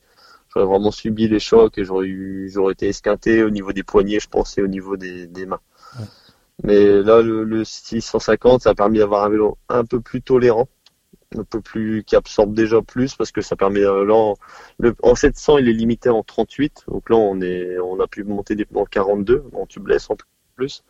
J'aurais 0.48 0.66
vraiment 0.66 0.90
subi 0.90 1.28
les 1.28 1.40
chocs 1.40 1.76
et 1.78 1.84
j'aurais 1.84 2.06
eu, 2.06 2.48
j'aurais 2.50 2.72
été 2.72 2.88
esquinté 2.88 3.42
au 3.42 3.50
niveau 3.50 3.72
des 3.72 3.82
poignets, 3.82 4.20
je 4.20 4.28
pense, 4.28 4.56
et 4.58 4.62
au 4.62 4.66
niveau 4.68 4.96
des, 4.96 5.26
des 5.26 5.46
mains. 5.46 5.60
Ouais. 5.98 6.06
Mais 6.64 7.02
là, 7.02 7.22
le, 7.22 7.44
le 7.44 7.64
650, 7.64 8.62
ça 8.62 8.70
a 8.70 8.74
permis 8.74 8.98
d'avoir 8.98 9.24
un 9.24 9.28
vélo 9.28 9.58
un 9.68 9.84
peu 9.84 10.00
plus 10.00 10.22
tolérant, 10.22 10.68
un 11.34 11.44
peu 11.44 11.60
plus, 11.60 12.04
qui 12.04 12.16
absorbe 12.16 12.54
déjà 12.54 12.82
plus, 12.82 13.14
parce 13.14 13.32
que 13.32 13.40
ça 13.40 13.56
permet, 13.56 13.80
euh, 13.80 14.04
là, 14.04 14.14
en, 14.14 14.36
le, 14.78 14.94
en 15.02 15.14
700, 15.14 15.58
il 15.58 15.68
est 15.68 15.72
limité 15.72 16.08
en 16.08 16.22
38, 16.22 16.84
donc 16.88 17.10
là, 17.10 17.16
on 17.16 17.40
est, 17.40 17.78
on 17.78 17.98
a 18.00 18.06
pu 18.06 18.24
monter 18.24 18.54
des 18.54 18.64
pneus 18.64 18.80
en 18.80 18.84
42, 18.84 19.44
en 19.52 19.66
tubeless 19.66 20.10
en 20.10 20.16
plus. 20.54 20.84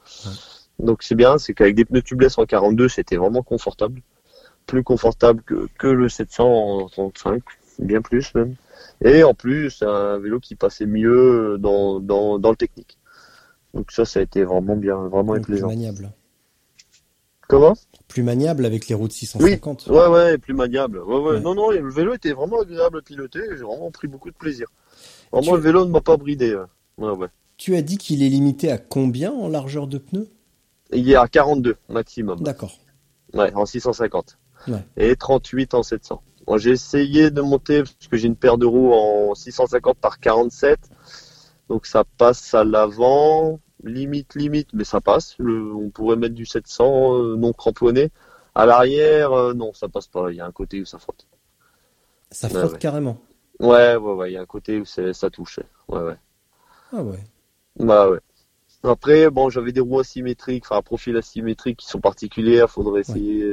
Donc 0.78 1.03
c'est 1.03 1.14
bien, 1.14 1.39
c'est 1.39 1.55
qu'avec 1.55 1.74
des 1.74 1.84
pneus 1.84 2.03
tubeless 2.03 2.39
en 2.39 2.45
42, 2.45 2.89
c'était 2.89 3.16
vraiment 3.16 3.43
confortable. 3.43 4.03
Plus 4.66 4.82
confortable 4.82 5.43
que, 5.43 5.68
que 5.78 5.87
le 5.87 6.09
700 6.09 6.45
en 6.45 6.89
35, 6.89 7.43
bien 7.78 8.03
plus 8.03 8.34
même. 8.34 8.57
Et 9.05 9.22
en 9.22 9.34
plus, 9.34 9.70
c'est 9.70 9.87
un 9.87 10.18
vélo 10.18 10.41
qui 10.41 10.55
passait 10.55 10.87
mieux 10.87 11.57
dans, 11.59 12.01
dans, 12.01 12.39
dans 12.39 12.51
le 12.51 12.57
technique. 12.57 12.99
Donc 13.74 13.93
ça, 13.93 14.05
ça 14.05 14.20
a 14.20 14.22
été 14.22 14.45
vraiment 14.45 14.76
bien, 14.76 14.97
vraiment 15.09 15.39
plaisant. 15.41 15.68
maniable. 15.68 16.11
Comment? 17.49 17.74
Plus 18.09 18.23
maniable 18.23 18.65
avec 18.67 18.89
les 18.89 18.95
routes 18.95 19.13
650. 19.13 19.89
Ouais, 19.89 20.07
ouais, 20.07 20.39
plus 20.39 20.55
maniable. 20.55 20.99
Ouais, 21.01 21.17
ouais. 21.19 21.31
Ouais. 21.35 21.41
Non, 21.41 21.55
non, 21.55 21.71
le 21.71 21.91
vélo 21.91 22.15
était 22.15 22.33
vraiment 22.33 22.61
agréable 22.61 22.99
à 22.99 23.03
piloter. 23.03 23.41
J'ai 23.51 23.65
vraiment 23.65 23.91
pris 23.91 24.07
beaucoup 24.09 24.31
de 24.31 24.37
plaisir. 24.37 24.69
Tu- 25.43 25.51
le 25.51 25.57
vélo 25.59 25.85
ne 25.85 25.91
m'a 25.91 26.01
pas 26.01 26.17
bridé. 26.17 26.55
ouais. 26.55 26.63
Ouais, 26.99 27.11
ouais. 27.13 27.29
Tu 27.57 27.75
as 27.77 27.83
dit 27.83 27.99
qu'il 27.99 28.23
est 28.23 28.29
limité 28.29 28.71
à 28.71 28.79
combien 28.79 29.33
en 29.33 29.49
largeur 29.49 29.87
de 29.87 29.99
pneus? 29.99 30.29
Il 30.93 31.11
est 31.11 31.17
à 31.17 31.27
42 31.27 31.77
maximum. 31.89 32.41
D'accord. 32.43 32.79
Ouais, 33.35 33.53
en 33.55 33.67
650. 33.67 34.39
Ouais. 34.69 34.85
Et 34.97 35.17
38 35.17 35.75
en 35.75 35.83
700. 35.83 36.23
Bon, 36.47 36.59
j'ai 36.59 36.71
essayé 36.71 37.31
de 37.33 37.41
monter 37.41 37.83
parce 37.83 38.09
que 38.09 38.17
j'ai 38.17 38.29
une 38.29 38.37
paire 38.37 38.57
de 38.57 38.67
roues 38.67 38.93
en 38.93 39.35
650 39.35 39.99
par 39.99 40.21
47. 40.21 40.79
Donc 41.69 41.87
ça 41.87 42.05
passe 42.19 42.55
à 42.55 42.63
l'avant, 42.63 43.59
limite, 43.89 44.34
limite, 44.34 44.68
mais 44.72 44.84
ça 44.84 45.01
passe. 45.01 45.34
Le- 45.39 45.74
on 45.74 45.91
pourrait 45.91 46.16
mettre 46.16 46.34
du 46.34 46.47
700 46.47 47.14
euh, 47.14 47.37
non 47.37 47.53
cramponné. 47.53 48.11
À 48.55 48.66
l'arrière, 48.66 49.32
euh, 49.32 49.55
non, 49.55 49.72
ça 49.74 49.89
passe 49.89 50.07
pas. 50.07 50.30
Il 50.30 50.37
y 50.37 50.41
a 50.41 50.47
un 50.47 50.53
côté 50.53 50.80
où 50.80 50.84
ça 50.84 50.99
frotte. 50.99 51.26
Ça 52.30 52.49
frotte 52.49 52.72
ouais. 52.72 52.78
carrément. 52.78 53.18
Ouais, 53.61 53.97
ouais, 53.97 54.12
ouais. 54.12 54.30
Il 54.30 54.34
y 54.34 54.37
a 54.37 54.43
un 54.43 54.47
côté 54.47 54.80
où 54.80 54.84
ça 54.84 55.30
touche. 55.30 55.61
Ouais, 55.89 56.01
ouais. 56.03 56.16
Ah 56.93 57.03
ouais. 57.03 57.18
Bah 57.78 58.09
ouais. 58.11 58.20
Après, 58.82 59.30
bon, 59.30 59.51
j'avais 59.51 59.72
des 59.72 59.80
roues 59.80 60.01
asymétriques, 60.01 60.64
enfin 60.66 60.76
un 60.76 60.82
profil 60.82 61.16
asymétrique 61.16 61.78
qui 61.78 61.87
sont 61.87 62.01
particulières. 62.01 62.70
Faudrait 62.70 63.01
essayer 63.01 63.45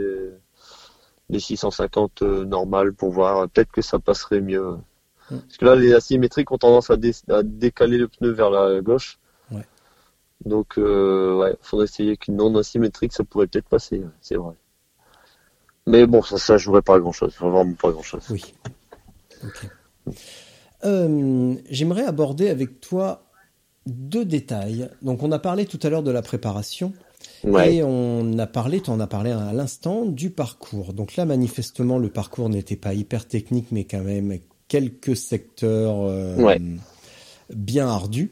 les 1.29 1.39
650 1.39 2.21
euh, 2.21 2.45
normales 2.45 2.93
pour 2.93 3.11
voir. 3.11 3.49
Peut-être 3.49 3.71
que 3.71 3.81
ça 3.81 3.99
passerait 3.99 4.41
mieux. 4.41 4.77
Mm. 5.31 5.37
Parce 5.39 5.57
que 5.57 5.65
là, 5.65 5.75
les 5.75 5.93
asymétriques 5.93 6.51
ont 6.51 6.57
tendance 6.57 6.89
à, 6.89 6.97
dé- 6.97 7.11
à 7.29 7.43
décaler 7.43 7.97
le 7.97 8.07
pneu 8.07 8.29
vers 8.31 8.49
la 8.49 8.81
gauche. 8.81 9.19
Donc, 10.45 10.77
euh, 10.77 11.37
ouais, 11.37 11.55
faudrait 11.61 11.85
essayer 11.85 12.17
qu'une 12.17 12.35
non 12.37 12.53
asymétrique, 12.55 13.13
ça 13.13 13.23
pourrait 13.23 13.47
peut-être 13.47 13.69
passer. 13.69 13.99
ouais, 13.99 14.05
C'est 14.21 14.35
vrai. 14.35 14.53
Mais 15.87 16.05
bon, 16.05 16.21
ça, 16.21 16.37
ça 16.37 16.57
jouerait 16.57 16.81
pas 16.81 16.95
à 16.95 16.99
grand 16.99 17.11
chose. 17.11 17.33
Vraiment 17.39 17.73
pas 17.73 17.89
à 17.89 17.91
grand 17.91 18.01
chose. 18.03 18.23
Oui. 18.29 18.53
Euh, 20.85 21.55
J'aimerais 21.69 22.03
aborder 22.05 22.49
avec 22.49 22.81
toi 22.81 23.23
deux 23.85 24.25
détails. 24.25 24.89
Donc, 25.01 25.23
on 25.23 25.31
a 25.31 25.39
parlé 25.39 25.65
tout 25.65 25.79
à 25.83 25.89
l'heure 25.89 26.03
de 26.03 26.11
la 26.11 26.21
préparation. 26.21 26.93
Ouais. 27.45 27.75
Et 27.75 27.83
on 27.83 28.37
a 28.37 28.47
parlé, 28.47 28.81
tu 28.81 28.89
en 28.89 28.99
as 28.99 29.07
parlé 29.07 29.31
à 29.31 29.51
l'instant, 29.53 30.05
du 30.05 30.29
parcours. 30.29 30.93
Donc 30.93 31.15
là, 31.15 31.25
manifestement, 31.25 31.97
le 31.97 32.09
parcours 32.09 32.49
n'était 32.49 32.75
pas 32.75 32.93
hyper 32.93 33.27
technique, 33.27 33.67
mais 33.71 33.85
quand 33.85 34.01
même 34.03 34.39
quelques 34.67 35.15
secteurs 35.15 35.95
euh, 36.03 36.35
Ouais. 36.37 36.61
bien 37.53 37.87
ardus. 37.87 38.31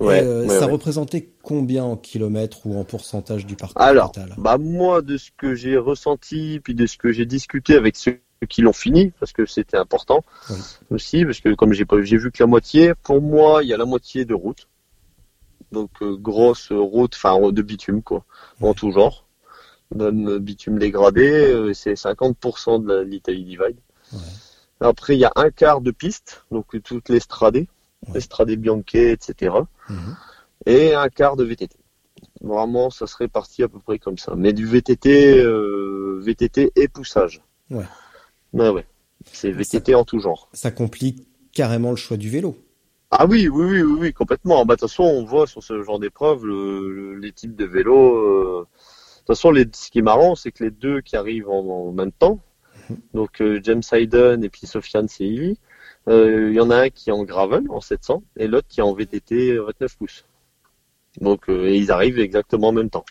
Ouais, 0.00 0.18
Et, 0.18 0.26
euh, 0.26 0.46
ouais, 0.46 0.48
ça 0.48 0.66
ouais. 0.66 0.72
représentait 0.72 1.30
combien 1.42 1.84
en 1.84 1.96
kilomètres 1.96 2.66
ou 2.66 2.78
en 2.78 2.84
pourcentage 2.84 3.46
du 3.46 3.56
parcours 3.56 3.80
Alors, 3.80 4.12
total? 4.12 4.34
bah 4.36 4.58
moi, 4.58 5.00
de 5.00 5.16
ce 5.16 5.30
que 5.36 5.54
j'ai 5.54 5.76
ressenti, 5.78 6.60
puis 6.62 6.74
de 6.74 6.86
ce 6.86 6.98
que 6.98 7.12
j'ai 7.12 7.24
discuté 7.24 7.76
avec 7.76 7.96
ceux 7.96 8.20
qui 8.48 8.60
l'ont 8.60 8.74
fini, 8.74 9.12
parce 9.18 9.32
que 9.32 9.46
c'était 9.46 9.78
important 9.78 10.22
Oui. 10.50 10.58
aussi, 10.90 11.24
parce 11.24 11.40
que 11.40 11.54
comme 11.54 11.72
j'ai 11.72 11.86
pas, 11.86 12.02
j'ai 12.02 12.18
vu 12.18 12.30
que 12.30 12.42
la 12.42 12.46
moitié, 12.46 12.92
pour 12.94 13.22
moi, 13.22 13.62
il 13.62 13.68
y 13.70 13.74
a 13.74 13.78
la 13.78 13.86
moitié 13.86 14.26
de 14.26 14.34
route, 14.34 14.68
donc 15.72 15.90
euh, 16.02 16.16
grosse 16.16 16.70
route, 16.72 17.14
enfin 17.16 17.50
de 17.50 17.62
bitume 17.62 18.02
quoi, 18.02 18.24
en 18.60 18.74
tout 18.74 18.92
genre, 18.92 19.24
même 19.94 20.28
euh, 20.28 20.38
bitume 20.38 20.78
dégradé, 20.78 21.26
euh, 21.30 21.72
c'est 21.72 21.94
50% 21.96 22.84
de 22.84 23.00
l'Italie 23.00 23.44
Divide. 23.44 23.78
Après, 24.80 25.16
il 25.16 25.20
y 25.20 25.24
a 25.24 25.32
un 25.36 25.50
quart 25.50 25.80
de 25.80 25.90
piste, 25.90 26.44
donc 26.50 26.66
toutes 26.82 27.08
les 27.08 27.20
stradées, 27.20 27.66
les 28.14 28.20
stradées 28.20 28.56
bianchées, 28.56 29.10
etc 29.12 29.56
Mhm. 29.88 30.16
et 30.66 30.94
un 30.94 31.08
quart 31.08 31.36
de 31.36 31.44
VTT. 31.44 31.76
Vraiment, 32.40 32.90
ça 32.90 33.06
serait 33.06 33.28
parti 33.28 33.62
à 33.62 33.68
peu 33.68 33.78
près 33.78 33.98
comme 33.98 34.18
ça. 34.18 34.34
Mais 34.36 34.52
du 34.52 34.66
VTT, 34.66 35.38
euh, 35.38 36.18
VTT 36.22 36.72
et 36.76 36.88
poussage. 36.88 37.42
Ouais. 37.70 37.84
Ouais, 38.52 38.68
ouais. 38.70 38.86
C'est 39.32 39.50
VTT 39.50 39.94
en 39.94 40.04
tout 40.04 40.18
genre. 40.20 40.48
Ça 40.52 40.70
complique 40.70 41.26
carrément 41.52 41.90
le 41.90 41.96
choix 41.96 42.16
du 42.16 42.30
vélo. 42.30 42.56
Ah 43.10 43.26
oui, 43.26 43.48
oui, 43.48 43.64
oui, 43.66 43.82
oui, 43.82 43.96
oui, 44.00 44.12
complètement. 44.12 44.64
Bah, 44.66 44.74
de 44.74 44.80
toute 44.80 44.88
façon, 44.90 45.04
on 45.04 45.24
voit 45.24 45.46
sur 45.46 45.62
ce 45.62 45.82
genre 45.82 45.98
d'épreuve 45.98 46.44
le- 46.44 46.90
le- 46.92 47.14
les 47.18 47.32
types 47.32 47.54
de 47.56 47.64
vélos. 47.64 48.16
euh, 48.16 48.60
De 48.62 49.18
toute 49.20 49.26
façon, 49.38 49.50
les, 49.50 49.66
ce 49.72 49.90
qui 49.90 49.98
est 49.98 50.02
marrant, 50.02 50.34
c'est 50.36 50.52
que 50.52 50.62
les 50.64 50.70
deux 50.70 51.00
qui 51.00 51.16
arrivent 51.16 51.48
en, 51.48 51.58
en 51.88 51.92
même 51.92 52.12
temps, 52.12 52.38
donc 53.14 53.40
euh, 53.40 53.58
James 53.64 53.82
Hayden 53.92 54.44
et 54.44 54.48
puis 54.48 54.66
Sofiane 54.68 55.08
Seili, 55.08 55.58
euh, 56.08 56.48
il 56.50 56.54
y 56.56 56.60
en 56.60 56.70
a 56.70 56.76
un 56.82 56.88
qui 56.90 57.10
est 57.10 57.12
en 57.12 57.24
gravel 57.24 57.64
en 57.70 57.80
700 57.80 58.22
et 58.36 58.46
l'autre 58.48 58.68
qui 58.68 58.80
est 58.80 58.82
en 58.82 58.92
VTT 58.94 59.58
29 59.58 59.96
pouces. 59.96 60.24
Donc, 61.20 61.48
euh, 61.48 61.66
et 61.66 61.76
ils 61.76 61.90
arrivent 61.90 62.18
exactement 62.18 62.68
en 62.68 62.72
même 62.72 62.90
temps. 62.90 63.04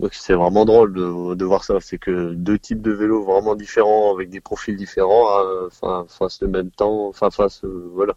Donc 0.00 0.12
c'est 0.14 0.34
vraiment 0.34 0.64
drôle 0.64 0.92
de, 0.92 1.34
de 1.34 1.44
voir 1.44 1.62
ça. 1.64 1.78
C'est 1.80 1.98
que 1.98 2.34
deux 2.34 2.58
types 2.58 2.82
de 2.82 2.90
vélos 2.90 3.22
vraiment 3.22 3.54
différents 3.54 4.12
avec 4.14 4.28
des 4.28 4.40
profils 4.40 4.76
différents, 4.76 5.38
euh, 5.40 5.68
enfin 5.68 6.04
fassent 6.08 6.42
le 6.42 6.48
même 6.48 6.70
temps, 6.70 7.06
enfin 7.06 7.30
fassent 7.30 7.64
euh, 7.64 7.88
voilà. 7.94 8.14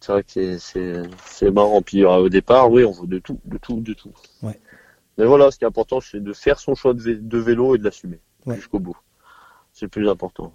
C'est 0.00 0.12
vrai 0.12 0.24
que 0.24 0.58
c'est 0.58 1.50
marrant. 1.50 1.80
Puis 1.80 2.04
euh, 2.04 2.10
au 2.16 2.28
départ, 2.28 2.70
oui, 2.70 2.84
on 2.84 2.90
veut 2.92 3.06
de 3.06 3.18
tout, 3.20 3.40
de 3.44 3.56
tout, 3.56 3.80
de 3.80 3.94
tout. 3.94 4.12
Ouais. 4.42 4.60
Mais 5.16 5.24
voilà, 5.24 5.50
ce 5.52 5.58
qui 5.58 5.64
est 5.64 5.68
important, 5.68 6.00
c'est 6.00 6.20
de 6.22 6.32
faire 6.32 6.58
son 6.58 6.74
choix 6.74 6.92
de, 6.92 7.00
vé- 7.00 7.26
de 7.28 7.38
vélo 7.38 7.76
et 7.76 7.78
de 7.78 7.84
l'assumer 7.84 8.18
Ouais. 8.44 8.56
jusqu'au 8.56 8.80
bout. 8.80 8.96
C'est 9.72 9.86
le 9.86 9.90
plus 9.90 10.08
important. 10.08 10.52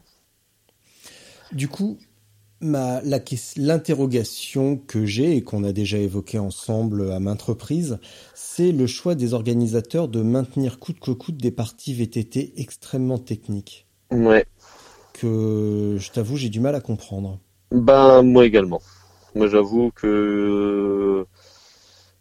Du 1.52 1.68
coup, 1.68 1.98
ma, 2.62 3.02
la, 3.02 3.20
l'interrogation 3.58 4.78
que 4.78 5.06
j'ai 5.06 5.38
et 5.38 5.44
qu'on 5.44 5.64
a 5.64 5.72
déjà 5.72 5.98
évoquée 5.98 6.40
ensemble 6.40 7.12
à 7.12 7.20
maintes 7.20 7.42
reprises, 7.42 8.00
c'est 8.34 8.72
le 8.72 8.88
choix 8.88 9.16
des 9.16 9.34
organisateurs 9.34 10.08
de 10.08 10.22
maintenir 10.22 10.80
coûte 10.80 11.00
que 11.00 11.12
coûte 11.12 11.38
des 11.38 11.52
parties 11.52 11.94
VTT 11.94 12.54
extrêmement 12.58 13.18
techniques 13.18 13.86
Ouais. 14.12 14.46
que 15.14 15.98
je 16.00 16.12
t'avoue 16.12 16.36
j'ai 16.36 16.50
du 16.50 16.60
mal 16.60 16.76
à 16.76 16.82
comprendre. 16.82 17.40
Ben 17.72 18.24
moi 18.24 18.46
également. 18.46 18.82
Moi 19.36 19.48
j'avoue 19.48 19.92
que 19.92 21.26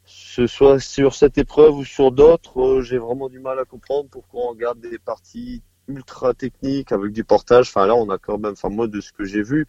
ce 0.04 0.46
soit 0.46 0.78
sur 0.78 1.14
cette 1.14 1.38
épreuve 1.38 1.78
ou 1.78 1.84
sur 1.84 2.12
d'autres, 2.12 2.60
euh, 2.60 2.82
j'ai 2.82 2.98
vraiment 2.98 3.28
du 3.28 3.40
mal 3.40 3.58
à 3.58 3.64
comprendre 3.64 4.08
pourquoi 4.10 4.42
on 4.44 4.50
regarde 4.50 4.80
des 4.80 4.98
parties 4.98 5.62
ultra 5.88 6.34
techniques 6.34 6.92
avec 6.92 7.12
du 7.12 7.24
portage. 7.24 7.68
Enfin 7.68 7.86
là 7.86 7.94
on 7.94 8.08
a 8.10 8.18
quand 8.18 8.38
même, 8.38 8.52
enfin 8.52 8.68
moi 8.68 8.86
de 8.86 9.00
ce 9.00 9.12
que 9.12 9.24
j'ai 9.24 9.42
vu, 9.42 9.66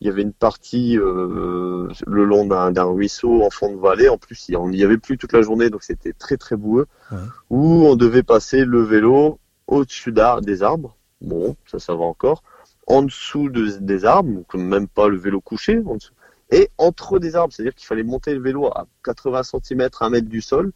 il 0.00 0.06
y 0.06 0.10
avait 0.10 0.22
une 0.22 0.32
partie 0.32 0.98
euh, 0.98 1.88
le 2.06 2.24
long 2.24 2.46
d'un 2.46 2.84
ruisseau 2.84 3.42
en 3.42 3.50
fond 3.50 3.74
de 3.74 3.80
vallée. 3.80 4.08
En 4.08 4.18
plus 4.18 4.48
il- 4.48 4.56
on 4.56 4.68
n'y 4.68 4.82
avait 4.84 4.98
plus 4.98 5.16
toute 5.18 5.32
la 5.32 5.42
journée 5.42 5.70
donc 5.70 5.82
c'était 5.82 6.12
très 6.12 6.36
très 6.36 6.56
boueux. 6.56 6.86
Ouais. 7.10 7.18
Où 7.50 7.84
on 7.86 7.96
devait 7.96 8.22
passer 8.22 8.64
le 8.64 8.82
vélo 8.82 9.38
au-dessus 9.66 10.12
des 10.42 10.62
arbres. 10.62 10.96
Bon 11.20 11.56
ça 11.66 11.78
ça 11.78 11.94
va 11.94 12.04
encore 12.04 12.42
en 12.86 13.02
dessous 13.02 13.48
de- 13.48 13.78
des 13.80 14.04
arbres, 14.04 14.30
donc 14.34 14.54
même 14.54 14.88
pas 14.88 15.08
le 15.08 15.16
vélo 15.16 15.40
couché, 15.40 15.82
en 15.86 15.94
dessous. 15.96 16.12
et 16.50 16.68
entre 16.76 17.18
des 17.18 17.34
arbres. 17.36 17.52
C'est-à-dire 17.54 17.74
qu'il 17.74 17.86
fallait 17.86 18.02
monter 18.02 18.34
le 18.34 18.40
vélo 18.40 18.66
à 18.66 18.86
80 19.02 19.42
cm, 19.42 19.88
1 19.98 20.10
mètre 20.10 20.28
du 20.28 20.42
sol 20.42 20.72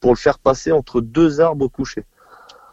pour 0.00 0.12
le 0.12 0.16
faire 0.16 0.38
passer 0.38 0.72
entre 0.72 1.02
deux 1.02 1.40
arbres 1.42 1.68
couchés. 1.68 2.04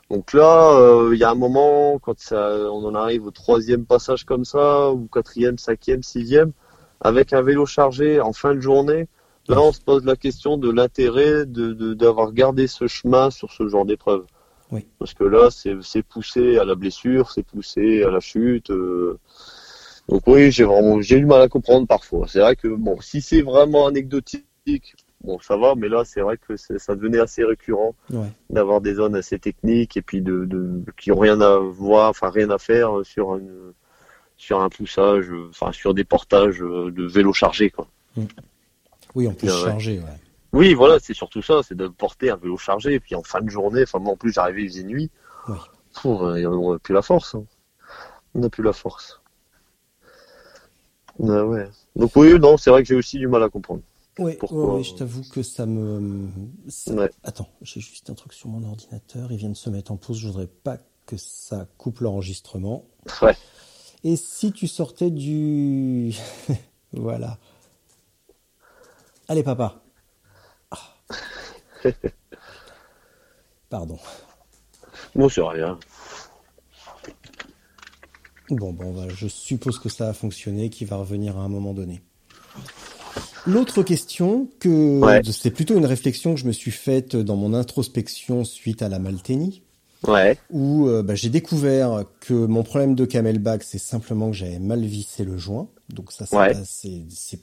Donc 0.10 0.34
là, 0.34 0.72
euh, 0.80 1.12
il 1.14 1.20
y 1.20 1.24
a 1.24 1.32
un 1.32 1.36
moment, 1.36 2.00
quand 2.00 2.18
ça, 2.20 2.52
on 2.72 2.86
en 2.86 2.96
arrive 2.96 3.26
au 3.26 3.32
troisième 3.32 3.86
passage 3.86 4.24
comme 4.24 4.46
ça, 4.46 4.92
ou 4.92 5.08
quatrième, 5.12 5.58
cinquième, 5.58 6.02
sixième, 6.02 6.54
avec 7.02 7.34
un 7.34 7.42
vélo 7.42 7.66
chargé 7.66 8.22
en 8.22 8.32
fin 8.34 8.56
de 8.56 8.62
journée, 8.62 9.08
là 9.50 9.62
on 9.62 9.72
se 9.74 9.82
pose 9.82 10.06
la 10.06 10.16
question 10.16 10.58
de 10.58 10.70
l'intérêt 10.70 11.46
de 11.46 11.94
d'avoir 11.94 12.32
gardé 12.34 12.68
ce 12.68 12.88
chemin 12.88 13.32
sur 13.32 13.52
ce 13.52 13.68
genre 13.68 13.86
d'épreuve. 13.86 14.26
Oui. 14.72 14.86
Parce 15.00 15.14
que 15.14 15.24
là, 15.24 15.50
c'est 15.52 16.04
poussé 16.04 16.58
à 16.58 16.66
la 16.66 16.76
blessure, 16.76 17.32
c'est 17.32 17.44
poussé 17.44 18.04
à 18.04 18.10
la 18.10 18.20
chute. 18.20 18.70
euh. 18.72 19.18
Donc 20.10 20.22
oui, 20.28 20.52
j'ai 20.52 20.64
vraiment 20.64 21.02
j'ai 21.02 21.20
du 21.20 21.26
mal 21.26 21.42
à 21.42 21.50
comprendre 21.50 21.88
parfois. 21.88 22.28
C'est 22.28 22.40
vrai 22.40 22.56
que 22.56 22.68
bon, 22.68 23.00
si 23.02 23.22
c'est 23.22 23.42
vraiment 23.42 23.88
anecdotique, 23.88 24.46
bon 25.24 25.40
ça 25.40 25.58
va, 25.58 25.76
mais 25.76 25.90
là 25.90 26.04
c'est 26.06 26.22
vrai 26.22 26.38
que 26.38 26.56
ça 26.56 26.96
devenait 26.96 27.20
assez 27.20 27.44
récurrent 27.44 27.96
Ouais. 28.12 28.32
d'avoir 28.50 28.82
des 28.82 28.94
zones 28.96 29.16
assez 29.16 29.40
techniques 29.40 29.98
et 29.98 30.02
puis 30.02 30.22
de, 30.22 30.46
de 30.46 30.84
qui 30.98 31.12
ont 31.12 31.20
rien 31.20 31.42
à 31.42 31.58
voir, 31.58 32.10
enfin 32.10 32.30
rien 32.30 32.50
à 32.50 32.58
faire 32.58 32.92
sur 33.04 33.36
une 33.38 33.74
sur 34.38 34.62
un 34.62 34.70
poussage, 34.70 35.30
euh, 35.32 35.48
enfin 35.50 35.72
sur 35.72 35.94
des 35.96 36.04
portages 36.04 36.62
euh, 36.62 36.92
de 36.92 37.06
vélos 37.06 37.34
chargés 37.34 37.70
quoi. 37.72 37.88
Oui, 39.16 39.28
on 39.28 39.34
peut 39.34 39.48
se 39.48 39.66
ouais. 39.68 40.02
Oui, 40.54 40.74
voilà, 40.76 40.98
c'est 41.00 41.14
surtout 41.14 41.42
ça, 41.42 41.62
c'est 41.64 41.76
de 41.76 41.88
porter 41.88 42.30
un 42.30 42.36
vélo 42.36 42.58
chargé 42.58 42.94
et 42.94 43.00
puis 43.00 43.16
en 43.16 43.24
fin 43.24 43.42
de 43.42 43.50
journée, 43.50 43.84
enfin 43.84 44.00
moi 44.00 44.14
en 44.14 44.18
plus 44.18 44.32
j'arrivais 44.32 44.64
il 44.64 44.70
faisait 44.70 44.84
nuit. 44.84 45.10
Pff, 45.48 46.06
on 46.06 46.72
n'a 46.74 46.80
plus 46.80 46.94
la 46.94 47.02
force, 47.02 47.36
hein. 47.36 47.44
on 48.36 48.40
n'a 48.40 48.50
plus 48.50 48.64
la 48.64 48.74
force. 48.74 49.20
Ah 51.28 51.44
ouais. 51.46 51.68
Donc 51.96 52.12
oui, 52.16 52.38
non, 52.40 52.58
c'est 52.58 52.70
vrai 52.70 52.84
que 52.84 52.88
j'ai 52.88 52.96
aussi 52.96 53.18
du 53.18 53.28
mal 53.28 53.42
à 53.44 53.50
comprendre. 53.50 53.82
Oui, 54.20 54.36
Pourquoi 54.40 54.66
ouais, 54.66 54.74
ouais, 54.78 54.84
je 54.84 54.96
t'avoue 54.96 55.24
que 55.30 55.44
ça 55.44 55.66
me. 55.66 56.28
ça- 56.68 56.94
Ouais. 56.94 57.10
Attends, 57.24 57.50
j'ai 57.62 57.80
juste 57.80 58.10
un 58.10 58.16
truc 58.16 58.34
sur 58.34 58.50
mon 58.50 58.64
ordinateur. 58.68 59.32
Il 59.32 59.38
vient 59.38 59.50
de 59.50 59.54
se 59.56 59.70
mettre 59.70 59.92
en 59.92 59.98
pause. 59.98 60.18
Je 60.18 60.28
voudrais 60.28 60.48
pas 60.48 60.78
que 61.06 61.18
ça 61.18 61.68
coupe 61.78 62.00
l'enregistrement. 62.00 62.86
Ouais. 63.22 63.36
Et 64.04 64.16
si 64.16 64.52
tu 64.52 64.68
sortais 64.68 65.12
du. 65.12 66.14
voilà. 66.94 67.38
Allez, 69.28 69.44
papa. 69.44 69.84
Ah. 70.72 70.78
Pardon. 73.70 74.00
Bon, 75.16 75.30
c'est 75.30 75.42
rien. 75.42 75.78
Bon, 78.50 78.72
bon, 78.72 78.94
bah, 78.94 79.10
je 79.10 79.28
suppose 79.28 79.78
que 79.78 79.90
ça 79.90 80.08
a 80.10 80.14
fonctionné, 80.14 80.70
qu'il 80.70 80.88
va 80.88 80.96
revenir 80.96 81.38
à 81.38 81.42
un 81.42 81.50
moment 81.50 81.74
donné. 81.74 82.02
L'autre 83.48 83.82
question, 83.84 84.48
que 84.60 85.00
Ouais. 85.00 85.22
c'est 85.32 85.52
plutôt 85.52 85.76
une 85.78 85.86
réflexion 85.86 86.34
que 86.36 86.40
je 86.40 86.46
me 86.46 86.52
suis 86.52 86.72
faite 86.72 87.16
dans 87.16 87.36
mon 87.38 87.54
introspection 87.54 88.44
suite 88.44 88.82
à 88.82 88.90
la 88.90 89.00
Malténie, 89.00 89.62
Ouais. 90.06 90.38
où 90.52 90.88
euh, 90.88 91.02
bah, 91.02 91.16
j'ai 91.16 91.30
découvert 91.30 92.04
que 92.20 92.34
mon 92.34 92.64
problème 92.64 92.94
de 92.94 93.06
camelback, 93.06 93.64
c'est 93.64 93.78
simplement 93.78 94.30
que 94.32 94.36
j'avais 94.36 94.60
mal 94.60 94.84
vissé 94.84 95.24
le 95.24 95.38
joint. 95.38 95.68
Donc 95.94 96.12
ça, 96.12 96.26
c'est 96.26 96.36
Ouais. 96.36 96.52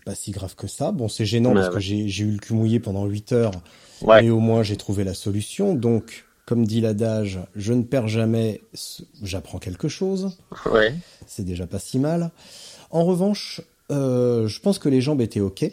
pas, 0.04 0.14
si 0.14 0.30
grave 0.30 0.54
que 0.54 0.66
ça. 0.66 0.92
Bon, 0.92 1.08
c'est 1.08 1.24
gênant 1.24 1.54
parce 1.54 1.70
que 1.70 1.74
ouais. 1.76 1.80
j'ai 1.80 2.08
j'ai 2.08 2.24
eu 2.24 2.30
le 2.32 2.38
cul 2.38 2.52
mouillé 2.52 2.78
pendant 2.80 3.06
8 3.06 3.32
heures, 3.32 3.52
mais 4.06 4.28
au 4.30 4.40
moins 4.40 4.62
j'ai 4.62 4.76
trouvé 4.76 5.02
la 5.04 5.14
solution. 5.14 5.74
Donc, 5.74 6.26
comme 6.44 6.66
dit 6.66 6.82
l'adage, 6.82 7.40
je 7.56 7.72
ne 7.72 7.82
perds 7.82 8.08
jamais, 8.08 8.60
j'apprends 9.22 9.58
quelque 9.58 9.88
chose. 9.88 10.36
C'est 11.26 11.44
déjà 11.44 11.66
pas 11.66 11.78
si 11.78 11.98
mal. 11.98 12.30
En 12.90 13.04
revanche, 13.04 13.62
euh, 13.90 14.46
je 14.46 14.60
pense 14.60 14.78
que 14.78 14.90
les 14.90 15.00
jambes 15.00 15.22
étaient 15.22 15.40
ok. 15.40 15.64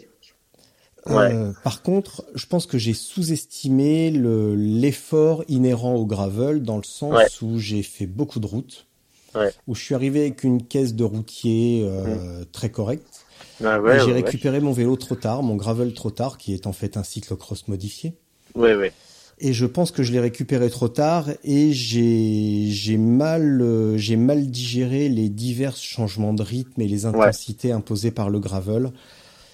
Euh, 1.08 1.52
par 1.64 1.82
contre, 1.82 2.24
je 2.34 2.46
pense 2.46 2.66
que 2.66 2.78
j'ai 2.78 2.94
sous-estimé 2.94 4.10
le- 4.10 4.54
l'effort 4.54 5.42
inhérent 5.48 5.94
au 5.94 6.06
gravel 6.06 6.62
dans 6.62 6.76
le 6.76 6.84
sens 6.84 7.12
Ouais. 7.14 7.26
où 7.42 7.58
j'ai 7.58 7.82
fait 7.82 8.06
beaucoup 8.06 8.38
de 8.38 8.46
routes, 8.46 8.86
Ouais. 9.34 9.50
où 9.66 9.74
je 9.74 9.82
suis 9.82 9.94
arrivé 9.94 10.20
avec 10.20 10.44
une 10.44 10.62
caisse 10.62 10.94
de 10.94 11.02
routier 11.04 11.82
euh, 11.84 12.44
très 12.52 12.70
correcte. 12.70 13.24
Ah 13.64 13.76
Et 13.76 13.80
ouais, 13.80 14.00
j'ai 14.04 14.12
récupéré 14.12 14.60
mon 14.60 14.72
vélo 14.72 14.94
trop 14.96 15.14
tard, 15.16 15.42
mon 15.42 15.56
gravel 15.56 15.92
trop 15.94 16.10
tard, 16.10 16.38
qui 16.38 16.54
est 16.54 16.66
en 16.66 16.72
fait 16.72 16.96
un 16.96 17.02
cyclocross 17.02 17.66
modifié. 17.68 18.14
Ouais, 18.54 18.74
ouais. 18.76 18.92
Et 19.38 19.52
je 19.52 19.66
pense 19.66 19.90
que 19.90 20.04
je 20.04 20.12
l'ai 20.12 20.20
récupéré 20.20 20.70
trop 20.70 20.88
tard 20.88 21.28
et 21.42 21.72
j'ai 21.72 22.66
j'ai 22.68 22.96
mal 22.96 23.60
euh, 23.60 23.96
j'ai 23.96 24.14
mal 24.16 24.48
digéré 24.50 25.08
les 25.08 25.28
divers 25.30 25.74
changements 25.76 26.32
de 26.34 26.42
rythme 26.44 26.80
et 26.80 26.86
les 26.86 27.06
intensités 27.06 27.72
imposées 27.72 28.12
par 28.12 28.30
le 28.30 28.38
gravel 28.38 28.92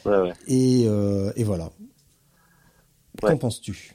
Ouais, 0.04 0.18
ouais. 0.20 0.32
et 0.46 0.84
euh, 0.86 1.32
et 1.36 1.44
voilà. 1.44 1.70
Qu'en 3.20 3.36
penses-tu? 3.36 3.94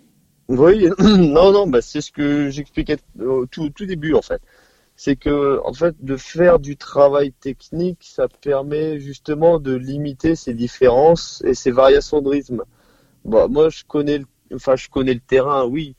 Oui, 0.50 0.90
non, 1.00 1.52
non, 1.52 1.68
bah, 1.68 1.82
c'est 1.82 2.02
ce 2.02 2.12
que 2.12 2.50
j'expliquais 2.50 2.98
au 3.20 3.46
tout, 3.46 3.70
tout 3.70 3.86
début 3.86 4.14
en 4.14 4.22
fait. 4.22 4.42
C'est 4.96 5.16
que 5.16 5.60
en 5.66 5.74
fait, 5.74 5.96
de 6.02 6.18
faire 6.18 6.60
du 6.60 6.78
travail 6.78 7.32
technique, 7.32 8.00
ça 8.02 8.28
permet 8.28 9.00
justement 9.00 9.60
de 9.60 9.74
limiter 9.74 10.36
ces 10.36 10.54
différences 10.54 11.42
et 11.46 11.54
ces 11.54 11.72
variations 11.72 12.22
de 12.22 12.30
rythme. 12.30 12.64
Bah, 13.26 13.48
moi, 13.50 13.70
je 13.70 13.84
connais, 13.88 14.20
le, 14.20 14.26
enfin, 14.54 14.76
je 14.76 14.90
connais 14.90 15.14
le 15.14 15.20
terrain, 15.22 15.66
oui, 15.66 15.96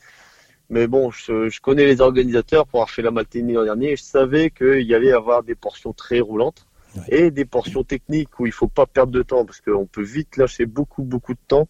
mais 0.70 0.86
bon, 0.86 1.11
je, 1.11 1.48
je 1.48 1.61
connais 1.61 1.86
les 1.86 2.00
organisateurs 2.00 2.66
pour 2.66 2.80
avoir 2.80 2.90
fait 2.90 3.02
la 3.02 3.11
Malténie 3.11 3.55
l'an 3.55 3.64
dernier. 3.64 3.92
Et 3.92 3.96
je 3.96 4.02
savais 4.02 4.50
qu'il 4.50 4.82
y 4.82 4.94
allait 4.94 5.12
avoir 5.12 5.42
des 5.42 5.55
portions 5.55 5.92
très 5.92 6.20
roulantes 6.20 6.66
Et 7.09 7.30
des 7.30 7.45
portions 7.45 7.82
techniques 7.82 8.38
où 8.38 8.47
il 8.47 8.53
faut 8.53 8.68
pas 8.68 8.86
perdre 8.86 9.12
de 9.12 9.22
temps 9.22 9.45
parce 9.45 9.61
qu'on 9.61 9.86
peut 9.86 10.03
vite 10.03 10.36
lâcher 10.36 10.66
beaucoup, 10.66 11.03
beaucoup 11.03 11.34
de 11.34 11.38
temps. 11.49 11.68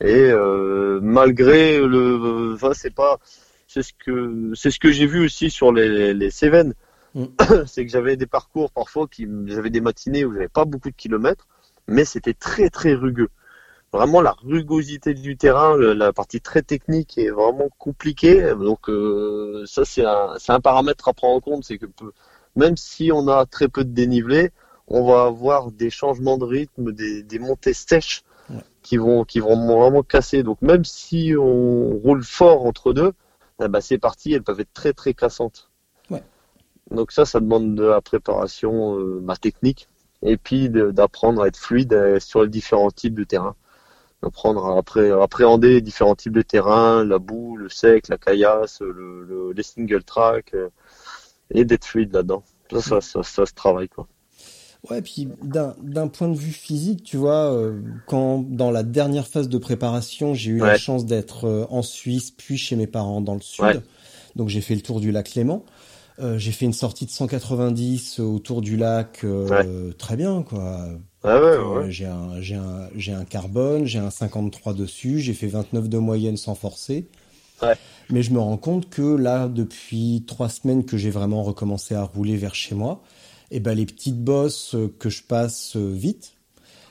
Et 0.00 0.30
euh, 0.30 1.00
malgré 1.02 1.78
le, 1.78 2.52
enfin 2.54 2.72
c'est 2.74 2.94
pas, 2.94 3.18
c'est 3.66 3.82
ce 3.82 3.92
que 3.92 4.52
c'est 4.54 4.70
ce 4.70 4.78
que 4.78 4.92
j'ai 4.92 5.06
vu 5.06 5.24
aussi 5.24 5.50
sur 5.50 5.72
les 5.72 6.12
les 6.14 6.30
Cévennes, 6.30 6.74
Mm. 7.16 7.24
c'est 7.66 7.86
que 7.86 7.90
j'avais 7.90 8.16
des 8.16 8.26
parcours 8.26 8.70
parfois 8.70 9.08
qui, 9.08 9.26
j'avais 9.46 9.70
des 9.70 9.80
matinées 9.80 10.24
où 10.26 10.34
j'avais 10.34 10.48
pas 10.48 10.66
beaucoup 10.66 10.90
de 10.90 10.96
kilomètres, 10.96 11.48
mais 11.88 12.04
c'était 12.04 12.34
très 12.34 12.68
très 12.68 12.92
rugueux. 12.94 13.30
Vraiment 13.92 14.20
la 14.20 14.32
rugosité 14.32 15.14
du 15.14 15.36
terrain, 15.38 15.76
la 15.78 16.12
partie 16.12 16.40
très 16.42 16.60
technique 16.62 17.16
est 17.16 17.30
vraiment 17.30 17.68
compliquée. 17.78 18.52
Donc 18.60 18.90
euh, 18.90 19.64
ça 19.66 19.84
c'est 19.86 20.04
un 20.04 20.34
c'est 20.38 20.52
un 20.52 20.60
paramètre 20.60 21.08
à 21.08 21.14
prendre 21.14 21.36
en 21.36 21.40
compte, 21.40 21.64
c'est 21.64 21.78
que 21.78 21.86
peu- 21.86 22.12
même 22.56 22.76
si 22.76 23.12
on 23.12 23.28
a 23.28 23.46
très 23.46 23.68
peu 23.68 23.84
de 23.84 23.90
dénivelé, 23.92 24.50
on 24.88 25.04
va 25.06 25.24
avoir 25.24 25.70
des 25.70 25.90
changements 25.90 26.38
de 26.38 26.44
rythme, 26.44 26.92
des, 26.92 27.22
des 27.22 27.38
montées 27.38 27.74
sèches 27.74 28.22
Ouais. 28.48 28.62
qui 28.82 28.96
vont 28.96 29.24
qui 29.24 29.40
vont 29.40 29.56
vraiment 29.80 30.04
casser. 30.04 30.44
Donc 30.44 30.62
même 30.62 30.84
si 30.84 31.34
on 31.36 31.96
roule 31.96 32.22
fort 32.22 32.64
entre 32.64 32.92
deux, 32.92 33.12
eh 33.60 33.66
ben, 33.66 33.80
ces 33.80 33.98
parties 33.98 34.34
elles 34.34 34.44
peuvent 34.44 34.60
être 34.60 34.72
très 34.72 34.92
très 34.92 35.14
cassantes. 35.14 35.68
Ouais. 36.10 36.22
Donc 36.92 37.10
ça, 37.10 37.24
ça 37.24 37.40
demande 37.40 37.74
de 37.74 37.82
la 37.82 38.00
préparation 38.00 39.00
euh, 39.00 39.18
ma 39.20 39.36
technique 39.36 39.88
et 40.22 40.36
puis 40.36 40.68
d'apprendre 40.70 41.42
à 41.42 41.48
être 41.48 41.56
fluide 41.56 41.92
euh, 41.92 42.20
sur 42.20 42.42
les 42.44 42.48
différents 42.48 42.92
types 42.92 43.16
de 43.16 43.24
terrain. 43.24 43.56
Apprendre 44.22 44.64
à 44.64 44.80
appré- 44.80 45.10
à 45.10 45.24
appréhender 45.24 45.70
les 45.70 45.80
différents 45.80 46.14
types 46.14 46.32
de 46.32 46.42
terrain, 46.42 47.04
la 47.04 47.18
boue, 47.18 47.56
le 47.56 47.68
sec, 47.68 48.06
la 48.06 48.18
caillasse, 48.18 48.80
le, 48.80 49.24
le- 49.24 49.52
les 49.56 49.62
single 49.64 50.04
track, 50.04 50.54
euh, 50.54 50.68
et 51.52 51.64
d'être 51.64 51.84
fluide 51.84 52.12
là-dedans. 52.12 52.42
Ça, 52.70 52.80
ça, 52.80 53.00
ça, 53.00 53.22
ça 53.22 53.46
se 53.46 53.52
travaille 53.54 53.88
quoi. 53.88 54.06
Ouais, 54.90 55.02
puis 55.02 55.26
d'un 55.42 56.06
point 56.08 56.28
de 56.28 56.36
vue 56.36 56.52
physique, 56.52 57.02
tu 57.02 57.16
vois, 57.16 57.52
euh, 57.52 57.80
quand 58.06 58.44
dans 58.48 58.70
la 58.70 58.84
dernière 58.84 59.26
phase 59.26 59.48
de 59.48 59.58
préparation, 59.58 60.32
j'ai 60.34 60.50
eu 60.52 60.58
la 60.58 60.76
chance 60.78 61.06
d'être 61.06 61.44
euh, 61.46 61.66
en 61.70 61.82
Suisse, 61.82 62.30
puis 62.30 62.56
chez 62.56 62.76
mes 62.76 62.86
parents 62.86 63.20
dans 63.20 63.34
le 63.34 63.40
sud, 63.40 63.64
Ouais. 63.64 63.80
donc 64.36 64.48
j'ai 64.48 64.60
fait 64.60 64.76
le 64.76 64.82
tour 64.82 65.00
du 65.00 65.10
lac 65.10 65.34
Léman. 65.34 65.64
Euh, 66.20 66.38
j'ai 66.38 66.52
fait 66.52 66.66
une 66.66 66.72
sortie 66.72 67.04
de 67.04 67.10
190 67.10 68.20
autour 68.20 68.60
du 68.62 68.76
lac, 68.76 69.24
très 69.98 70.16
bien 70.16 70.42
quoi. 70.42 70.88
Ah 71.24 71.40
ouais, 71.42 71.58
ouais. 71.58 71.90
J'ai 71.90 72.06
un, 72.06 72.34
un, 72.34 72.88
j'ai 72.94 73.12
un 73.12 73.24
carbone, 73.24 73.86
j'ai 73.86 73.98
un 73.98 74.10
53 74.10 74.72
dessus, 74.74 75.18
j'ai 75.18 75.34
fait 75.34 75.48
29 75.48 75.88
de 75.88 75.98
moyenne 75.98 76.36
sans 76.36 76.54
forcer. 76.54 77.08
Ouais. 77.62 77.74
Mais 78.10 78.22
je 78.22 78.32
me 78.32 78.38
rends 78.38 78.56
compte 78.56 78.88
que 78.90 79.02
là, 79.02 79.48
depuis 79.48 80.24
trois 80.26 80.48
semaines 80.48 80.84
que 80.84 80.96
j'ai 80.96 81.10
vraiment 81.10 81.42
recommencé 81.42 81.94
à 81.94 82.02
rouler 82.04 82.36
vers 82.36 82.54
chez 82.54 82.74
moi, 82.74 83.02
et 83.50 83.60
ben 83.60 83.74
les 83.74 83.86
petites 83.86 84.22
bosses 84.22 84.74
euh, 84.74 84.92
que 84.98 85.08
je 85.10 85.22
passe 85.22 85.76
euh, 85.76 85.92
vite, 85.92 86.32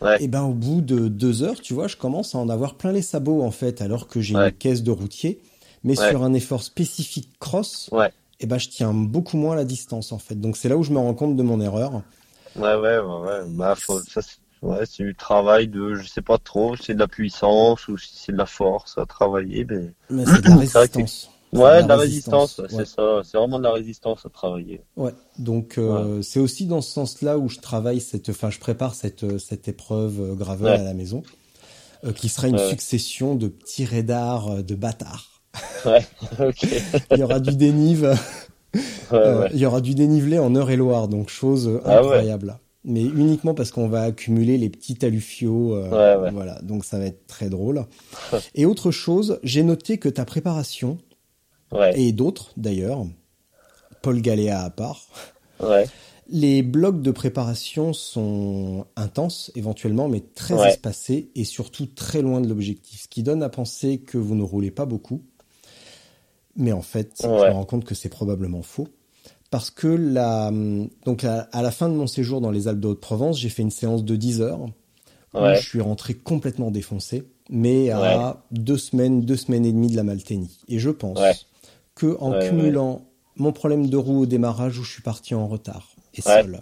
Ouais. 0.01 0.21
et 0.21 0.27
ben 0.27 0.43
au 0.43 0.53
bout 0.53 0.81
de 0.81 1.07
deux 1.07 1.41
heures, 1.41 1.61
tu 1.61 1.73
vois, 1.73 1.87
je 1.87 1.95
commence 1.95 2.35
à 2.35 2.37
en 2.37 2.49
avoir 2.49 2.75
plein 2.75 2.91
les 2.91 3.01
sabots 3.01 3.41
en 3.43 3.51
fait, 3.51 3.81
alors 3.81 4.07
que 4.07 4.19
j'ai 4.19 4.35
Ouais. 4.35 4.49
une 4.49 4.51
caisse 4.53 4.83
de 4.83 4.91
routier. 4.91 5.39
Mais 5.85 5.95
sur 5.95 6.23
un 6.23 6.33
effort 6.33 6.63
spécifique 6.63 7.29
cross, 7.39 7.89
et 8.39 8.45
ben 8.47 8.57
je 8.57 8.67
tiens 8.69 8.93
beaucoup 8.93 9.37
moins 9.37 9.55
la 9.55 9.63
distance 9.65 10.11
en 10.11 10.17
fait. 10.17 10.35
Donc 10.35 10.57
c'est 10.57 10.67
là 10.67 10.75
où 10.77 10.83
je 10.83 10.91
me 10.91 10.97
rends 10.97 11.13
compte 11.13 11.35
de 11.37 11.43
mon 11.43 11.61
erreur. 11.61 12.01
Ouais, 12.55 12.75
ouais, 12.75 12.97
ouais. 12.97 13.39
Bah, 13.49 13.75
faut- 13.75 14.01
ça, 14.01 14.21
ouais, 14.65 14.85
c'est 14.85 15.03
du 15.03 15.15
travail 15.15 15.67
de, 15.67 15.95
je 15.95 16.07
sais 16.07 16.21
pas 16.21 16.37
trop, 16.37 16.75
c'est 16.75 16.93
de 16.93 16.99
la 16.99 17.07
puissance 17.07 17.87
ou 17.87 17.97
si 17.97 18.11
c'est 18.17 18.31
de 18.31 18.37
la 18.37 18.45
force 18.45 18.97
à 18.97 19.05
travailler, 19.05 19.65
mais 19.69 19.91
Mais 20.09 20.25
c'est 20.25 20.41
de 20.41 20.49
la 20.49 20.55
résistance. 20.59 21.29
Ouais, 21.53 21.83
de 21.83 21.87
la 21.87 21.95
résistance, 21.95 22.59
c'est 22.69 22.85
ça. 22.85 23.21
C'est 23.23 23.37
vraiment 23.37 23.59
de 23.59 23.63
la 23.63 23.71
résistance 23.71 24.25
à 24.25 24.29
travailler. 24.29 24.81
Ouais, 24.97 25.13
donc 25.39 25.77
euh, 25.77 26.21
c'est 26.21 26.39
aussi 26.41 26.65
dans 26.65 26.81
ce 26.81 26.91
sens-là 26.91 27.37
où 27.37 27.47
je 27.47 27.59
travaille 27.59 28.01
cette, 28.01 28.27
enfin 28.29 28.49
je 28.49 28.59
prépare 28.59 28.93
cette 28.93 29.23
euh, 29.23 29.37
cette 29.39 29.67
épreuve 29.69 30.19
euh, 30.19 30.33
gravel 30.33 30.65
Ouais. 30.73 30.79
à 30.79 30.83
la 30.83 30.93
maison, 30.93 31.23
euh, 32.03 32.11
qui 32.11 32.27
sera 32.27 32.49
une 32.49 32.57
succession 32.57 33.35
de 33.35 33.47
petits 33.47 33.85
radars 33.85 34.63
de 34.63 34.75
bâtards. 34.75 35.29
Ouais, 35.85 36.05
ok. 36.49 36.67
Il 37.11 37.19
y 37.19 37.23
aura 37.23 37.39
du 37.39 37.55
dénive, 37.55 38.13
euh, 39.13 39.47
il 39.53 39.59
y 39.59 39.65
aura 39.65 39.79
du 39.79 39.95
dénivelé 39.95 40.39
en 40.39 40.53
Eure-et-Loire, 40.53 41.07
donc 41.07 41.29
chose 41.29 41.79
Ah 41.85 41.99
incroyable. 41.99 42.57
Mais 42.87 43.01
uniquement 43.01 43.53
parce 43.55 43.71
qu'on 43.71 43.87
va 43.87 44.03
accumuler 44.03 44.57
les 44.57 44.69
petits 44.69 45.03
alluviaux, 45.03 45.73
euh, 45.75 45.89
Ouais, 46.17 46.21
ouais. 46.23 46.31
voilà. 46.31 46.61
Donc 46.61 46.85
ça 46.85 46.99
va 46.99 47.05
être 47.05 47.25
très 47.25 47.49
drôle. 47.49 47.85
Et 48.53 48.65
autre 48.65 48.91
chose, 48.91 49.39
j'ai 49.43 49.63
noté 49.63 49.97
que 49.97 50.09
ta 50.09 50.23
préparation 50.25 50.97
Ouais, 51.71 51.99
et 51.99 52.11
d'autres 52.11 52.51
d'ailleurs, 52.57 53.05
Paul 54.03 54.21
Galéa 54.21 54.61
à 54.61 54.69
part. 54.69 55.07
Les 56.27 56.61
blocs 56.63 57.01
de 57.01 57.11
préparation 57.11 57.91
sont 57.93 58.85
intenses 58.95 59.51
éventuellement, 59.55 60.07
mais 60.07 60.21
très 60.21 60.55
espacés 60.69 61.29
et 61.35 61.43
surtout 61.43 61.85
très 61.87 62.21
loin 62.21 62.39
de 62.41 62.47
l'objectif, 62.47 63.03
ce 63.03 63.07
qui 63.07 63.23
donne 63.23 63.43
à 63.43 63.49
penser 63.49 63.99
que 63.99 64.17
vous 64.17 64.35
ne 64.35 64.43
roulez 64.43 64.71
pas 64.71 64.85
beaucoup. 64.85 65.21
Mais 66.55 66.71
en 66.71 66.81
fait, 66.81 67.17
je 67.21 67.27
me 67.27 67.51
rends 67.53 67.65
compte 67.65 67.83
que 67.83 67.93
c'est 67.95 68.09
probablement 68.09 68.61
faux. 68.61 68.87
Parce 69.51 69.69
que 69.69 69.87
la, 69.87 70.51
donc 71.05 71.23
à, 71.23 71.41
à 71.51 71.61
la 71.61 71.71
fin 71.71 71.87
de 71.87 71.93
mon 71.93 72.07
séjour 72.07 72.41
dans 72.41 72.51
les 72.51 72.67
Alpes 72.67 72.79
de 72.79 72.87
Haute-Provence, 72.89 73.39
j'ai 73.39 73.49
fait 73.49 73.61
une 73.61 73.71
séance 73.71 74.03
de 74.03 74.15
10 74.15 74.41
heures 74.41 74.65
où 75.33 75.39
Ouais. 75.39 75.55
je 75.55 75.61
suis 75.67 75.81
rentré 75.81 76.13
complètement 76.13 76.71
défoncé, 76.71 77.23
mais 77.49 77.89
à 77.91 78.43
deux 78.51 78.77
semaines, 78.77 79.21
deux 79.21 79.35
semaines 79.35 79.65
et 79.65 79.71
demie 79.71 79.89
de 79.91 79.95
la 79.95 80.03
Malténie. 80.03 80.59
Et 80.67 80.79
je 80.79 80.89
pense 80.89 81.19
Ouais. 81.19 81.33
que 81.93 82.17
en 82.19 82.31
cumulant 82.39 83.05
mon 83.35 83.51
problème 83.51 83.87
de 83.89 83.97
roue 83.97 84.21
au 84.21 84.25
démarrage 84.25 84.79
où 84.79 84.83
je 84.83 84.91
suis 84.91 85.01
parti 85.01 85.35
en 85.35 85.47
retard 85.47 85.89
et 86.13 86.21
seul, 86.21 86.61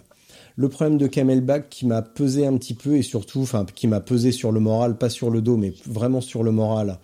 le 0.56 0.68
problème 0.68 0.98
de 0.98 1.06
camelback 1.06 1.68
qui 1.70 1.86
m'a 1.86 2.02
pesé 2.02 2.46
un 2.46 2.56
petit 2.58 2.74
peu 2.74 2.96
et 2.96 3.02
surtout, 3.02 3.40
enfin, 3.42 3.64
qui 3.64 3.86
m'a 3.86 4.00
pesé 4.00 4.30
sur 4.32 4.50
le 4.52 4.60
moral, 4.60 4.98
pas 4.98 5.08
sur 5.08 5.30
le 5.30 5.40
dos, 5.40 5.56
mais 5.56 5.72
vraiment 5.86 6.20
sur 6.20 6.42
le 6.42 6.50
moral, 6.52 6.98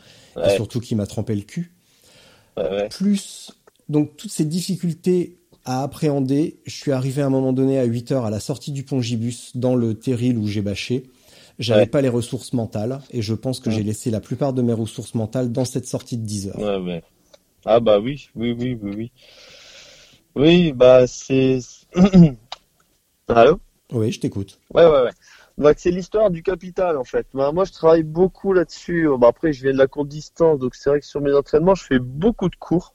et 0.44 0.50
surtout 0.50 0.80
qui 0.80 0.94
m'a 0.94 1.06
trempé 1.06 1.34
le 1.36 1.42
cul. 1.42 1.72
Plus, 2.90 3.52
donc 3.88 4.16
toutes 4.16 4.30
ces 4.32 4.44
difficultés 4.44 5.36
à 5.64 5.82
appréhender, 5.82 6.58
je 6.66 6.74
suis 6.74 6.92
arrivé 6.92 7.22
à 7.22 7.26
un 7.26 7.30
moment 7.30 7.52
donné 7.52 7.78
à 7.78 7.84
8 7.84 8.12
heures 8.12 8.24
à 8.24 8.30
la 8.30 8.40
sortie 8.40 8.72
du 8.72 8.82
pont 8.84 9.00
Gibus 9.00 9.52
dans 9.56 9.74
le 9.76 9.94
terril 9.94 10.38
où 10.38 10.46
j'ai 10.46 10.62
bâché. 10.62 11.04
J'avais 11.58 11.80
Ouais. 11.82 11.86
pas 11.86 12.00
les 12.00 12.08
ressources 12.08 12.52
mentales 12.54 13.00
et 13.10 13.20
je 13.22 13.34
pense 13.34 13.60
que 13.60 13.68
Ouais. 13.68 13.76
j'ai 13.76 13.82
laissé 13.82 14.10
la 14.10 14.20
plupart 14.20 14.52
de 14.54 14.62
mes 14.62 14.72
ressources 14.72 15.14
mentales 15.14 15.52
dans 15.52 15.66
cette 15.66 15.86
sortie 15.86 16.16
de 16.16 16.24
10 16.24 16.48
heures. 16.48 16.58
Ouais. 16.58 17.02
Ah 17.66 17.80
bah 17.80 18.00
oui, 18.00 18.28
oui, 18.34 18.52
oui, 18.58 18.78
oui, 18.80 18.94
oui. 18.96 19.12
Oui, 20.34 20.72
bah 20.72 21.06
c'est... 21.06 21.58
Allô? 23.28 23.60
Oui, 23.92 24.12
je 24.12 24.20
t'écoute. 24.20 24.58
Ouais, 24.72 24.84
ouais, 24.84 25.02
ouais. 25.02 25.10
Donc 25.58 25.74
c'est 25.78 25.90
l'histoire 25.90 26.30
du 26.30 26.42
capital 26.42 26.96
en 26.96 27.04
fait. 27.04 27.26
Bah, 27.34 27.52
moi 27.52 27.64
je 27.64 27.72
travaille 27.72 28.02
beaucoup 28.02 28.52
là-dessus. 28.52 29.08
Bah, 29.18 29.28
après 29.28 29.52
je 29.52 29.62
viens 29.62 29.72
de 29.72 29.78
la 29.78 29.86
courte 29.88 30.08
distance, 30.08 30.58
donc 30.58 30.74
c'est 30.74 30.88
vrai 30.90 31.00
que 31.00 31.06
sur 31.06 31.20
mes 31.20 31.32
entraînements 31.34 31.74
je 31.74 31.84
fais 31.84 31.98
beaucoup 31.98 32.48
de 32.48 32.56
cours. 32.56 32.94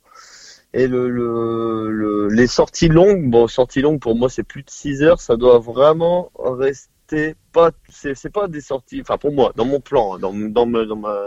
Et 0.77 0.87
le, 0.87 1.09
le, 1.09 1.89
le- 1.89 2.27
les 2.27 2.47
sorties 2.47 2.89
longues, 2.89 3.29
bon 3.29 3.47
sorties 3.47 3.81
longues 3.81 4.01
pour 4.01 4.15
moi 4.15 4.29
c'est 4.29 4.43
plus 4.43 4.61
de 4.61 4.69
6 4.69 5.01
heures, 5.03 5.21
ça 5.21 5.37
doit 5.37 5.57
vraiment 5.59 6.31
rester 6.37 7.35
pas, 7.53 7.71
c'est 7.89 8.29
pas 8.29 8.47
des 8.49 8.59
sorties, 8.61 8.99
enfin 9.01 9.17
pour 9.17 9.31
moi, 9.31 9.53
dans 9.55 9.63
mon 9.65 9.79
plan, 9.79 10.15
hein, 10.15 10.19
dans, 10.19 10.33
dans, 10.33 10.67
dans 10.67 10.95
ma, 10.97 11.17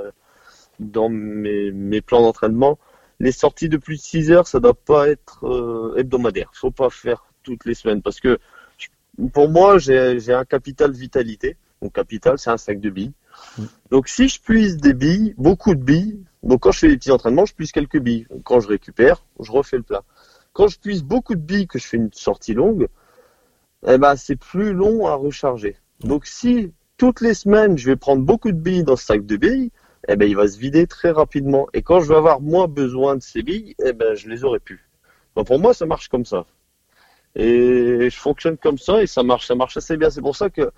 dans 0.81 1.09
mes, 1.09 1.73
mes 1.73 2.01
plans 2.03 2.21
d'entraînement, 2.23 2.79
les 3.21 3.33
sorties 3.33 3.69
de 3.71 3.79
plus 3.79 3.97
de 3.97 4.03
6 4.03 4.31
heures, 4.31 4.47
ça 4.47 4.61
doit 4.61 4.75
pas 4.75 5.09
être 5.09 5.45
euh, 5.45 5.97
hebdomadaire. 5.97 6.51
Faut 6.55 6.71
pas 6.71 6.91
faire 6.91 7.25
toutes 7.43 7.65
les 7.65 7.75
semaines 7.75 8.03
parce 8.03 8.21
que 8.21 8.39
pour 9.33 9.49
moi, 9.49 9.79
j'ai 9.79 10.21
j'ai 10.21 10.33
un 10.35 10.45
capital 10.45 10.93
vitalité. 10.93 11.57
Mon 11.83 11.89
capital, 11.91 12.39
c'est 12.39 12.51
un 12.51 12.57
sac 12.57 12.81
de 12.81 12.91
billes. 12.91 13.13
Mm. 13.59 13.65
Donc, 13.91 14.09
si 14.09 14.29
je 14.29 14.41
puise 14.41 14.77
des 14.77 14.95
billes, 14.95 15.35
beaucoup 15.39 15.75
de 15.75 15.83
billes, 15.83 16.21
donc 16.43 16.61
quand 16.61 16.73
je 16.73 16.79
fais 16.81 16.89
des 16.89 16.97
petits 16.97 17.11
entraînements, 17.11 17.47
je 17.47 17.55
puise 17.55 17.73
quelques 17.73 17.99
billes. 17.99 18.27
Quand 18.45 18.61
je 18.61 18.69
récupère, 18.69 19.25
je 19.41 19.51
refais 19.51 19.77
le 19.77 19.83
plat. 19.83 20.03
Quand 20.53 20.69
je 20.69 20.79
puise 20.79 21.03
beaucoup 21.03 21.35
de 21.35 21.41
billes, 21.41 21.67
que 21.67 21.79
je 21.79 21.87
fais 21.87 21.97
une 21.97 22.13
sortie 22.13 22.55
longue, 22.55 22.89
eh 23.87 23.99
ben, 23.99 24.17
c'est 24.17 24.37
plus 24.37 24.73
long 24.73 25.07
à 25.07 25.15
recharger. 25.15 25.77
Donc, 26.01 26.27
si 26.27 26.73
toutes 26.97 27.21
les 27.21 27.35
semaines, 27.35 27.79
je 27.79 27.87
vais 27.87 27.97
prendre 27.97 28.23
beaucoup 28.23 28.53
de 28.53 28.59
billes 28.59 28.85
dans 28.85 28.97
ce 28.97 29.05
sac 29.05 29.25
de 29.25 29.37
billes, 29.37 29.71
eh 30.09 30.17
ben, 30.17 30.29
il 30.29 30.37
va 30.37 30.49
se 30.49 30.59
vider 30.59 30.87
très 30.87 31.11
rapidement. 31.11 31.69
Et 31.75 31.83
quand 31.83 32.01
je 32.01 32.09
vais 32.09 32.17
avoir 32.17 32.41
moins 32.41 32.67
besoin 32.69 33.17
de 33.17 33.23
ces 33.23 33.43
billes, 33.43 33.75
eh 33.85 33.93
ben, 33.93 34.15
je 34.15 34.29
les 34.29 34.45
aurai 34.45 34.59
plus. 34.59 34.89
Donc, 35.37 35.47
pour 35.47 35.59
moi, 35.59 35.75
ça 35.75 35.87
marche 35.87 36.09
comme 36.09 36.25
ça. 36.25 36.47
Et 37.35 38.11
je 38.11 38.17
fonctionne 38.17 38.57
comme 38.57 38.79
ça 38.79 39.03
et 39.03 39.07
ça 39.07 39.23
marche, 39.23 39.47
ça 39.47 39.55
marche 39.55 39.77
assez 39.77 39.97
bien. 39.97 40.11
C'est 40.11 40.23
pour 40.23 40.37
ça 40.37 40.51
que 40.51 40.73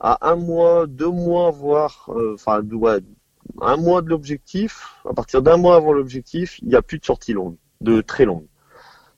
à 0.00 0.30
un 0.30 0.36
mois, 0.36 0.86
deux 0.86 1.10
mois, 1.10 1.50
voire, 1.50 2.08
euh, 2.08 2.34
enfin, 2.34 2.62
ouais, 2.62 3.00
un 3.60 3.76
mois 3.76 4.02
de 4.02 4.08
l'objectif, 4.08 4.96
à 5.08 5.14
partir 5.14 5.42
d'un 5.42 5.56
mois 5.56 5.76
avant 5.76 5.92
l'objectif, 5.92 6.58
il 6.60 6.68
n'y 6.68 6.74
a 6.74 6.82
plus 6.82 6.98
de 6.98 7.04
sortie 7.04 7.32
longue, 7.32 7.56
de 7.80 8.00
très 8.00 8.24
longue. 8.24 8.46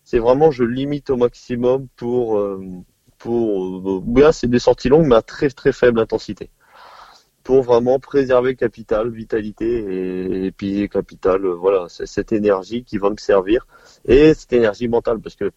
C'est 0.05 0.18
vraiment, 0.18 0.51
je 0.51 0.64
limite 0.64 1.11
au 1.11 1.16
maximum 1.16 1.89
pour, 1.97 2.39
euh, 2.39 2.61
pour, 3.18 3.64
euh, 3.64 4.03
bien, 4.05 4.33
c'est 4.33 4.49
des 4.49 4.59
sorties 4.59 4.89
longues, 4.89 5.07
mais 5.07 5.16
à 5.16 5.22
très 5.22 5.49
très 5.49 5.72
faible 5.72 6.01
intensité. 6.01 6.51
Pour 7.45 7.62
vraiment 7.62 7.99
préserver 7.99 8.55
capital, 8.55 9.11
vitalité 9.11 9.66
et, 9.66 10.47
et 10.47 10.53
puis 10.53 10.89
capital, 10.89 11.45
euh, 11.45 11.55
voilà, 11.55 11.87
c'est 11.89 12.07
cette 12.07 12.33
énergie 12.33 12.85
qui 12.85 12.99
va 12.99 13.11
me 13.11 13.16
servir 13.16 13.66
et 14.05 14.35
cette 14.35 14.53
énergie 14.53 14.89
mentale 14.89 15.20
parce 15.20 15.37
que. 15.37 15.51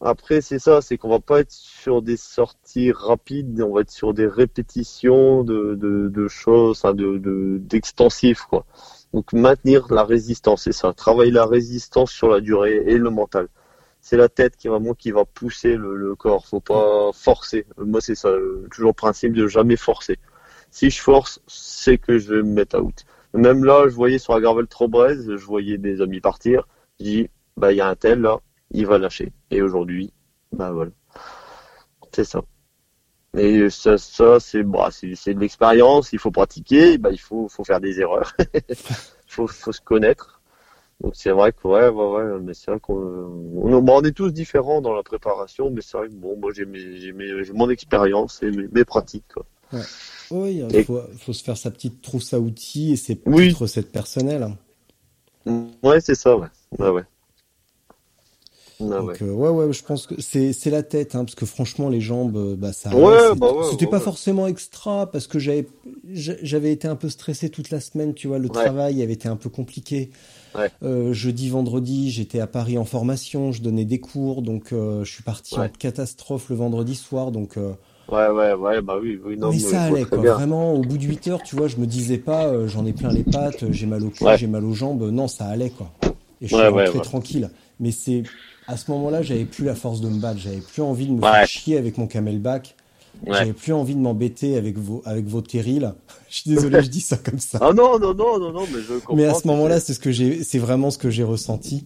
Après, 0.00 0.40
c'est 0.40 0.58
ça, 0.58 0.80
c'est 0.80 0.98
qu'on 0.98 1.08
va 1.08 1.20
pas 1.20 1.40
être 1.40 1.50
sur 1.50 2.02
des 2.02 2.16
sorties 2.16 2.92
rapides, 2.92 3.60
on 3.62 3.74
va 3.74 3.82
être 3.82 3.90
sur 3.90 4.14
des 4.14 4.26
répétitions 4.26 5.44
de, 5.44 5.74
de, 5.74 6.28
choses, 6.28 6.78
enfin, 6.78 6.94
de, 6.94 7.20
quoi. 8.48 8.66
Donc, 9.12 9.32
maintenir 9.32 9.92
la 9.92 10.04
résistance, 10.04 10.64
c'est 10.64 10.72
ça. 10.72 10.92
Travailler 10.92 11.32
la 11.32 11.46
résistance 11.46 12.10
sur 12.10 12.28
la 12.28 12.40
durée 12.40 12.82
et 12.86 12.98
le 12.98 13.10
mental. 13.10 13.48
C'est 14.00 14.16
la 14.16 14.28
tête 14.28 14.56
qui 14.56 14.68
vraiment 14.68 14.94
qui 14.94 15.10
va 15.10 15.24
pousser 15.24 15.76
le, 15.76 15.96
le 15.96 16.14
corps. 16.14 16.46
Faut 16.46 16.60
pas 16.60 17.10
forcer. 17.12 17.66
Moi, 17.78 18.00
c'est 18.00 18.14
ça. 18.14 18.30
Toujours 18.70 18.90
le 18.90 18.94
principe 18.94 19.32
de 19.32 19.46
jamais 19.46 19.76
forcer. 19.76 20.18
Si 20.70 20.90
je 20.90 21.00
force, 21.00 21.40
c'est 21.46 21.98
que 21.98 22.18
je 22.18 22.34
vais 22.34 22.42
me 22.42 22.52
mettre 22.54 22.78
out. 22.78 23.04
Même 23.34 23.64
là, 23.64 23.84
je 23.88 23.94
voyais 23.94 24.18
sur 24.18 24.34
la 24.34 24.40
Gravel 24.40 24.66
Trobrez, 24.66 25.14
je 25.14 25.44
voyais 25.44 25.78
des 25.78 26.00
amis 26.00 26.20
partir. 26.20 26.66
Je 26.98 27.04
dis, 27.04 27.30
bah, 27.56 27.72
il 27.72 27.76
y 27.76 27.80
a 27.80 27.88
un 27.88 27.94
tel 27.94 28.20
là, 28.20 28.40
il 28.70 28.86
va 28.86 28.98
lâcher. 28.98 29.32
Et 29.50 29.62
aujourd'hui, 29.62 30.12
bah 30.52 30.72
voilà. 30.72 30.90
C'est 32.12 32.24
ça. 32.24 32.42
Et 33.36 33.68
ça, 33.70 33.98
ça 33.98 34.40
c'est 34.40 34.62
bah, 34.62 34.88
c'est 34.90 35.34
de 35.34 35.40
l'expérience, 35.40 36.12
il 36.12 36.18
faut 36.18 36.30
pratiquer, 36.30 36.98
bah, 36.98 37.10
il 37.12 37.20
faut, 37.20 37.48
faut 37.48 37.64
faire 37.64 37.80
des 37.80 38.00
erreurs. 38.00 38.34
faut, 39.26 39.46
faut 39.46 39.72
se 39.72 39.80
connaître. 39.80 40.40
Donc 41.00 41.14
c'est 41.14 41.30
vrai 41.30 41.52
que 41.52 41.68
ouais, 41.68 41.88
ouais, 41.88 42.06
ouais, 42.06 42.40
mais 42.40 42.54
c'est 42.54 42.70
vrai 42.72 42.80
qu'on 42.80 42.94
on, 42.96 44.02
est 44.02 44.12
tous 44.12 44.32
différents 44.32 44.80
dans 44.80 44.94
la 44.94 45.04
préparation, 45.04 45.70
mais 45.70 45.80
c'est 45.80 45.96
vrai 45.96 46.08
que 46.08 46.14
bon, 46.14 46.36
moi 46.36 46.50
j'ai 46.52 47.52
mon 47.52 47.70
expérience 47.70 48.42
et 48.42 48.50
mes, 48.50 48.66
mes 48.72 48.84
pratiques. 48.84 49.26
Quoi. 49.32 49.46
Oui, 50.30 50.62
il 50.68 50.76
Et- 50.76 50.84
faut, 50.84 51.00
faut 51.18 51.32
se 51.32 51.44
faire 51.44 51.56
sa 51.56 51.70
petite 51.70 52.02
trousse 52.02 52.34
à 52.34 52.40
outils 52.40 52.92
et 52.92 52.96
ses 52.96 53.20
Oui. 53.26 53.46
petites 53.46 53.58
recettes 53.58 53.92
personnelles. 53.92 54.48
Ouais, 55.82 56.00
c'est 56.00 56.14
ça, 56.14 56.36
ouais. 56.36 56.48
Ouais, 56.78 56.88
ouais. 56.90 57.04
Ah, 58.80 58.84
ouais. 58.84 58.98
Donc, 59.00 59.22
euh, 59.22 59.32
ouais, 59.32 59.48
ouais, 59.48 59.72
je 59.72 59.82
pense 59.82 60.06
que 60.06 60.20
c'est 60.20 60.52
c'est 60.52 60.70
la 60.70 60.82
tête, 60.82 61.14
hein, 61.14 61.24
parce 61.24 61.34
que 61.34 61.46
franchement, 61.46 61.88
les 61.88 62.00
jambes, 62.00 62.36
euh, 62.36 62.56
bah, 62.56 62.72
ça. 62.72 62.94
Ouais, 62.94 63.34
bah 63.36 63.52
ouais, 63.52 63.64
C'était 63.70 63.86
ouais, 63.86 63.90
pas 63.90 64.00
forcément 64.00 64.46
extra, 64.46 65.10
parce 65.10 65.26
que 65.26 65.38
j'avais 65.38 65.66
j'a- 66.12 66.36
j'avais 66.42 66.72
été 66.72 66.86
un 66.86 66.96
peu 66.96 67.08
stressé 67.08 67.50
toute 67.50 67.70
la 67.70 67.80
semaine, 67.80 68.14
tu 68.14 68.28
vois, 68.28 68.38
le 68.38 68.48
travail 68.48 69.02
avait 69.02 69.14
été 69.14 69.28
un 69.28 69.36
peu 69.36 69.48
compliqué. 69.48 70.10
Ouais. 70.56 70.70
Euh, 70.82 71.12
jeudi, 71.12 71.48
vendredi, 71.48 72.10
j'étais 72.10 72.40
à 72.40 72.46
Paris 72.46 72.78
en 72.78 72.84
formation, 72.84 73.50
je 73.52 73.62
donnais 73.62 73.84
des 73.84 73.98
cours, 74.00 74.42
donc 74.42 74.72
euh, 74.72 75.04
je 75.04 75.12
suis 75.12 75.22
parti 75.24 75.56
en 75.56 75.68
catastrophe 75.68 76.48
le 76.48 76.56
vendredi 76.56 76.94
soir, 76.94 77.32
donc. 77.32 77.56
Ouais, 77.56 78.28
ouais, 78.28 78.52
ouais, 78.54 78.80
bah 78.80 78.98
oui, 79.02 79.20
oui, 79.22 79.36
non, 79.36 79.48
mais 79.48 79.54
mais 79.54 79.58
ça 79.58 79.82
allait, 79.82 80.04
quoi. 80.04 80.22
bien. 80.22 80.34
Vraiment, 80.34 80.72
au 80.72 80.82
bout 80.82 80.96
de 80.98 81.02
8 81.04 81.26
heures, 81.28 81.42
tu 81.42 81.56
vois, 81.56 81.68
je 81.68 81.76
me 81.76 81.86
disais 81.86 82.18
pas, 82.18 82.66
j'en 82.68 82.86
ai 82.86 82.92
plein 82.92 83.12
les 83.12 83.24
pattes, 83.24 83.70
j'ai 83.70 83.86
mal 83.86 84.02
au 84.04 84.10
cul, 84.10 84.24
j'ai 84.36 84.46
mal 84.46 84.64
aux 84.64 84.72
jambes. 84.72 85.02
Non, 85.10 85.28
ça 85.28 85.46
allait, 85.46 85.70
quoi. 85.70 85.90
Et 86.40 86.46
je 86.46 86.48
suis 86.48 86.56
Ouais, 86.56 86.68
rentré 86.68 86.88
ouais, 86.90 86.96
ouais. 86.96 87.02
tranquille. 87.02 87.50
Mais 87.80 87.90
c'est, 87.90 88.22
à 88.66 88.76
ce 88.76 88.90
moment-là, 88.90 89.22
j'avais 89.22 89.44
plus 89.44 89.64
la 89.64 89.74
force 89.74 90.00
de 90.00 90.08
me 90.08 90.18
battre. 90.20 90.38
J'avais 90.40 90.60
plus 90.60 90.82
envie 90.82 91.06
de 91.06 91.12
me 91.12 91.20
faire 91.20 91.46
chier 91.46 91.76
avec 91.78 91.98
mon 91.98 92.06
camelback. 92.06 92.74
J'avais 93.26 93.52
plus 93.52 93.72
envie 93.72 93.94
de 93.96 94.00
m'embêter 94.00 94.56
avec 94.56 94.78
vos, 94.78 95.02
avec 95.04 95.26
vos 95.26 95.40
terrils. 95.40 95.92
je 96.28 96.36
suis 96.36 96.50
désolé, 96.50 96.82
je 96.82 96.88
dis 96.88 97.00
ça 97.00 97.16
comme 97.16 97.38
ça. 97.40 97.58
Ah 97.62 97.72
non, 97.72 97.98
non, 97.98 98.14
non, 98.14 98.38
non, 98.38 98.52
non, 98.52 98.62
mais 98.72 98.80
je 98.80 98.94
comprends. 98.94 99.16
mais 99.16 99.24
à 99.26 99.34
ce 99.34 99.46
moment-là, 99.48 99.80
c'est 99.80 99.94
ce 99.94 100.00
que 100.00 100.12
j'ai, 100.12 100.44
c'est 100.44 100.58
vraiment 100.60 100.90
ce 100.90 100.98
que 100.98 101.10
j'ai 101.10 101.24
ressenti. 101.24 101.84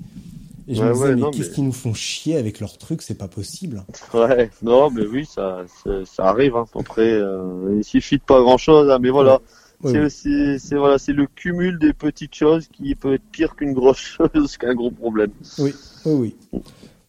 Et 0.68 0.74
je 0.76 0.82
me 0.84 0.92
disais, 0.92 1.16
mais 1.16 1.22
qu'est-ce 1.32 1.48
mais- 1.48 1.54
qu'ils 1.54 1.64
nous 1.64 1.72
font 1.72 1.92
chier 1.94 2.36
avec 2.36 2.60
leurs 2.60 2.78
trucs? 2.78 3.02
C'est 3.02 3.16
pas 3.18 3.26
possible. 3.28 3.82
Ouais, 4.14 4.50
non, 4.62 4.90
mais 4.90 5.04
oui, 5.06 5.24
ça, 5.26 5.62
ça, 5.82 5.90
ça 6.04 6.24
arrive. 6.26 6.54
Hein. 6.56 6.66
Après, 6.78 7.10
euh, 7.10 7.74
il 7.78 7.82
suffit 7.84 8.18
de 8.18 8.22
pas 8.22 8.40
grand-chose, 8.40 8.88
hein, 8.90 8.98
mais 9.00 9.10
voilà. 9.10 9.40
Oui, 9.82 9.92
c'est 10.08 10.28
oui. 10.28 10.78
voilà, 10.78 10.98
c'est 10.98 11.12
le 11.12 11.26
cumul 11.26 11.78
des 11.78 11.92
petites 11.92 12.34
choses 12.34 12.68
qui 12.68 12.94
peut 12.94 13.14
être 13.14 13.24
pire 13.32 13.56
qu'une 13.56 13.72
grosse 13.72 13.98
chose, 14.34 14.56
qu'un 14.56 14.74
gros 14.74 14.90
problème. 14.90 15.30
Oui, 15.58 15.74
oui, 16.04 16.34
oui. 16.52 16.60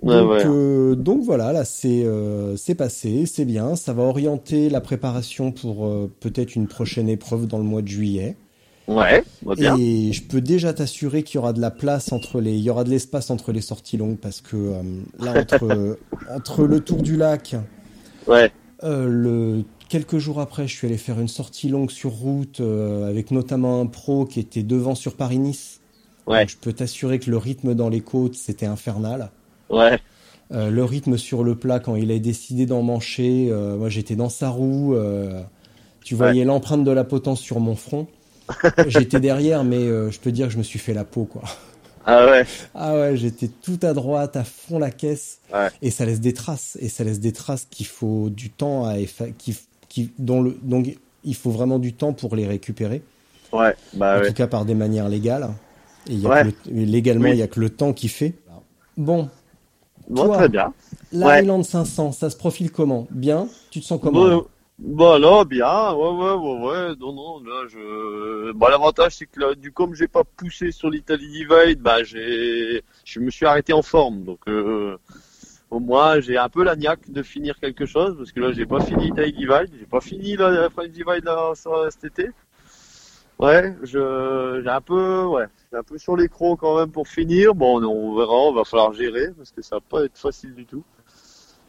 Ouais, 0.04 0.20
donc, 0.20 0.32
ouais. 0.32 0.44
euh, 0.46 0.96
donc 0.96 1.24
voilà, 1.24 1.54
là 1.54 1.64
c'est 1.64 2.04
euh, 2.04 2.58
c'est 2.58 2.76
passé, 2.76 3.26
c'est 3.26 3.46
bien. 3.46 3.78
Ça 3.78 3.94
va 3.94 4.04
orienter 4.04 4.70
la 4.70 4.82
préparation 4.82 5.54
pour 5.54 5.86
euh, 5.86 6.12
peut-être 6.20 6.56
une 6.56 6.68
prochaine 6.68 7.08
épreuve 7.08 7.48
dans 7.48 7.58
le 7.58 7.64
mois 7.64 7.82
de 7.82 7.88
juillet. 7.88 8.36
Ouais, 8.88 9.24
va 9.44 9.56
bien. 9.56 9.78
Et 9.78 10.12
je 10.12 10.24
peux 10.24 10.42
déjà 10.42 10.74
t'assurer 10.74 11.24
qu'il 11.24 11.36
y 11.36 11.38
aura 11.38 11.54
de 11.54 11.62
la 11.62 11.72
place 11.72 12.12
entre 12.12 12.42
les, 12.42 12.52
il 12.52 12.64
y 12.64 12.70
aura 12.70 12.84
de 12.84 12.90
l'espace 12.90 13.30
entre 13.30 13.54
les 13.54 13.62
sorties 13.62 13.96
longues 13.96 14.18
parce 14.18 14.42
que 14.42 14.74
là 15.20 15.40
entre 15.40 15.98
entre 16.36 16.66
le 16.66 16.82
tour 16.82 17.02
du 17.02 17.16
lac, 17.16 17.56
Ouais, 18.28 18.52
le 18.82 19.64
quelques 19.90 20.18
jours 20.18 20.40
après, 20.40 20.68
je 20.68 20.76
suis 20.76 20.88
allé 20.88 20.98
faire 20.98 21.20
une 21.20 21.28
sortie 21.28 21.70
longue 21.70 21.92
sur 21.92 22.12
route 22.12 22.60
euh, 22.60 23.08
avec 23.10 23.32
notamment 23.32 23.82
un 23.82 23.86
pro 23.86 24.26
qui 24.26 24.40
était 24.40 24.64
devant 24.64 24.96
sur 24.96 25.16
Paris-Nice. 25.16 25.80
ouais, 26.28 26.42
Donc, 26.42 26.50
je 26.50 26.58
peux 26.58 26.74
t'assurer 26.74 27.20
que 27.20 27.30
le 27.30 27.38
rythme 27.38 27.74
dans 27.76 27.90
les 27.90 28.02
côtes 28.02 28.36
c'était 28.36 28.66
infernal. 28.66 29.32
ouais. 29.70 30.00
Euh, 30.52 30.70
le 30.70 30.84
rythme 30.84 31.18
sur 31.18 31.44
le 31.44 31.56
plat 31.56 31.80
quand 31.80 31.96
il 31.96 32.12
a 32.12 32.20
décidé 32.20 32.66
d'en 32.68 32.84
mancher, 32.84 33.48
euh, 33.50 33.78
moi 33.78 33.90
j'étais 33.90 34.16
dans 34.16 34.30
sa 34.30 34.50
roue, 34.50 34.96
tu 36.04 36.16
voyais 36.16 36.44
l'empreinte 36.44 36.84
de 36.84 36.92
la 36.92 37.04
potence 37.04 37.40
sur 37.40 37.60
mon 37.60 37.76
front. 37.76 38.08
j'étais 38.88 39.20
derrière, 39.22 39.64
mais 39.64 39.86
je 39.86 40.20
peux 40.20 40.32
dire 40.32 40.48
que 40.48 40.54
je 40.54 40.58
me 40.58 40.64
suis 40.64 40.78
fait 40.80 40.94
la 40.94 41.06
peau 41.06 41.24
quoi. 41.26 41.42
Ah 42.06 42.26
ouais, 42.26 42.46
Ah 42.76 42.94
ouais, 42.96 43.16
j'étais 43.16 43.48
tout 43.48 43.80
à 43.82 43.94
droite, 43.94 44.36
à 44.36 44.44
fond 44.44 44.78
la 44.78 44.92
caisse, 44.92 45.40
Ouais. 45.54 45.70
et 45.82 45.90
ça 45.90 46.06
laisse 46.06 46.20
des 46.20 46.34
traces, 46.34 46.78
et 46.82 46.90
ça 46.90 47.06
laisse 47.06 47.22
des 47.22 47.32
traces 47.32 47.66
qu'il 47.72 47.86
faut 47.86 48.30
du 48.30 48.50
temps 48.50 48.86
à 48.86 48.98
effa- 48.98 49.32
qui, 49.38 49.56
qui, 49.94 50.12
dont 50.18 50.42
le, 50.42 50.58
donc 50.64 50.88
il 51.24 51.36
faut 51.36 51.52
vraiment 51.52 51.78
du 51.78 51.94
temps 51.94 52.14
pour 52.14 52.36
les 52.36 52.48
récupérer, 52.48 53.04
ouais, 53.52 53.76
bah 53.94 54.18
en 54.18 54.22
ouais. 54.22 54.28
tout 54.28 54.34
cas 54.34 54.48
par 54.48 54.66
des 54.66 54.74
manières 54.74 55.08
légales. 55.08 55.50
Et 56.10 56.14
il 56.14 56.20
y 56.20 56.26
a 56.26 56.30
Ouais. 56.30 56.44
que 56.52 56.70
le- 56.72 56.84
légalement, 56.86 57.26
Oui. 57.26 57.32
il 57.36 57.38
y 57.38 57.44
a 57.44 57.48
que 57.48 57.60
le 57.60 57.70
temps 57.70 57.94
qui 57.94 58.08
fait. 58.08 58.34
Bon, 58.98 59.30
Bon, 60.10 60.26
toi. 60.26 60.38
très 60.38 60.50
bien. 60.50 60.74
Highland 61.14 61.62
500, 61.64 62.12
ça 62.12 62.32
se 62.32 62.36
profile 62.36 62.72
comment? 62.72 63.08
Bien? 63.12 63.48
Tu 63.70 63.82
te 63.82 63.86
sens 63.86 64.00
comment? 64.02 64.28
Bon, 64.28 64.46
bon, 64.80 65.20
là, 65.22 65.46
bien, 65.46 65.94
ouais, 65.94 66.10
ouais, 66.10 66.34
ouais, 66.34 66.66
ouais, 66.90 66.96
non, 67.00 67.14
non, 67.14 67.40
là, 67.44 67.68
je, 67.70 68.52
bah, 68.54 68.68
l'avantage, 68.72 69.14
c'est 69.18 69.28
que 69.28 69.40
là, 69.40 69.54
du 69.54 69.72
comme 69.72 69.94
j'ai 69.94 70.08
pas 70.08 70.24
poussé 70.24 70.72
sur 70.72 70.90
l'Italie 70.90 71.28
Divide, 71.32 71.80
bah, 71.82 72.04
j'ai, 72.04 72.82
je 73.06 73.20
me 73.20 73.30
suis 73.30 73.46
arrêté 73.46 73.72
en 73.74 73.84
forme, 73.84 74.24
donc, 74.24 74.40
euh, 74.48 74.98
moins, 75.80 76.20
j'ai 76.20 76.38
un 76.38 76.50
peu 76.50 76.64
la 76.64 76.76
niaque 76.76 77.10
de 77.12 77.24
finir 77.24 77.60
quelque 77.60 77.86
chose, 77.86 78.16
parce 78.18 78.32
que 78.32 78.40
là, 78.40 78.52
j'ai 78.52 78.66
pas 78.66 78.82
fini 78.82 79.06
l'Italie 79.06 79.34
Divide, 79.34 79.70
j'ai 79.80 79.86
pas 79.86 80.02
fini 80.02 80.36
la, 80.36 80.70
French 80.70 80.90
Divide, 80.90 81.24
là, 81.26 81.52
ça, 81.56 81.70
cet 81.90 82.06
été. 82.06 82.32
Ouais, 83.40 83.76
je, 83.84 84.62
j'ai 84.64 84.70
un 84.70 84.82
peu, 84.82 85.26
ouais, 85.26 85.46
j'ai 85.72 85.78
un 85.78 85.84
peu 85.84 85.98
sur 85.98 86.16
les 86.16 86.30
crocs 86.30 86.60
quand 86.60 86.78
même 86.78 86.92
pour 86.92 87.08
finir. 87.08 87.56
Bon, 87.56 87.84
on 87.84 88.16
verra, 88.16 88.34
on 88.34 88.54
va 88.54 88.64
falloir 88.64 88.94
gérer, 88.94 89.30
parce 89.36 89.52
que 89.52 89.62
ça 89.62 89.78
va 89.78 89.82
pas 89.82 90.06
être 90.06 90.18
facile 90.18 90.54
du 90.54 90.66
tout. 90.66 90.84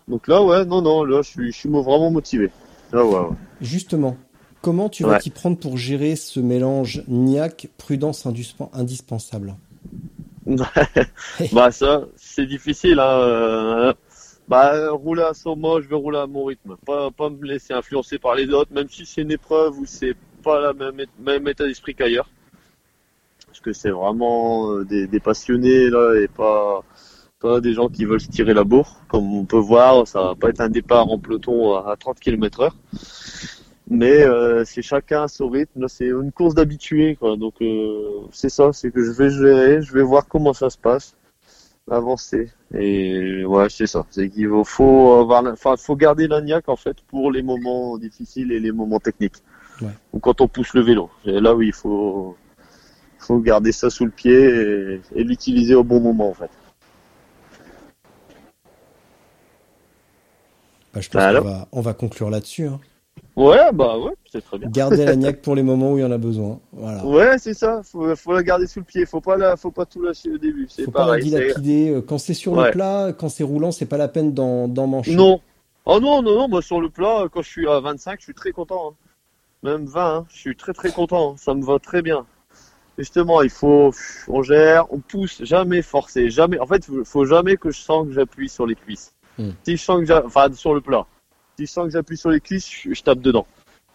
Donc 0.07 0.29
là, 0.29 0.43
ouais, 0.43 0.65
non, 0.65 0.83
non, 0.83 1.05
là, 1.05 1.23
je 1.23 1.31
suis, 1.31 1.53
je 1.53 1.57
suis 1.57 1.69
vraiment 1.69 2.11
motivé. 2.11 2.51
Ouais, 2.93 3.03
ouais. 3.03 3.29
Justement, 3.61 4.17
comment 4.61 4.89
tu 4.89 5.03
vas 5.03 5.13
Ouais. 5.13 5.19
t'y 5.19 5.31
prendre 5.31 5.59
pour 5.59 5.79
gérer 5.79 6.17
ce 6.17 6.41
mélange 6.41 7.03
niaque, 7.09 7.69
prudence 7.79 8.27
indispen- 8.27 8.69
indispensable? 8.73 9.55
Bah 11.53 11.71
ça, 11.71 12.03
c'est 12.35 12.47
difficile. 12.47 12.99
Hein. 12.99 13.21
euh, 13.21 13.93
Bah 14.49 14.91
rouler 14.91 15.23
à 15.23 15.35
son 15.35 15.57
moi, 15.57 15.81
je 15.81 15.89
vais 15.89 15.97
rouler 15.97 16.19
à 16.19 16.27
mon 16.27 16.45
rythme. 16.45 16.77
Pas, 16.85 17.11
pas 17.11 17.31
me 17.31 17.45
laisser 17.47 17.73
influencer 17.73 18.19
par 18.19 18.35
les 18.35 18.49
autres, 18.51 18.73
même 18.73 18.89
si 18.89 19.07
c'est 19.07 19.23
une 19.23 19.31
épreuve 19.31 19.79
où 19.79 19.87
c'est 19.87 20.17
pas 20.43 20.61
la 20.61 20.73
même, 20.73 21.01
même 21.19 21.49
état 21.49 21.65
d'esprit 21.67 21.95
qu'ailleurs. 21.95 22.29
Parce 23.47 23.61
que 23.61 23.73
c'est 23.73 23.91
vraiment 23.91 24.73
euh, 24.73 24.85
des, 24.85 25.21
passionnés 25.21 25.89
là 25.89 26.15
et 26.21 26.29
pas, 26.29 26.83
pas 27.41 27.61
des 27.61 27.73
gens 27.73 27.89
qui 27.89 28.05
veulent 28.05 28.21
se 28.21 28.29
tirer 28.29 28.53
la 28.53 28.65
bourre. 28.65 29.01
Comme 29.09 29.33
on 29.33 29.45
peut 29.45 29.57
voir, 29.57 30.07
ça 30.07 30.21
va 30.23 30.35
pas 30.35 30.51
être 30.51 30.61
un 30.61 30.69
départ 30.69 31.09
en 31.11 31.19
peloton 31.19 31.75
à, 31.77 31.93
à 31.93 31.97
30 31.97 32.19
km 32.21 32.61
heure. 32.61 32.77
Mais 33.89 34.23
euh, 34.23 34.65
c'est 34.65 34.83
chacun 34.83 35.23
à 35.23 35.29
son 35.29 35.49
rythme. 35.49 35.87
C'est 35.89 36.07
une 36.07 36.33
course 36.33 36.55
d'habitués, 36.55 37.17
quoi. 37.17 37.37
Donc 37.37 37.55
c'est 38.33 38.49
ça, 38.51 38.73
c'est 38.73 38.91
que 38.91 39.03
je 39.03 39.13
vais 39.13 39.31
gérer, 39.31 39.83
je 39.83 39.93
vais 39.93 40.03
voir 40.03 40.27
comment 40.27 40.53
ça 40.53 40.69
se 40.69 40.79
passe, 40.79 41.17
avancer. 41.91 42.51
Et 42.73 43.45
ouais, 43.45 43.69
c'est 43.69 43.87
ça. 43.87 44.07
C'est 44.11 44.29
qu'il 44.31 44.49
faut- 44.65 45.15
avoir, 45.21 45.43
la- 45.43 45.53
enfin, 45.53 45.77
faut 45.77 45.97
garder 45.97 46.27
la 46.29 46.41
niaque 46.41 46.69
en 46.69 46.77
fait 46.77 46.97
pour 47.09 47.31
les 47.31 47.43
moments 47.43 47.99
difficiles 47.99 48.53
et 48.53 48.61
les 48.61 48.73
moments 48.73 49.01
techniques. 49.01 49.37
Ouais. 49.83 49.89
Ou 50.13 50.19
quand 50.21 50.41
on 50.41 50.49
pousse 50.49 50.73
le 50.75 50.83
vélo. 50.83 51.11
Et 51.25 51.41
là, 51.41 51.55
oui, 51.55 51.67
il 51.69 51.73
faut, 51.75 52.37
faut 53.19 53.39
garder 53.41 53.73
ça 53.73 53.91
sous 53.91 54.05
le 54.05 54.11
pied 54.11 54.33
et, 54.33 55.01
et 55.15 55.25
l'utiliser 55.25 55.75
au 55.75 55.85
bon 55.85 56.01
moment 56.01 56.31
en 56.31 56.35
fait. 56.35 56.51
Bah, 60.95 61.01
Je 61.01 61.09
pense 61.11 61.23
Alors 61.23 61.43
qu'on 61.43 61.49
va, 61.51 61.69
on 61.73 61.81
va 61.81 61.93
conclure 61.95 62.31
là-dessus. 62.31 62.67
hein. 62.69 62.81
Ouais, 63.37 63.73
bah 63.73 63.99
ouais, 63.99 64.13
c'est 64.31 64.45
très 64.45 64.59
bien. 64.59 64.69
Garder 64.71 65.05
la 65.05 65.17
niaque 65.17 65.43
pour 65.43 65.57
les 65.57 65.65
moments 65.65 65.93
où 65.93 65.99
il 65.99 66.03
y 66.03 66.05
en 66.05 66.13
a 66.13 66.19
besoin. 66.19 66.61
Voilà. 66.73 67.05
Ouais, 67.05 67.37
c'est 67.39 67.55
ça. 67.55 67.83
Faut, 67.83 68.15
faut 68.15 68.33
la 68.33 68.43
garder 68.45 68.67
sous 68.69 68.79
le 68.79 68.85
pied. 68.85 69.07
Faut 69.07 69.21
pas 69.21 69.37
la, 69.37 69.57
faut 69.57 69.73
pas 69.73 69.85
tout 69.87 70.01
lâcher 70.03 70.31
au 70.31 70.39
début. 70.39 70.67
C'est 70.71 70.85
Faut 70.85 70.93
pas 70.93 71.07
la 71.17 71.19
dilapider. 71.21 71.91
Euh, 71.91 72.01
Quand 72.01 72.19
c'est 72.19 72.35
sur 72.35 72.55
le 72.55 72.71
plat, 72.71 73.13
quand 73.19 73.29
c'est 73.29 73.43
roulant, 73.43 73.73
c'est 73.73 73.87
pas 73.87 73.97
la 73.97 74.07
peine 74.09 74.33
d'en 74.35 74.69
d'en 74.69 74.87
mancher. 74.87 75.15
Non. 75.17 75.41
Oh 75.87 75.99
non, 76.01 76.23
non, 76.23 76.35
non, 76.39 76.49
moi 76.49 76.63
sur 76.63 76.81
le 76.81 76.89
plat, 76.91 77.25
quand 77.31 77.43
je 77.43 77.49
suis 77.51 77.69
à 77.69 77.81
25, 77.81 78.21
je 78.21 78.25
suis 78.25 78.35
très 78.35 78.53
content. 78.53 78.91
hein. 78.91 78.95
Même 79.65 79.85
20, 79.87 80.17
hein, 80.17 80.27
je 80.31 80.37
suis 80.39 80.57
très 80.57 80.73
très 80.73 80.91
content. 80.93 81.37
Ça 81.37 81.55
me 81.55 81.63
va 81.65 81.79
très 81.79 82.03
bien. 82.03 82.25
Justement, 82.97 83.43
il 83.43 83.51
faut, 83.51 83.91
on 84.29 84.43
gère, 84.43 84.87
on 84.93 85.01
pousse, 85.01 85.43
jamais 85.43 85.83
forcer, 85.83 86.31
jamais. 86.31 86.61
En 86.61 86.67
fait, 86.67 86.85
faut- 86.85 87.05
faut 87.05 87.25
jamais 87.25 87.57
que 87.57 87.71
je 87.71 87.81
sens 87.81 88.07
que 88.07 88.13
j'appuie 88.13 88.49
sur 88.49 88.67
les 88.67 88.77
cuisses. 88.77 89.13
Hmm. 89.39 89.51
Si 89.65 89.77
je 89.77 89.83
sens 89.83 89.99
que 89.99 90.07
j'a- 90.07 90.23
enfin 90.25 90.47
sur 90.55 90.75
le 90.75 90.81
plat, 90.81 91.05
si 91.57 91.67
je 91.67 91.71
sens 91.71 91.85
que 91.85 91.91
j'appuie 91.91 92.17
sur 92.17 92.31
les 92.31 92.41
cuisses, 92.41 92.69
je, 92.71 92.93
je 92.93 93.03
tape 93.03 93.21
dedans. 93.21 93.47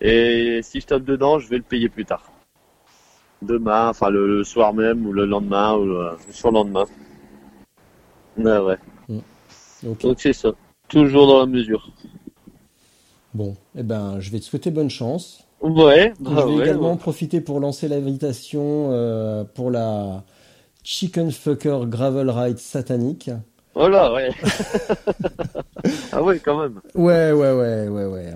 Et 0.02 0.62
si 0.64 0.80
je 0.82 0.88
tape 0.88 1.04
dedans, 1.04 1.40
je 1.40 1.48
vais 1.50 1.58
le 1.58 1.64
payer 1.64 1.90
plus 1.90 2.06
tard. 2.06 2.24
Demain, 3.42 3.90
enfin 3.90 4.10
le, 4.10 4.28
le 4.28 4.44
soir 4.44 4.74
même 4.74 5.06
ou 5.06 5.14
le 5.14 5.26
lendemain 5.26 5.76
ou 5.76 5.86
le, 5.86 6.10
le 6.28 6.34
surlendemain. 6.34 6.86
Ouais, 8.38 8.58
ouais. 8.58 8.78
Ok. 9.86 10.02
Donc 10.02 10.20
c'est 10.20 10.34
ça. 10.34 10.52
Toujours 10.88 11.28
dans 11.28 11.40
la 11.40 11.46
mesure. 11.46 11.92
Bon, 13.34 13.56
eh 13.76 13.84
ben, 13.84 14.20
je 14.20 14.32
vais 14.32 14.40
te 14.40 14.46
souhaiter 14.46 14.72
bonne 14.72 14.90
chance. 14.90 15.46
Ouais, 15.62 16.14
je 16.20 16.24
bah 16.24 16.46
vais 16.46 16.56
ouais, 16.56 16.64
également 16.64 16.94
ouais. 16.94 16.98
profiter 16.98 17.42
pour 17.42 17.60
lancer 17.60 17.88
l'invitation 17.88 18.90
euh, 18.92 19.44
pour 19.44 19.72
la 19.72 20.24
Chicken 20.84 21.32
Fucker 21.32 21.82
Gravel 21.86 22.30
Ride 22.30 22.58
satanique. 22.58 23.30
Voilà, 23.80 24.12
ouais. 24.14 24.30
ah 26.12 26.22
ouais, 26.22 26.40
quand 26.40 26.60
même. 26.62 26.82
Ouais, 26.96 27.32
ouais, 27.32 27.52
ouais, 27.54 27.88
ouais, 27.88 28.06
ouais. 28.06 28.34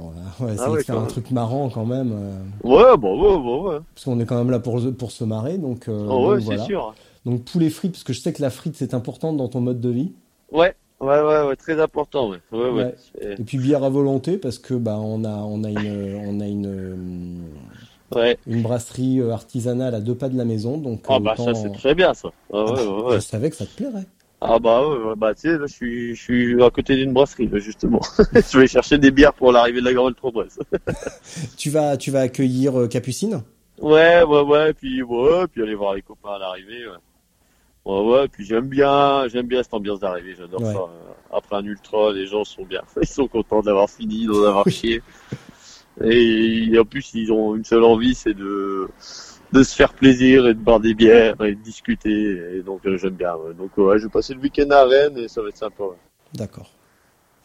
Essayer 0.53 0.57
Ah 0.59 0.71
ouais, 0.71 0.89
un 0.91 1.05
truc 1.05 1.31
marrant 1.31 1.69
quand 1.69 1.85
même. 1.85 2.11
euh, 2.13 2.67
Ouais, 2.67 2.97
bon, 2.97 3.19
ouais, 3.21 3.37
bon, 3.43 3.69
ouais. 3.69 3.77
parce 3.93 4.05
qu'on 4.05 4.19
est 4.19 4.25
quand 4.25 4.37
même 4.37 4.49
là 4.51 4.59
pour, 4.59 4.79
pour 4.97 5.11
se 5.11 5.23
marrer. 5.23 5.57
Donc, 5.57 5.87
euh, 5.89 6.07
Oh, 6.09 6.29
ouais, 6.31 6.39
c'est 6.39 6.45
voilà. 6.45 6.63
sûr. 6.63 6.95
Donc 7.25 7.43
poulet 7.43 7.69
frites, 7.69 7.91
parce 7.93 8.03
que 8.03 8.13
je 8.13 8.19
sais 8.21 8.33
que 8.33 8.41
la 8.41 8.49
frite 8.49 8.75
c'est 8.77 8.93
important 8.93 9.33
dans 9.33 9.47
ton 9.47 9.61
mode 9.61 9.79
de 9.79 9.89
vie. 9.89 10.11
Ouais, 10.51 10.75
ouais, 10.99 11.21
ouais, 11.21 11.41
ouais, 11.47 11.55
très 11.55 11.79
important, 11.81 12.29
ouais. 12.29 12.39
Ouais, 12.51 12.69
ouais. 12.69 12.83
Ouais. 12.83 12.95
C'est- 13.19 13.39
Et 13.39 13.43
puis 13.43 13.57
bière 13.57 13.83
à 13.83 13.89
volonté 13.89 14.37
parce 14.37 14.59
que 14.59 14.73
bah 14.73 14.97
on 14.99 15.23
a 15.23 15.29
on 15.37 15.63
a 15.63 15.69
une 15.69 16.15
on 16.25 16.39
a 16.41 16.47
une 16.47 16.67
euh, 16.67 18.17
Ouais. 18.19 18.37
une 18.45 18.61
brasserie 18.61 19.19
euh, 19.21 19.31
artisanale 19.31 19.95
à 19.95 19.99
deux 20.01 20.15
pas 20.15 20.29
de 20.29 20.37
la 20.37 20.45
maison 20.45 20.77
donc 20.77 21.01
Ah 21.09 21.15
euh, 21.15 21.19
bah 21.19 21.35
ça 21.37 21.53
c'est 21.53 21.71
très 21.73 21.95
bien 21.95 22.13
ça. 22.13 22.27
Ouais, 22.51 22.63
bah, 22.65 22.73
ouais, 22.73 23.03
ouais. 23.03 23.15
Je 23.15 23.19
savais 23.21 23.49
que 23.49 23.55
ça 23.55 23.65
te 23.65 23.75
plairait. 23.75 24.05
Ah 24.45 24.59
bah 24.59 24.85
ouais, 24.87 24.97
ouais, 24.97 25.13
bah 25.15 25.33
tu 25.33 25.41
sais, 25.41 25.57
je 25.57 25.65
suis, 25.67 26.15
je 26.15 26.21
suis 26.21 26.63
à 26.63 26.69
côté 26.69 26.95
d'une 26.95 27.13
brasserie 27.13 27.47
là 27.47 27.59
justement. 27.59 28.01
je 28.33 28.59
vais 28.59 28.67
chercher 28.67 28.97
des 28.97 29.09
bières 29.09 29.33
pour 29.33 29.51
l'arrivée 29.53 29.79
de 29.79 29.85
la 29.85 29.93
Grande 29.93 30.15
Trop-Bresse. 30.15 30.59
Tu 31.57 31.69
vas 31.69 31.95
tu 31.97 32.11
vas 32.11 32.21
accueillir 32.21 32.77
euh, 32.77 32.87
Capucine? 32.87 33.41
Ouais, 33.79 34.21
ouais, 34.23 34.41
ouais, 34.41 34.73
puis 34.73 35.01
ouais, 35.01 35.47
puis 35.51 35.63
aller 35.63 35.75
voir 35.75 35.93
les 35.93 36.01
copains 36.01 36.33
à 36.35 36.39
l'arrivée. 36.39 36.85
Ouais. 36.87 36.97
Ouais, 37.85 37.99
ouais, 38.11 38.27
puis 38.27 38.45
j'aime 38.45 38.67
bien, 38.67 39.27
j'aime 39.27 39.47
bien 39.47 39.61
cette 39.63 39.73
ambiance 39.73 39.99
d'arrivée, 39.99 40.35
j'adore 40.37 40.61
Ouais. 40.61 40.73
ça. 40.73 40.79
Euh, 40.79 41.37
Après 41.37 41.55
un 41.57 41.65
ultra, 41.65 42.11
les 42.13 42.27
gens 42.27 42.43
sont 42.43 42.63
bien, 42.63 42.81
ils 43.01 43.07
sont 43.07 43.27
contents 43.27 43.61
d'avoir 43.61 43.89
fini, 43.89 44.25
d'en 44.25 44.43
avoir 44.43 44.69
chié. 44.69 45.01
Et, 46.03 46.71
en 46.79 46.85
plus, 46.85 47.13
ils 47.13 47.31
ont 47.31 47.55
une 47.55 47.65
seule 47.65 47.83
envie, 47.83 48.15
c'est 48.15 48.33
de 48.33 48.89
de 49.53 49.63
se 49.63 49.75
faire 49.75 49.93
plaisir 49.93 50.47
et 50.47 50.53
de 50.53 50.59
boire 50.59 50.79
des 50.79 50.93
bières 50.93 51.39
et 51.43 51.55
de 51.55 51.61
discuter. 51.61 52.57
Et 52.57 52.61
donc 52.61 52.81
euh, 52.85 52.97
j'aime 52.97 53.13
bien. 53.13 53.35
ouais. 53.35 53.53
Donc 53.57 53.77
ouais, 53.77 53.99
je 53.99 54.05
vais 54.05 54.09
passer 54.11 54.33
le 54.33 54.39
week-end 54.41 54.69
à 54.71 54.85
Rennes 54.85 55.17
et 55.17 55.27
ça 55.27 55.41
va 55.41 55.49
être 55.49 55.57
sympa. 55.57 55.83
Ouais, 55.83 55.95
D'accord. 56.33 56.69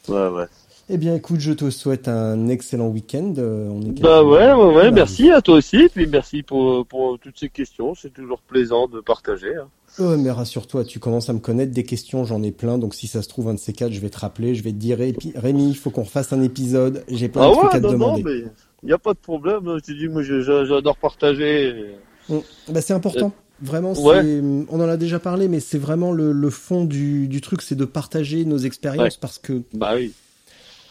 ouais. 0.09 0.29
ouais. 0.29 0.47
Eh 0.91 0.97
bien 0.97 1.15
écoute, 1.15 1.41
je 1.41 1.53
te 1.53 1.69
souhaite 1.69 2.09
un 2.09 2.49
excellent 2.49 2.89
week-end. 2.89 3.35
euh, 3.37 3.69
On 3.71 3.83
est 3.83 4.01
Bah 4.01 4.25
ouais, 4.25 4.53
ouais, 4.55 4.75
ouais, 4.75 4.85
Bah, 4.85 4.91
merci 4.91 5.31
à 5.31 5.43
toi 5.43 5.57
aussi, 5.57 5.87
puis 5.95 6.07
merci 6.07 6.43
pour, 6.43 6.87
pour 6.87 7.19
toutes 7.19 7.39
ces 7.39 7.51
questions, 7.51 7.95
c'est 7.95 8.09
toujours 8.15 8.41
plaisant 8.41 8.89
de 8.89 9.01
partager. 9.01 9.55
hein. 9.55 9.69
Mais 10.17 10.31
rassure-toi, 10.31 10.85
tu 10.85 10.99
commences 10.99 11.29
à 11.29 11.35
me 11.35 11.41
connaître 11.41 11.73
des 11.73 11.85
questions, 11.85 12.25
j'en 12.25 12.43
ai 12.43 12.53
plein, 12.53 12.79
donc 12.79 12.95
si 12.95 13.07
ça 13.07 13.21
se 13.21 13.29
trouve 13.29 13.49
un 13.49 13.55
de 13.55 13.59
ces 13.59 13.75
quatre, 13.75 13.93
je 13.93 14.01
vais 14.01 14.09
te 14.09 14.19
rappeler, 14.19 14.55
je 14.55 14.63
vais 14.63 14.71
te 14.71 14.77
dire, 14.77 14.97
Rémi, 15.37 15.69
il 15.69 15.77
faut 15.77 15.91
qu'on 15.91 16.05
refasse 16.05 16.33
un 16.33 16.41
épisode, 16.41 17.05
j'ai 17.09 17.29
plein 17.29 17.43
Ah 17.43 17.49
de 17.51 17.53
trucs 17.55 17.75
à 17.75 17.75
ouais, 17.75 17.81
te 17.81 17.87
non, 17.87 17.93
non, 17.99 18.17
demander. 18.17 18.23
mais 18.23 18.45
Il 18.83 18.87
n'y 18.87 18.93
a 18.93 18.99
pas 18.99 19.13
de 19.13 19.19
problème. 19.19 19.63
Je 19.87 19.93
dis, 19.93 20.09
moi, 20.09 20.23
j'adore 20.23 20.97
partager. 20.97 21.95
Mm. 22.29 22.37
Bah, 22.69 22.81
c'est 22.81 22.93
important. 22.93 23.33
Vraiment, 23.61 23.93
c'est- 23.95 24.03
Ouais. 24.03 24.41
on 24.71 24.81
en 24.81 24.89
a 24.89 24.97
déjà 24.97 25.19
parlé, 25.19 25.49
mais 25.49 25.59
c'est 25.59 25.79
vraiment 25.79 26.13
le, 26.13 26.31
le 26.31 26.51
fond 26.51 26.85
du, 26.85 27.27
du 27.27 27.41
truc, 27.41 27.61
c'est 27.61 27.75
de 27.75 27.85
partager 27.85 28.45
nos 28.45 28.59
expériences 28.59 29.17
parce 29.17 29.39
que 29.41 29.63
Bah 29.75 29.95
oui. 29.97 30.13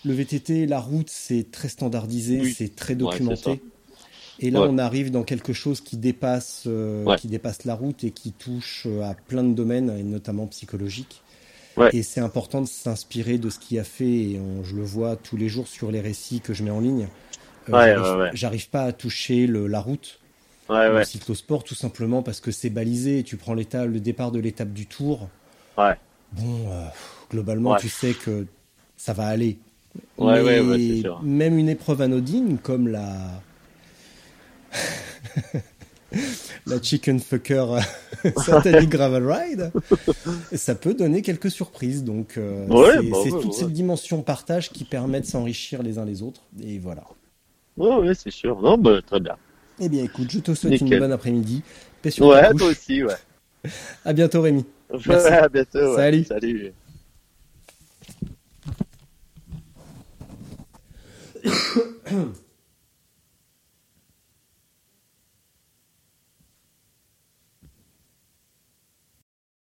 le 0.04 0.14
VTT, 0.14 0.66
la 0.66 0.82
route, 0.82 1.10
c'est 1.10 1.50
très 1.50 1.70
standardisé, 1.70 2.42
Oui. 2.42 2.54
c'est 2.58 2.76
très 2.76 2.96
documenté. 2.96 3.62
et 4.40 4.52
là, 4.52 4.64
on 4.64 4.78
arrive 4.78 5.12
dans 5.12 5.24
quelque 5.24 5.54
chose 5.54 5.80
qui 5.80 5.96
dépasse, 5.96 6.64
euh, 6.68 7.16
qui 7.16 7.28
dépasse 7.30 7.64
la 7.64 7.74
route 7.74 8.04
et 8.04 8.12
qui 8.12 8.34
touche 8.34 8.84
euh, 8.86 9.02
à 9.04 9.14
plein 9.16 9.46
de 9.46 9.54
domaines, 9.54 9.90
et 9.98 10.04
notamment 10.04 10.46
psychologiques. 10.48 11.22
Ouais. 11.78 11.90
Et 11.94 12.04
c'est 12.04 12.20
important 12.20 12.62
de 12.62 12.68
s'inspirer 12.68 13.38
de 13.38 13.50
ce 13.50 13.60
qui 13.60 13.80
a 13.80 13.84
fait, 13.86 14.12
et 14.32 14.40
on- 14.42 14.64
je 14.66 14.76
le 14.76 14.84
vois 14.84 15.16
tous 15.16 15.38
les 15.38 15.48
jours 15.48 15.68
sur 15.70 15.90
les 15.90 16.02
récits 16.02 16.42
que 16.42 16.54
je 16.54 16.64
mets 16.64 16.72
en 16.72 16.82
ligne. 16.82 17.08
Euh, 17.70 18.18
Ouais, 18.18 18.30
j'arrive- 18.34 18.70
pas 18.70 18.84
à 18.84 18.92
toucher 18.94 19.48
le, 19.48 19.68
la 19.68 19.80
route 19.80 20.20
Ouais, 20.70 20.90
le 20.90 20.96
ouais. 20.96 21.06
cyclosport 21.06 21.64
tout 21.64 21.76
simplement 21.76 22.22
parce 22.24 22.40
que 22.42 22.52
c'est 22.52 22.70
balisé. 22.70 23.24
Tu 23.24 23.38
prends 23.38 23.54
le 23.54 24.00
départ 24.00 24.32
de 24.32 24.40
l'étape 24.40 24.74
du 24.74 24.86
tour. 24.86 25.30
Ouais. 25.78 25.96
Bon, 26.34 26.70
euh, 26.72 26.86
globalement, 27.32 27.72
Ouais. 27.72 27.80
tu 27.80 27.88
sais 27.90 28.14
que 28.14 28.46
ça 28.98 29.14
va 29.14 29.28
aller. 29.28 29.58
Ouais, 30.18 30.44
Mais 30.44 30.60
ouais, 30.60 30.78
c'est 30.78 31.02
sûr. 31.02 31.22
Même 31.24 31.58
une 31.58 31.70
épreuve 31.70 32.02
anodine 32.02 32.58
comme 32.58 32.88
la. 32.90 33.16
la 36.66 36.82
Chicken 36.82 37.20
Fucker 37.20 37.66
euh, 38.26 38.32
Satanic 38.38 38.90
Gravel 38.90 39.30
Ride, 39.30 39.72
ça 40.54 40.76
peut 40.76 40.94
donner 40.94 41.22
quelques 41.22 41.52
surprises. 41.52 42.04
Donc, 42.04 42.38
euh, 42.38 42.66
c'est 43.02 43.32
bah 43.32 43.38
toute 43.42 43.54
cette 43.54 43.74
dimension 43.74 44.22
partage 44.22 44.70
qui 44.72 44.84
permet 44.84 45.22
de 45.22 45.26
s'enrichir 45.26 45.84
les 45.84 45.98
uns 45.98 46.06
les 46.06 46.22
autres. 46.22 46.42
Et 46.64 46.80
voilà. 46.80 47.04
Ouais, 47.78 48.14
c'est 48.16 48.32
sûr. 48.32 48.60
Non, 48.62 48.78
bah, 48.78 49.02
très 49.06 49.20
bien. 49.20 49.36
Eh 49.80 49.88
bien, 49.90 50.04
écoute, 50.04 50.32
je 50.32 50.40
te 50.40 50.54
souhaite 50.56 50.80
une 50.82 50.86
Nickel. 50.86 51.00
bonne 51.00 51.12
après-midi. 51.12 51.62
Paix 52.02 52.10
sur 52.12 52.26
Ouais, 52.28 52.52
toi 52.54 52.68
aussi, 52.68 53.04
ouais. 53.04 53.14
À 54.06 54.14
bientôt, 54.14 54.42
Rémi. 54.42 54.66
Merci. 54.92 55.10
Ouais, 55.10 55.16
à 55.34 55.50
bientôt. 55.50 55.80
ouais. 55.80 55.96
Salut. 55.96 56.24
Salut. 56.26 56.74